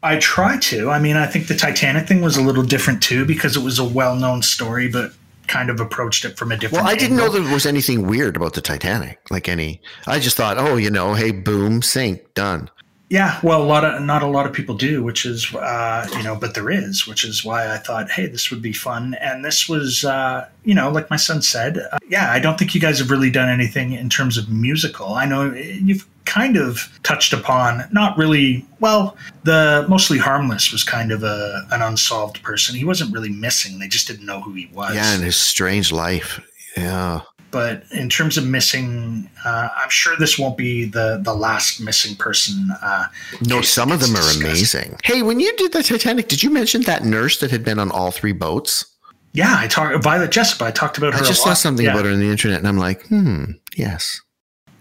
I 0.03 0.19
try 0.19 0.59
to. 0.59 0.91
I 0.91 0.99
mean, 0.99 1.17
I 1.17 1.27
think 1.27 1.49
the 1.49 1.57
Titanic 1.57 2.07
thing 2.07 2.21
was 2.21 2.37
a 2.37 2.43
little 2.43 2.63
different 2.63 3.03
too 3.03 3.25
because 3.25 3.57
it 3.57 3.63
was 3.63 3.79
a 3.79 3.85
well-known 3.85 4.43
story, 4.43 4.89
but 4.89 5.13
kind 5.49 5.71
of 5.71 5.81
approached 5.81 6.25
it 6.27 6.37
from 6.37 6.53
a 6.53 6.57
different. 6.57 6.85
Well, 6.85 6.93
I 6.93 6.97
didn't 6.97 7.17
know 7.17 7.31
there 7.31 7.53
was 7.53 7.67
anything 7.67 8.07
weird 8.07 8.37
about 8.37 8.53
the 8.53 8.61
Titanic. 8.61 9.19
Like 9.31 9.49
any, 9.49 9.81
I 10.07 10.21
just 10.21 10.37
thought, 10.37 10.59
oh, 10.59 10.77
you 10.77 10.91
know, 10.91 11.15
hey, 11.15 11.33
boom, 11.33 11.83
sink, 11.83 12.35
done. 12.35 12.71
Yeah, 13.11 13.41
well, 13.43 13.63
a 13.63 13.65
lot 13.65 13.85
of 13.85 14.03
not 14.03 14.23
a 14.23 14.27
lot 14.27 14.47
of 14.47 14.53
people 14.53 14.75
do, 14.75 15.03
which 15.03 15.25
is 15.25 15.55
uh, 15.55 16.07
you 16.15 16.23
know, 16.23 16.37
but 16.37 16.55
there 16.55 16.71
is, 16.71 17.07
which 17.07 17.25
is 17.25 17.43
why 17.43 17.73
I 17.73 17.79
thought, 17.79 18.11
hey, 18.11 18.27
this 18.27 18.51
would 18.51 18.61
be 18.61 18.75
fun. 18.75 19.15
And 19.15 19.43
this 19.43 19.67
was, 19.67 20.05
uh, 20.05 20.47
you 20.65 20.75
know, 20.75 20.91
like 20.91 21.09
my 21.09 21.17
son 21.17 21.41
said, 21.41 21.79
uh, 21.79 21.99
yeah, 22.09 22.31
I 22.31 22.39
don't 22.39 22.59
think 22.59 22.75
you 22.75 22.81
guys 22.81 22.99
have 22.99 23.11
really 23.11 23.31
done 23.31 23.49
anything 23.49 23.93
in 23.93 24.11
terms 24.11 24.37
of 24.37 24.51
musical. 24.51 25.15
I 25.15 25.25
know 25.25 25.53
you've 25.55 26.07
kind 26.27 26.59
of 26.59 27.01
touched 27.03 27.33
upon, 27.33 27.89
not 27.93 28.19
really. 28.19 28.67
Well, 28.79 29.17
the 29.45 29.87
mostly 29.89 30.19
harmless 30.19 30.71
was 30.71 30.85
kind 30.85 31.11
of 31.11 31.23
a 31.23 31.67
an 31.71 31.81
unsolved 31.81 32.43
person. 32.43 32.77
He 32.77 32.85
wasn't 32.85 33.15
really 33.15 33.31
missing; 33.31 33.79
they 33.79 33.89
just 33.89 34.07
didn't 34.07 34.27
know 34.27 34.43
who 34.43 34.53
he 34.53 34.69
was. 34.75 34.95
Yeah, 34.95 35.15
and 35.15 35.25
his 35.25 35.37
strange 35.37 35.91
life. 35.93 36.41
Yeah. 36.77 37.23
But 37.51 37.85
in 37.93 38.09
terms 38.11 38.37
of 38.37 38.47
missing, 38.47 39.29
uh, 39.45 39.69
I'm 39.77 39.89
sure 39.89 40.17
this 40.19 40.39
won't 40.39 40.57
be 40.59 40.85
the 40.85 41.21
the 41.23 41.33
last 41.35 41.81
missing 41.81 42.15
person. 42.17 42.71
Uh, 42.83 43.07
No, 43.41 43.63
some 43.63 43.91
of 43.91 44.01
them 44.01 44.11
are 44.11 44.17
discussed. 44.19 44.41
amazing. 44.43 44.99
Hey, 45.05 45.23
when 45.23 45.41
you 45.41 45.55
did 45.57 45.73
the 45.73 45.83
Titanic, 45.83 46.29
did 46.29 46.43
you 46.43 46.51
mention 46.51 46.83
that 46.83 47.05
nurse 47.05 47.39
that 47.41 47.51
had 47.51 47.65
been 47.65 47.79
on 47.79 47.91
all 47.91 48.11
three 48.11 48.33
boats? 48.33 48.85
Yeah, 49.33 49.55
I 49.57 49.67
talked 49.67 50.03
Violet 50.03 50.31
Jessop. 50.31 50.61
I 50.63 50.71
talked 50.71 50.99
about 50.99 51.15
her. 51.15 51.21
I 51.21 51.23
just 51.23 51.33
a 51.41 51.43
saw 51.43 51.49
lot. 51.51 51.59
something 51.59 51.87
Yeah. 51.87 51.93
about 51.93 52.05
her 52.05 52.13
on 52.13 52.19
the 52.21 52.31
internet, 52.31 52.59
and 52.59 52.69
I'm 52.69 52.79
like, 52.79 53.07
hmm, 53.07 53.45
yes. 53.77 54.21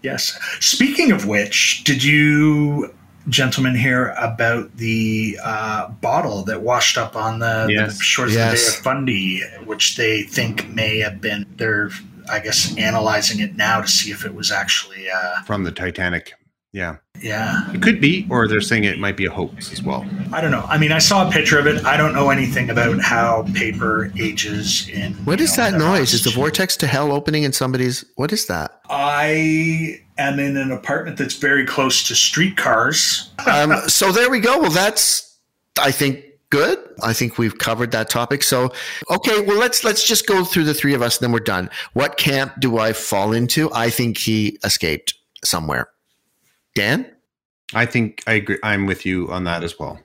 Yes. 0.02 0.38
Speaking 0.60 1.10
of 1.12 1.26
which, 1.26 1.84
did 1.84 2.04
you 2.04 2.92
gentlemen 3.28 3.74
hear 3.74 4.14
about 4.18 4.74
the 4.78 5.38
uh, 5.42 5.88
bottle 6.00 6.44
that 6.44 6.62
washed 6.62 6.96
up 6.96 7.14
on 7.14 7.40
the, 7.40 7.66
Yes. 7.68 7.98
the 7.98 8.04
shores 8.04 8.34
Yes. 8.34 8.52
of 8.52 8.58
the 8.58 8.70
Bay 8.72 8.76
of 8.78 8.82
Fundy, 8.84 9.42
which 9.64 9.96
they 9.96 10.22
think 10.22 10.68
may 10.68 10.98
have 11.00 11.20
been? 11.20 11.44
They're, 11.56 11.90
I 12.30 12.40
guess, 12.40 12.76
analyzing 12.76 13.40
it 13.40 13.56
now 13.56 13.80
to 13.80 13.88
see 13.88 14.10
if 14.10 14.24
it 14.24 14.34
was 14.34 14.50
actually. 14.50 15.10
Uh, 15.10 15.42
From 15.42 15.64
the 15.64 15.72
Titanic. 15.72 16.32
Yeah. 16.70 16.96
yeah, 17.22 17.72
It 17.72 17.80
could 17.80 17.98
be, 17.98 18.26
or 18.28 18.46
they're 18.46 18.60
saying 18.60 18.84
it 18.84 18.98
might 18.98 19.16
be 19.16 19.24
a 19.24 19.30
hoax 19.30 19.72
as 19.72 19.82
well. 19.82 20.06
I 20.34 20.42
don't 20.42 20.50
know. 20.50 20.66
I 20.68 20.76
mean, 20.76 20.92
I 20.92 20.98
saw 20.98 21.26
a 21.26 21.32
picture 21.32 21.58
of 21.58 21.66
it. 21.66 21.82
I 21.86 21.96
don't 21.96 22.12
know 22.12 22.28
anything 22.28 22.68
about 22.68 23.00
how 23.00 23.46
paper 23.54 24.12
ages 24.20 24.86
in. 24.90 25.14
What 25.24 25.38
you 25.38 25.46
is 25.46 25.56
know, 25.56 25.70
that 25.70 25.78
noise? 25.78 26.12
Is 26.12 26.24
the 26.24 26.30
vortex 26.30 26.76
to 26.76 26.86
hell 26.86 27.10
opening 27.10 27.44
in 27.44 27.52
somebody's? 27.54 28.04
What 28.16 28.34
is 28.34 28.46
that? 28.46 28.82
I 28.90 30.00
am 30.18 30.38
in 30.38 30.58
an 30.58 30.70
apartment 30.70 31.16
that's 31.16 31.34
very 31.36 31.64
close 31.64 32.06
to 32.08 32.14
streetcars. 32.14 33.30
Um, 33.46 33.72
so 33.88 34.12
there 34.12 34.30
we 34.30 34.38
go. 34.40 34.60
Well, 34.60 34.70
that's 34.70 35.38
I 35.80 35.90
think 35.90 36.22
good. 36.50 36.78
I 37.02 37.12
think 37.12 37.38
we've 37.38 37.58
covered 37.58 37.90
that 37.92 38.08
topic. 38.10 38.42
So 38.42 38.72
okay, 39.10 39.40
well 39.40 39.58
let's 39.58 39.84
let's 39.84 40.06
just 40.06 40.26
go 40.26 40.44
through 40.44 40.64
the 40.64 40.74
three 40.74 40.94
of 40.94 41.02
us, 41.02 41.18
and 41.18 41.24
then 41.24 41.32
we're 41.32 41.40
done. 41.40 41.70
What 41.92 42.16
camp 42.16 42.54
do 42.58 42.78
I 42.78 42.92
fall 42.92 43.32
into? 43.32 43.70
I 43.72 43.90
think 43.90 44.18
he 44.18 44.58
escaped 44.64 45.14
somewhere. 45.44 45.88
Dan, 46.74 47.10
I 47.74 47.86
think 47.86 48.22
I 48.26 48.34
agree. 48.34 48.58
I'm 48.62 48.86
with 48.86 49.04
you 49.04 49.30
on 49.30 49.44
that 49.44 49.64
as 49.64 49.78
well. 49.78 50.00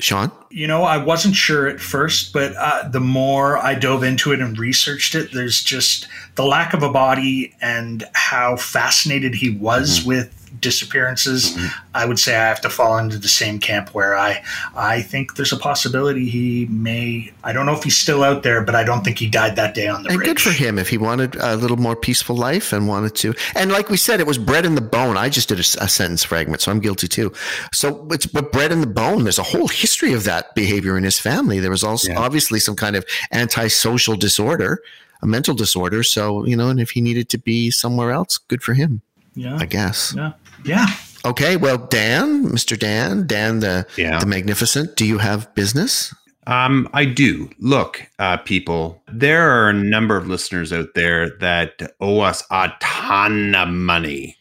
Sean, 0.00 0.32
You 0.50 0.66
know, 0.66 0.82
I 0.82 0.96
wasn't 0.96 1.36
sure 1.36 1.68
at 1.68 1.78
first, 1.78 2.32
but 2.32 2.56
uh, 2.56 2.88
the 2.88 2.98
more 2.98 3.56
I 3.56 3.74
dove 3.76 4.02
into 4.02 4.32
it 4.32 4.40
and 4.40 4.58
researched 4.58 5.14
it, 5.14 5.32
there's 5.32 5.62
just 5.62 6.08
the 6.34 6.44
lack 6.44 6.74
of 6.74 6.82
a 6.82 6.90
body 6.90 7.54
and 7.60 8.02
how 8.12 8.56
fascinated 8.56 9.36
he 9.36 9.50
was 9.50 10.04
with 10.04 10.41
disappearances. 10.60 11.52
Mm-hmm. 11.52 11.66
I 11.94 12.04
would 12.06 12.18
say 12.18 12.36
I 12.36 12.46
have 12.48 12.60
to 12.62 12.70
fall 12.70 12.98
into 12.98 13.18
the 13.18 13.28
same 13.28 13.58
camp 13.58 13.94
where 13.94 14.16
I 14.16 14.42
I 14.76 15.02
think 15.02 15.36
there's 15.36 15.52
a 15.52 15.56
possibility 15.58 16.28
he 16.28 16.66
may. 16.66 17.32
I 17.44 17.52
don't 17.52 17.66
know 17.66 17.74
if 17.74 17.84
he's 17.84 17.98
still 17.98 18.22
out 18.22 18.42
there, 18.42 18.62
but 18.62 18.74
I 18.74 18.84
don't 18.84 19.02
think 19.04 19.18
he 19.18 19.28
died 19.28 19.56
that 19.56 19.74
day 19.74 19.88
on 19.88 20.02
the 20.02 20.08
and 20.10 20.18
bridge. 20.18 20.28
good 20.28 20.40
for 20.40 20.50
him 20.50 20.78
if 20.78 20.88
he 20.88 20.98
wanted 20.98 21.36
a 21.36 21.56
little 21.56 21.76
more 21.76 21.96
peaceful 21.96 22.36
life 22.36 22.72
and 22.72 22.88
wanted 22.88 23.14
to. 23.16 23.34
And 23.54 23.70
like 23.72 23.88
we 23.90 23.96
said, 23.96 24.20
it 24.20 24.26
was 24.26 24.38
bred 24.38 24.64
in 24.64 24.74
the 24.74 24.80
bone. 24.80 25.16
I 25.16 25.28
just 25.28 25.48
did 25.48 25.58
a, 25.58 25.66
a 25.84 25.88
sentence 25.88 26.24
fragment, 26.24 26.62
so 26.62 26.70
I'm 26.72 26.80
guilty 26.80 27.08
too. 27.08 27.32
So 27.72 28.06
it's 28.10 28.26
but 28.26 28.52
bred 28.52 28.72
in 28.72 28.80
the 28.80 28.86
bone. 28.86 29.24
There's 29.24 29.38
a 29.38 29.42
whole 29.42 29.68
history 29.68 30.12
of 30.12 30.24
that 30.24 30.54
behavior 30.54 30.96
in 30.96 31.04
his 31.04 31.18
family. 31.18 31.58
There 31.60 31.70
was 31.70 31.84
also 31.84 32.10
Yeah. 32.12 32.18
obviously 32.18 32.58
some 32.60 32.76
kind 32.76 32.96
of 32.96 33.04
antisocial 33.32 34.16
disorder, 34.16 34.82
a 35.22 35.26
mental 35.26 35.54
disorder. 35.54 36.02
So 36.02 36.44
you 36.46 36.56
know, 36.56 36.68
and 36.68 36.80
if 36.80 36.90
he 36.90 37.00
needed 37.00 37.28
to 37.30 37.38
be 37.38 37.70
somewhere 37.70 38.10
else, 38.12 38.38
good 38.38 38.62
for 38.62 38.74
him, 38.74 39.02
Yeah, 39.34 39.56
I 39.60 39.66
guess. 39.66 40.14
yeah, 40.16 40.32
yeah. 40.64 40.86
Okay, 41.24 41.56
well, 41.56 41.78
Dan, 41.78 42.46
Mr. 42.48 42.78
Dan, 42.78 43.26
Dan 43.26 43.60
the 43.60 43.86
Yeah. 43.96 44.18
the 44.18 44.26
magnificent. 44.26 44.96
Do 44.96 45.04
you 45.06 45.18
have 45.18 45.52
business? 45.54 46.12
Um, 46.48 46.88
I 46.92 47.04
do. 47.04 47.48
Look, 47.60 48.02
uh, 48.18 48.38
people, 48.38 49.00
there 49.12 49.48
are 49.50 49.68
a 49.68 49.72
number 49.74 50.16
of 50.16 50.26
listeners 50.26 50.72
out 50.72 50.88
there 50.96 51.30
that 51.38 51.80
owe 52.00 52.18
us 52.20 52.42
a 52.50 52.72
ton 52.80 53.54
of 53.54 53.68
money. 53.68 54.36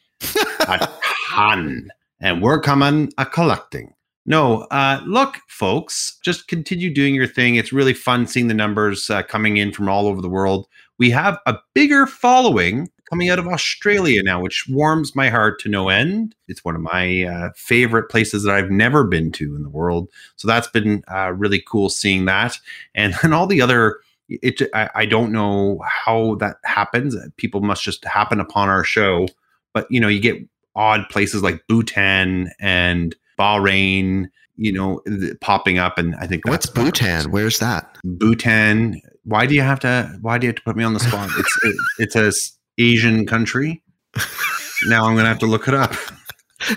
a 0.67 0.89
ton. 1.29 1.89
And 2.19 2.41
we're 2.41 2.59
coming 2.61 3.11
a 3.19 3.25
collecting. 3.27 3.93
No, 4.25 4.61
uh, 4.71 5.01
look, 5.05 5.37
folks, 5.47 6.17
just 6.23 6.47
continue 6.47 6.91
doing 6.93 7.13
your 7.15 7.27
thing. 7.27 7.55
It's 7.55 7.73
really 7.73 7.93
fun 7.93 8.25
seeing 8.27 8.47
the 8.47 8.53
numbers 8.55 9.09
uh, 9.09 9.21
coming 9.23 9.57
in 9.57 9.71
from 9.71 9.87
all 9.89 10.07
over 10.07 10.21
the 10.21 10.29
world. 10.29 10.67
We 10.99 11.09
have 11.11 11.37
a 11.47 11.57
bigger 11.75 12.05
following 12.07 12.89
coming 13.11 13.29
out 13.29 13.39
of 13.39 13.47
Australia 13.47 14.23
now, 14.23 14.41
which 14.41 14.65
warms 14.69 15.15
my 15.15 15.29
heart 15.29 15.59
to 15.59 15.69
no 15.69 15.89
end. 15.89 16.33
It's 16.47 16.63
one 16.63 16.75
of 16.75 16.81
my 16.81 17.23
uh, 17.23 17.49
favorite 17.55 18.09
places 18.09 18.43
that 18.43 18.55
I've 18.55 18.71
never 18.71 19.03
been 19.03 19.33
to 19.33 19.53
in 19.55 19.63
the 19.63 19.69
world. 19.69 20.09
So 20.37 20.47
that's 20.47 20.67
been 20.67 21.03
uh, 21.13 21.33
really 21.33 21.61
cool 21.67 21.89
seeing 21.89 22.23
that. 22.25 22.57
And 22.95 23.13
then 23.21 23.33
all 23.33 23.47
the 23.47 23.61
other, 23.61 23.99
it, 24.29 24.61
I, 24.73 24.89
I 24.95 25.05
don't 25.05 25.33
know 25.33 25.83
how 25.85 26.35
that 26.35 26.55
happens. 26.63 27.17
People 27.35 27.59
must 27.59 27.83
just 27.83 28.05
happen 28.05 28.39
upon 28.39 28.69
our 28.69 28.85
show. 28.85 29.27
But, 29.73 29.87
you 29.89 29.99
know, 29.99 30.07
you 30.07 30.21
get 30.21 30.37
odd 30.73 31.09
places 31.09 31.43
like 31.43 31.61
Bhutan 31.67 32.49
and 32.61 33.13
Bahrain, 33.37 34.29
you 34.55 34.71
know, 34.71 35.01
th- 35.05 35.37
popping 35.41 35.79
up. 35.79 35.97
And 35.97 36.15
I 36.15 36.27
think 36.27 36.47
What's 36.47 36.65
Bhutan? 36.65 37.29
Where's 37.29 37.59
that? 37.59 37.97
Bhutan. 38.05 39.01
Why 39.25 39.45
do 39.45 39.53
you 39.53 39.61
have 39.61 39.81
to? 39.81 40.17
Why 40.21 40.37
do 40.37 40.47
you 40.47 40.49
have 40.49 40.55
to 40.55 40.63
put 40.63 40.77
me 40.77 40.83
on 40.83 40.93
the 40.93 40.99
spot? 40.99 41.29
It's 41.37 41.59
it, 41.63 41.75
it's 41.99 42.15
a 42.15 42.31
Asian 42.81 43.25
country. 43.25 43.83
Now 44.87 45.05
I'm 45.05 45.15
gonna 45.15 45.27
have 45.27 45.39
to 45.39 45.45
look 45.45 45.67
it 45.67 45.73
up. 45.73 45.93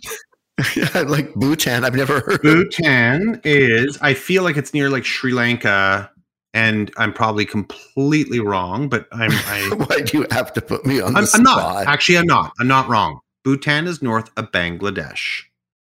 Yeah, 0.76 1.00
like 1.00 1.34
Bhutan. 1.34 1.84
I've 1.84 1.96
never 1.96 2.20
heard. 2.20 2.34
of 2.34 2.42
Bhutan 2.42 3.40
is. 3.42 3.98
I 4.00 4.14
feel 4.14 4.44
like 4.44 4.56
it's 4.56 4.72
near 4.72 4.88
like 4.88 5.04
Sri 5.04 5.32
Lanka, 5.32 6.08
and 6.52 6.92
I'm 6.96 7.12
probably 7.12 7.44
completely 7.44 8.38
wrong. 8.38 8.88
But 8.88 9.08
I'm. 9.10 9.32
I, 9.32 9.70
Why 9.88 10.02
do 10.02 10.18
you 10.18 10.26
have 10.30 10.52
to 10.52 10.60
put 10.60 10.86
me 10.86 11.00
on 11.00 11.16
I'm, 11.16 11.26
I'm 11.34 11.42
not. 11.42 11.86
Actually, 11.88 12.18
I'm 12.18 12.26
not. 12.26 12.52
I'm 12.60 12.68
not 12.68 12.88
wrong. 12.88 13.18
Bhutan 13.42 13.88
is 13.88 14.00
north 14.00 14.30
of 14.36 14.52
Bangladesh, 14.52 15.42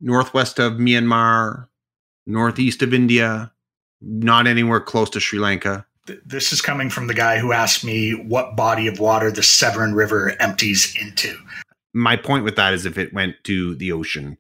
northwest 0.01 0.59
of 0.59 0.73
Myanmar, 0.75 1.69
northeast 2.27 2.83
of 2.83 2.93
India, 2.93 3.53
not 4.01 4.49
anywhere 4.49 4.81
close 4.81 5.09
to 5.11 5.21
Sri 5.21 5.39
Lanka. 5.39 5.87
Th- 6.09 6.21
This 6.27 6.53
is 6.53 6.61
coming 6.61 6.91
from 6.91 7.07
the 7.07 7.15
guy 7.15 7.39
who 7.39 7.53
asked 7.53 7.85
me 7.85 8.13
what 8.13 8.57
body 8.57 8.89
of 8.89 8.99
water 8.99 9.31
the 9.31 9.43
Severn 9.43 9.95
River 9.95 10.35
empties 10.41 10.97
into. 11.01 11.39
my 11.95 12.17
point 12.17 12.45
with 12.45 12.57
that 12.57 12.75
is 12.75 12.85
if 12.87 12.99
it 12.99 13.13
went 13.15 13.37
to 13.45 13.75
the 13.77 13.93
ocean, 13.93 14.37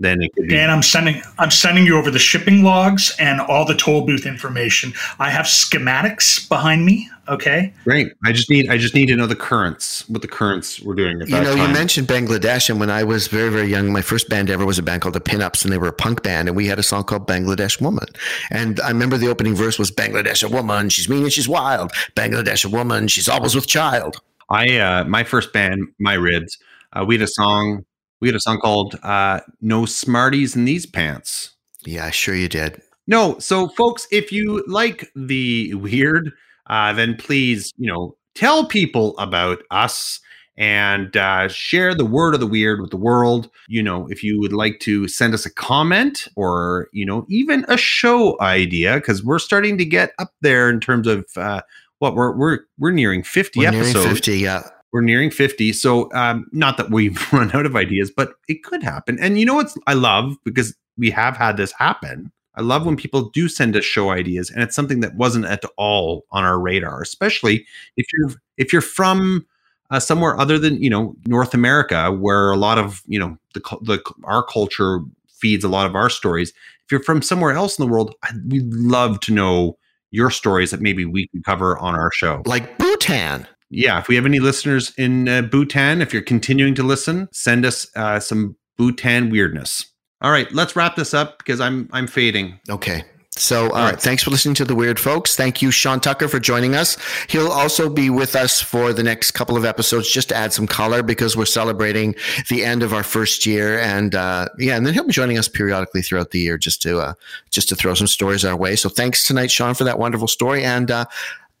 then 0.00 0.22
it 0.22 0.32
could 0.34 0.46
be. 0.46 0.54
Dan, 0.54 0.70
I'm 0.70 0.82
sending 0.82 1.22
I'm 1.38 1.50
sending 1.50 1.84
you 1.84 1.96
over 1.96 2.10
the 2.10 2.18
shipping 2.18 2.62
logs 2.62 3.14
and 3.18 3.40
all 3.40 3.64
the 3.64 3.74
toll 3.74 4.06
booth 4.06 4.26
information. 4.26 4.92
I 5.18 5.30
have 5.30 5.46
schematics 5.46 6.48
behind 6.48 6.84
me. 6.84 7.10
Okay, 7.28 7.74
Great. 7.84 8.12
I 8.24 8.32
just 8.32 8.48
need 8.48 8.70
I 8.70 8.78
just 8.78 8.94
need 8.94 9.06
to 9.06 9.16
know 9.16 9.26
the 9.26 9.36
currents, 9.36 10.08
what 10.08 10.22
the 10.22 10.28
currents 10.28 10.80
were 10.80 10.94
doing 10.94 11.20
at 11.20 11.28
You 11.28 11.34
that 11.34 11.42
know, 11.42 11.54
you 11.54 11.72
mentioned 11.72 12.08
Bangladesh, 12.08 12.70
and 12.70 12.80
when 12.80 12.90
I 12.90 13.04
was 13.04 13.26
very, 13.26 13.50
very 13.50 13.66
young, 13.66 13.92
my 13.92 14.00
first 14.00 14.30
band 14.30 14.48
ever 14.48 14.64
was 14.64 14.78
a 14.78 14.82
band 14.82 15.02
called 15.02 15.14
the 15.14 15.20
Pinups, 15.20 15.62
and 15.62 15.72
they 15.72 15.78
were 15.78 15.88
a 15.88 15.92
punk 15.92 16.22
band, 16.22 16.48
and 16.48 16.56
we 16.56 16.66
had 16.66 16.78
a 16.78 16.82
song 16.82 17.04
called 17.04 17.26
Bangladesh 17.26 17.82
Woman. 17.82 18.06
And 18.50 18.80
I 18.80 18.88
remember 18.88 19.18
the 19.18 19.28
opening 19.28 19.54
verse 19.54 19.78
was 19.78 19.90
Bangladesh 19.90 20.42
a 20.42 20.48
woman, 20.48 20.88
she's 20.88 21.08
mean 21.08 21.24
and 21.24 21.32
she's 21.32 21.48
wild. 21.48 21.92
Bangladesh 22.14 22.64
a 22.64 22.68
woman, 22.70 23.08
she's 23.08 23.28
always 23.28 23.54
with 23.54 23.66
child. 23.66 24.20
I 24.48 24.78
uh 24.78 25.04
my 25.04 25.24
first 25.24 25.52
band, 25.52 25.88
My 25.98 26.14
Ribs, 26.14 26.56
uh, 26.94 27.04
we 27.04 27.16
had 27.16 27.22
a 27.22 27.28
song 27.28 27.84
we 28.20 28.28
had 28.28 28.34
a 28.34 28.40
song 28.40 28.58
called 28.58 28.94
uh 29.02 29.40
No 29.60 29.84
Smarties 29.86 30.56
in 30.56 30.64
These 30.64 30.86
Pants. 30.86 31.50
Yeah, 31.84 32.10
sure 32.10 32.34
you 32.34 32.48
did. 32.48 32.80
No, 33.06 33.38
so 33.38 33.68
folks, 33.68 34.06
if 34.10 34.30
you 34.32 34.64
like 34.66 35.10
the 35.16 35.74
weird, 35.74 36.30
uh 36.68 36.92
then 36.92 37.16
please, 37.16 37.72
you 37.76 37.90
know, 37.90 38.16
tell 38.34 38.66
people 38.66 39.16
about 39.18 39.62
us 39.70 40.20
and 40.60 41.16
uh, 41.16 41.46
share 41.46 41.94
the 41.94 42.04
word 42.04 42.34
of 42.34 42.40
the 42.40 42.46
weird 42.46 42.80
with 42.80 42.90
the 42.90 42.96
world. 42.96 43.48
You 43.68 43.80
know, 43.80 44.08
if 44.10 44.24
you 44.24 44.40
would 44.40 44.52
like 44.52 44.80
to 44.80 45.06
send 45.06 45.32
us 45.32 45.46
a 45.46 45.54
comment 45.54 46.26
or, 46.34 46.88
you 46.92 47.06
know, 47.06 47.24
even 47.28 47.64
a 47.68 47.76
show 47.76 48.36
idea, 48.40 48.96
because 48.96 49.22
we're 49.22 49.38
starting 49.38 49.78
to 49.78 49.84
get 49.84 50.14
up 50.18 50.32
there 50.40 50.68
in 50.68 50.80
terms 50.80 51.06
of 51.06 51.24
uh, 51.36 51.60
what 52.00 52.16
we're 52.16 52.36
we're 52.36 52.58
we're 52.76 52.90
nearing 52.90 53.22
50 53.22 53.60
We're 53.60 53.68
episodes. 53.68 53.94
nearing 53.94 54.14
50, 54.16 54.38
yeah. 54.38 54.68
We're 54.92 55.02
nearing 55.02 55.30
50. 55.30 55.72
So 55.74 56.10
um, 56.12 56.46
not 56.52 56.76
that 56.78 56.90
we've 56.90 57.20
run 57.32 57.50
out 57.54 57.66
of 57.66 57.76
ideas, 57.76 58.10
but 58.10 58.34
it 58.48 58.62
could 58.62 58.82
happen. 58.82 59.18
And 59.20 59.38
you 59.38 59.44
know 59.44 59.54
what 59.54 59.72
I 59.86 59.94
love 59.94 60.36
because 60.44 60.74
we 60.96 61.10
have 61.10 61.36
had 61.36 61.56
this 61.56 61.72
happen. 61.72 62.32
I 62.54 62.62
love 62.62 62.84
when 62.84 62.96
people 62.96 63.30
do 63.30 63.48
send 63.48 63.76
us 63.76 63.84
show 63.84 64.10
ideas 64.10 64.50
and 64.50 64.62
it's 64.62 64.74
something 64.74 64.98
that 65.00 65.14
wasn't 65.14 65.44
at 65.44 65.62
all 65.76 66.24
on 66.32 66.44
our 66.44 66.58
radar, 66.58 67.00
especially 67.00 67.64
if 67.96 68.06
you're 68.12 68.30
if 68.56 68.72
you're 68.72 68.82
from 68.82 69.46
uh, 69.90 70.00
somewhere 70.00 70.38
other 70.38 70.58
than 70.58 70.82
you 70.82 70.90
know 70.90 71.14
North 71.26 71.54
America, 71.54 72.10
where 72.10 72.50
a 72.50 72.56
lot 72.56 72.78
of 72.78 73.02
you 73.06 73.18
know 73.18 73.38
the, 73.54 73.60
the 73.82 74.02
our 74.24 74.42
culture 74.42 75.00
feeds 75.28 75.62
a 75.62 75.68
lot 75.68 75.86
of 75.86 75.94
our 75.94 76.10
stories. 76.10 76.50
If 76.84 76.92
you're 76.92 77.02
from 77.02 77.22
somewhere 77.22 77.52
else 77.52 77.78
in 77.78 77.86
the 77.86 77.90
world, 77.90 78.14
we'd 78.48 78.72
love 78.74 79.20
to 79.20 79.32
know 79.32 79.78
your 80.10 80.30
stories 80.30 80.70
that 80.70 80.80
maybe 80.80 81.04
we 81.04 81.28
can 81.28 81.42
cover 81.42 81.78
on 81.78 81.94
our 81.94 82.10
show. 82.10 82.42
Like 82.44 82.78
Bhutan. 82.78 83.46
Yeah, 83.70 83.98
if 83.98 84.08
we 84.08 84.16
have 84.16 84.24
any 84.24 84.38
listeners 84.38 84.92
in 84.96 85.28
uh, 85.28 85.42
Bhutan, 85.42 86.00
if 86.00 86.12
you're 86.12 86.22
continuing 86.22 86.74
to 86.76 86.82
listen, 86.82 87.28
send 87.32 87.66
us 87.66 87.86
uh, 87.96 88.18
some 88.18 88.56
Bhutan 88.78 89.30
weirdness. 89.30 89.86
All 90.20 90.30
right, 90.30 90.50
let's 90.52 90.74
wrap 90.74 90.96
this 90.96 91.14
up 91.14 91.38
because 91.38 91.60
I'm 91.60 91.88
I'm 91.92 92.06
fading. 92.06 92.58
Okay. 92.68 93.04
So, 93.38 93.64
all 93.64 93.68
right. 93.68 93.90
right. 93.90 94.00
thanks 94.00 94.24
for 94.24 94.30
listening 94.30 94.56
to 94.56 94.64
the 94.64 94.74
Weird 94.74 94.98
Folks. 94.98 95.36
Thank 95.36 95.62
you, 95.62 95.70
Sean 95.70 96.00
Tucker, 96.00 96.26
for 96.26 96.40
joining 96.40 96.74
us. 96.74 96.96
He'll 97.28 97.52
also 97.52 97.88
be 97.88 98.10
with 98.10 98.34
us 98.34 98.60
for 98.60 98.92
the 98.92 99.04
next 99.04 99.30
couple 99.30 99.56
of 99.56 99.64
episodes 99.64 100.10
just 100.10 100.30
to 100.30 100.34
add 100.34 100.52
some 100.52 100.66
color 100.66 101.04
because 101.04 101.36
we're 101.36 101.44
celebrating 101.44 102.16
the 102.50 102.64
end 102.64 102.82
of 102.82 102.92
our 102.92 103.04
first 103.04 103.46
year, 103.46 103.78
and 103.78 104.14
uh, 104.14 104.48
yeah, 104.58 104.76
and 104.76 104.84
then 104.84 104.92
he'll 104.92 105.06
be 105.06 105.12
joining 105.12 105.38
us 105.38 105.46
periodically 105.46 106.02
throughout 106.02 106.32
the 106.32 106.40
year 106.40 106.58
just 106.58 106.82
to 106.82 106.98
uh, 106.98 107.14
just 107.50 107.68
to 107.68 107.76
throw 107.76 107.94
some 107.94 108.08
stories 108.08 108.44
our 108.44 108.56
way. 108.56 108.74
So, 108.74 108.88
thanks 108.88 109.24
tonight, 109.24 109.52
Sean, 109.52 109.74
for 109.74 109.84
that 109.84 110.00
wonderful 110.00 110.28
story, 110.28 110.64
and 110.64 110.90
uh, 110.90 111.04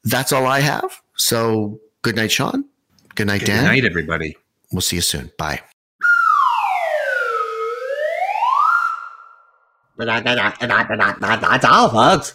that's 0.02 0.32
all 0.32 0.46
I 0.46 0.60
have. 0.60 1.00
So, 1.16 1.78
good 2.02 2.16
night, 2.16 2.32
Sean. 2.32 2.64
Good 3.14 3.26
night, 3.26 3.40
Good 3.40 3.46
Dan. 3.46 3.64
Good 3.64 3.70
night, 3.70 3.84
everybody. 3.84 4.36
We'll 4.72 4.80
see 4.80 4.96
you 4.96 5.02
soon. 5.02 5.30
Bye. 5.38 5.60
That's 9.98 11.64
all, 11.64 11.88
folks. 11.88 12.34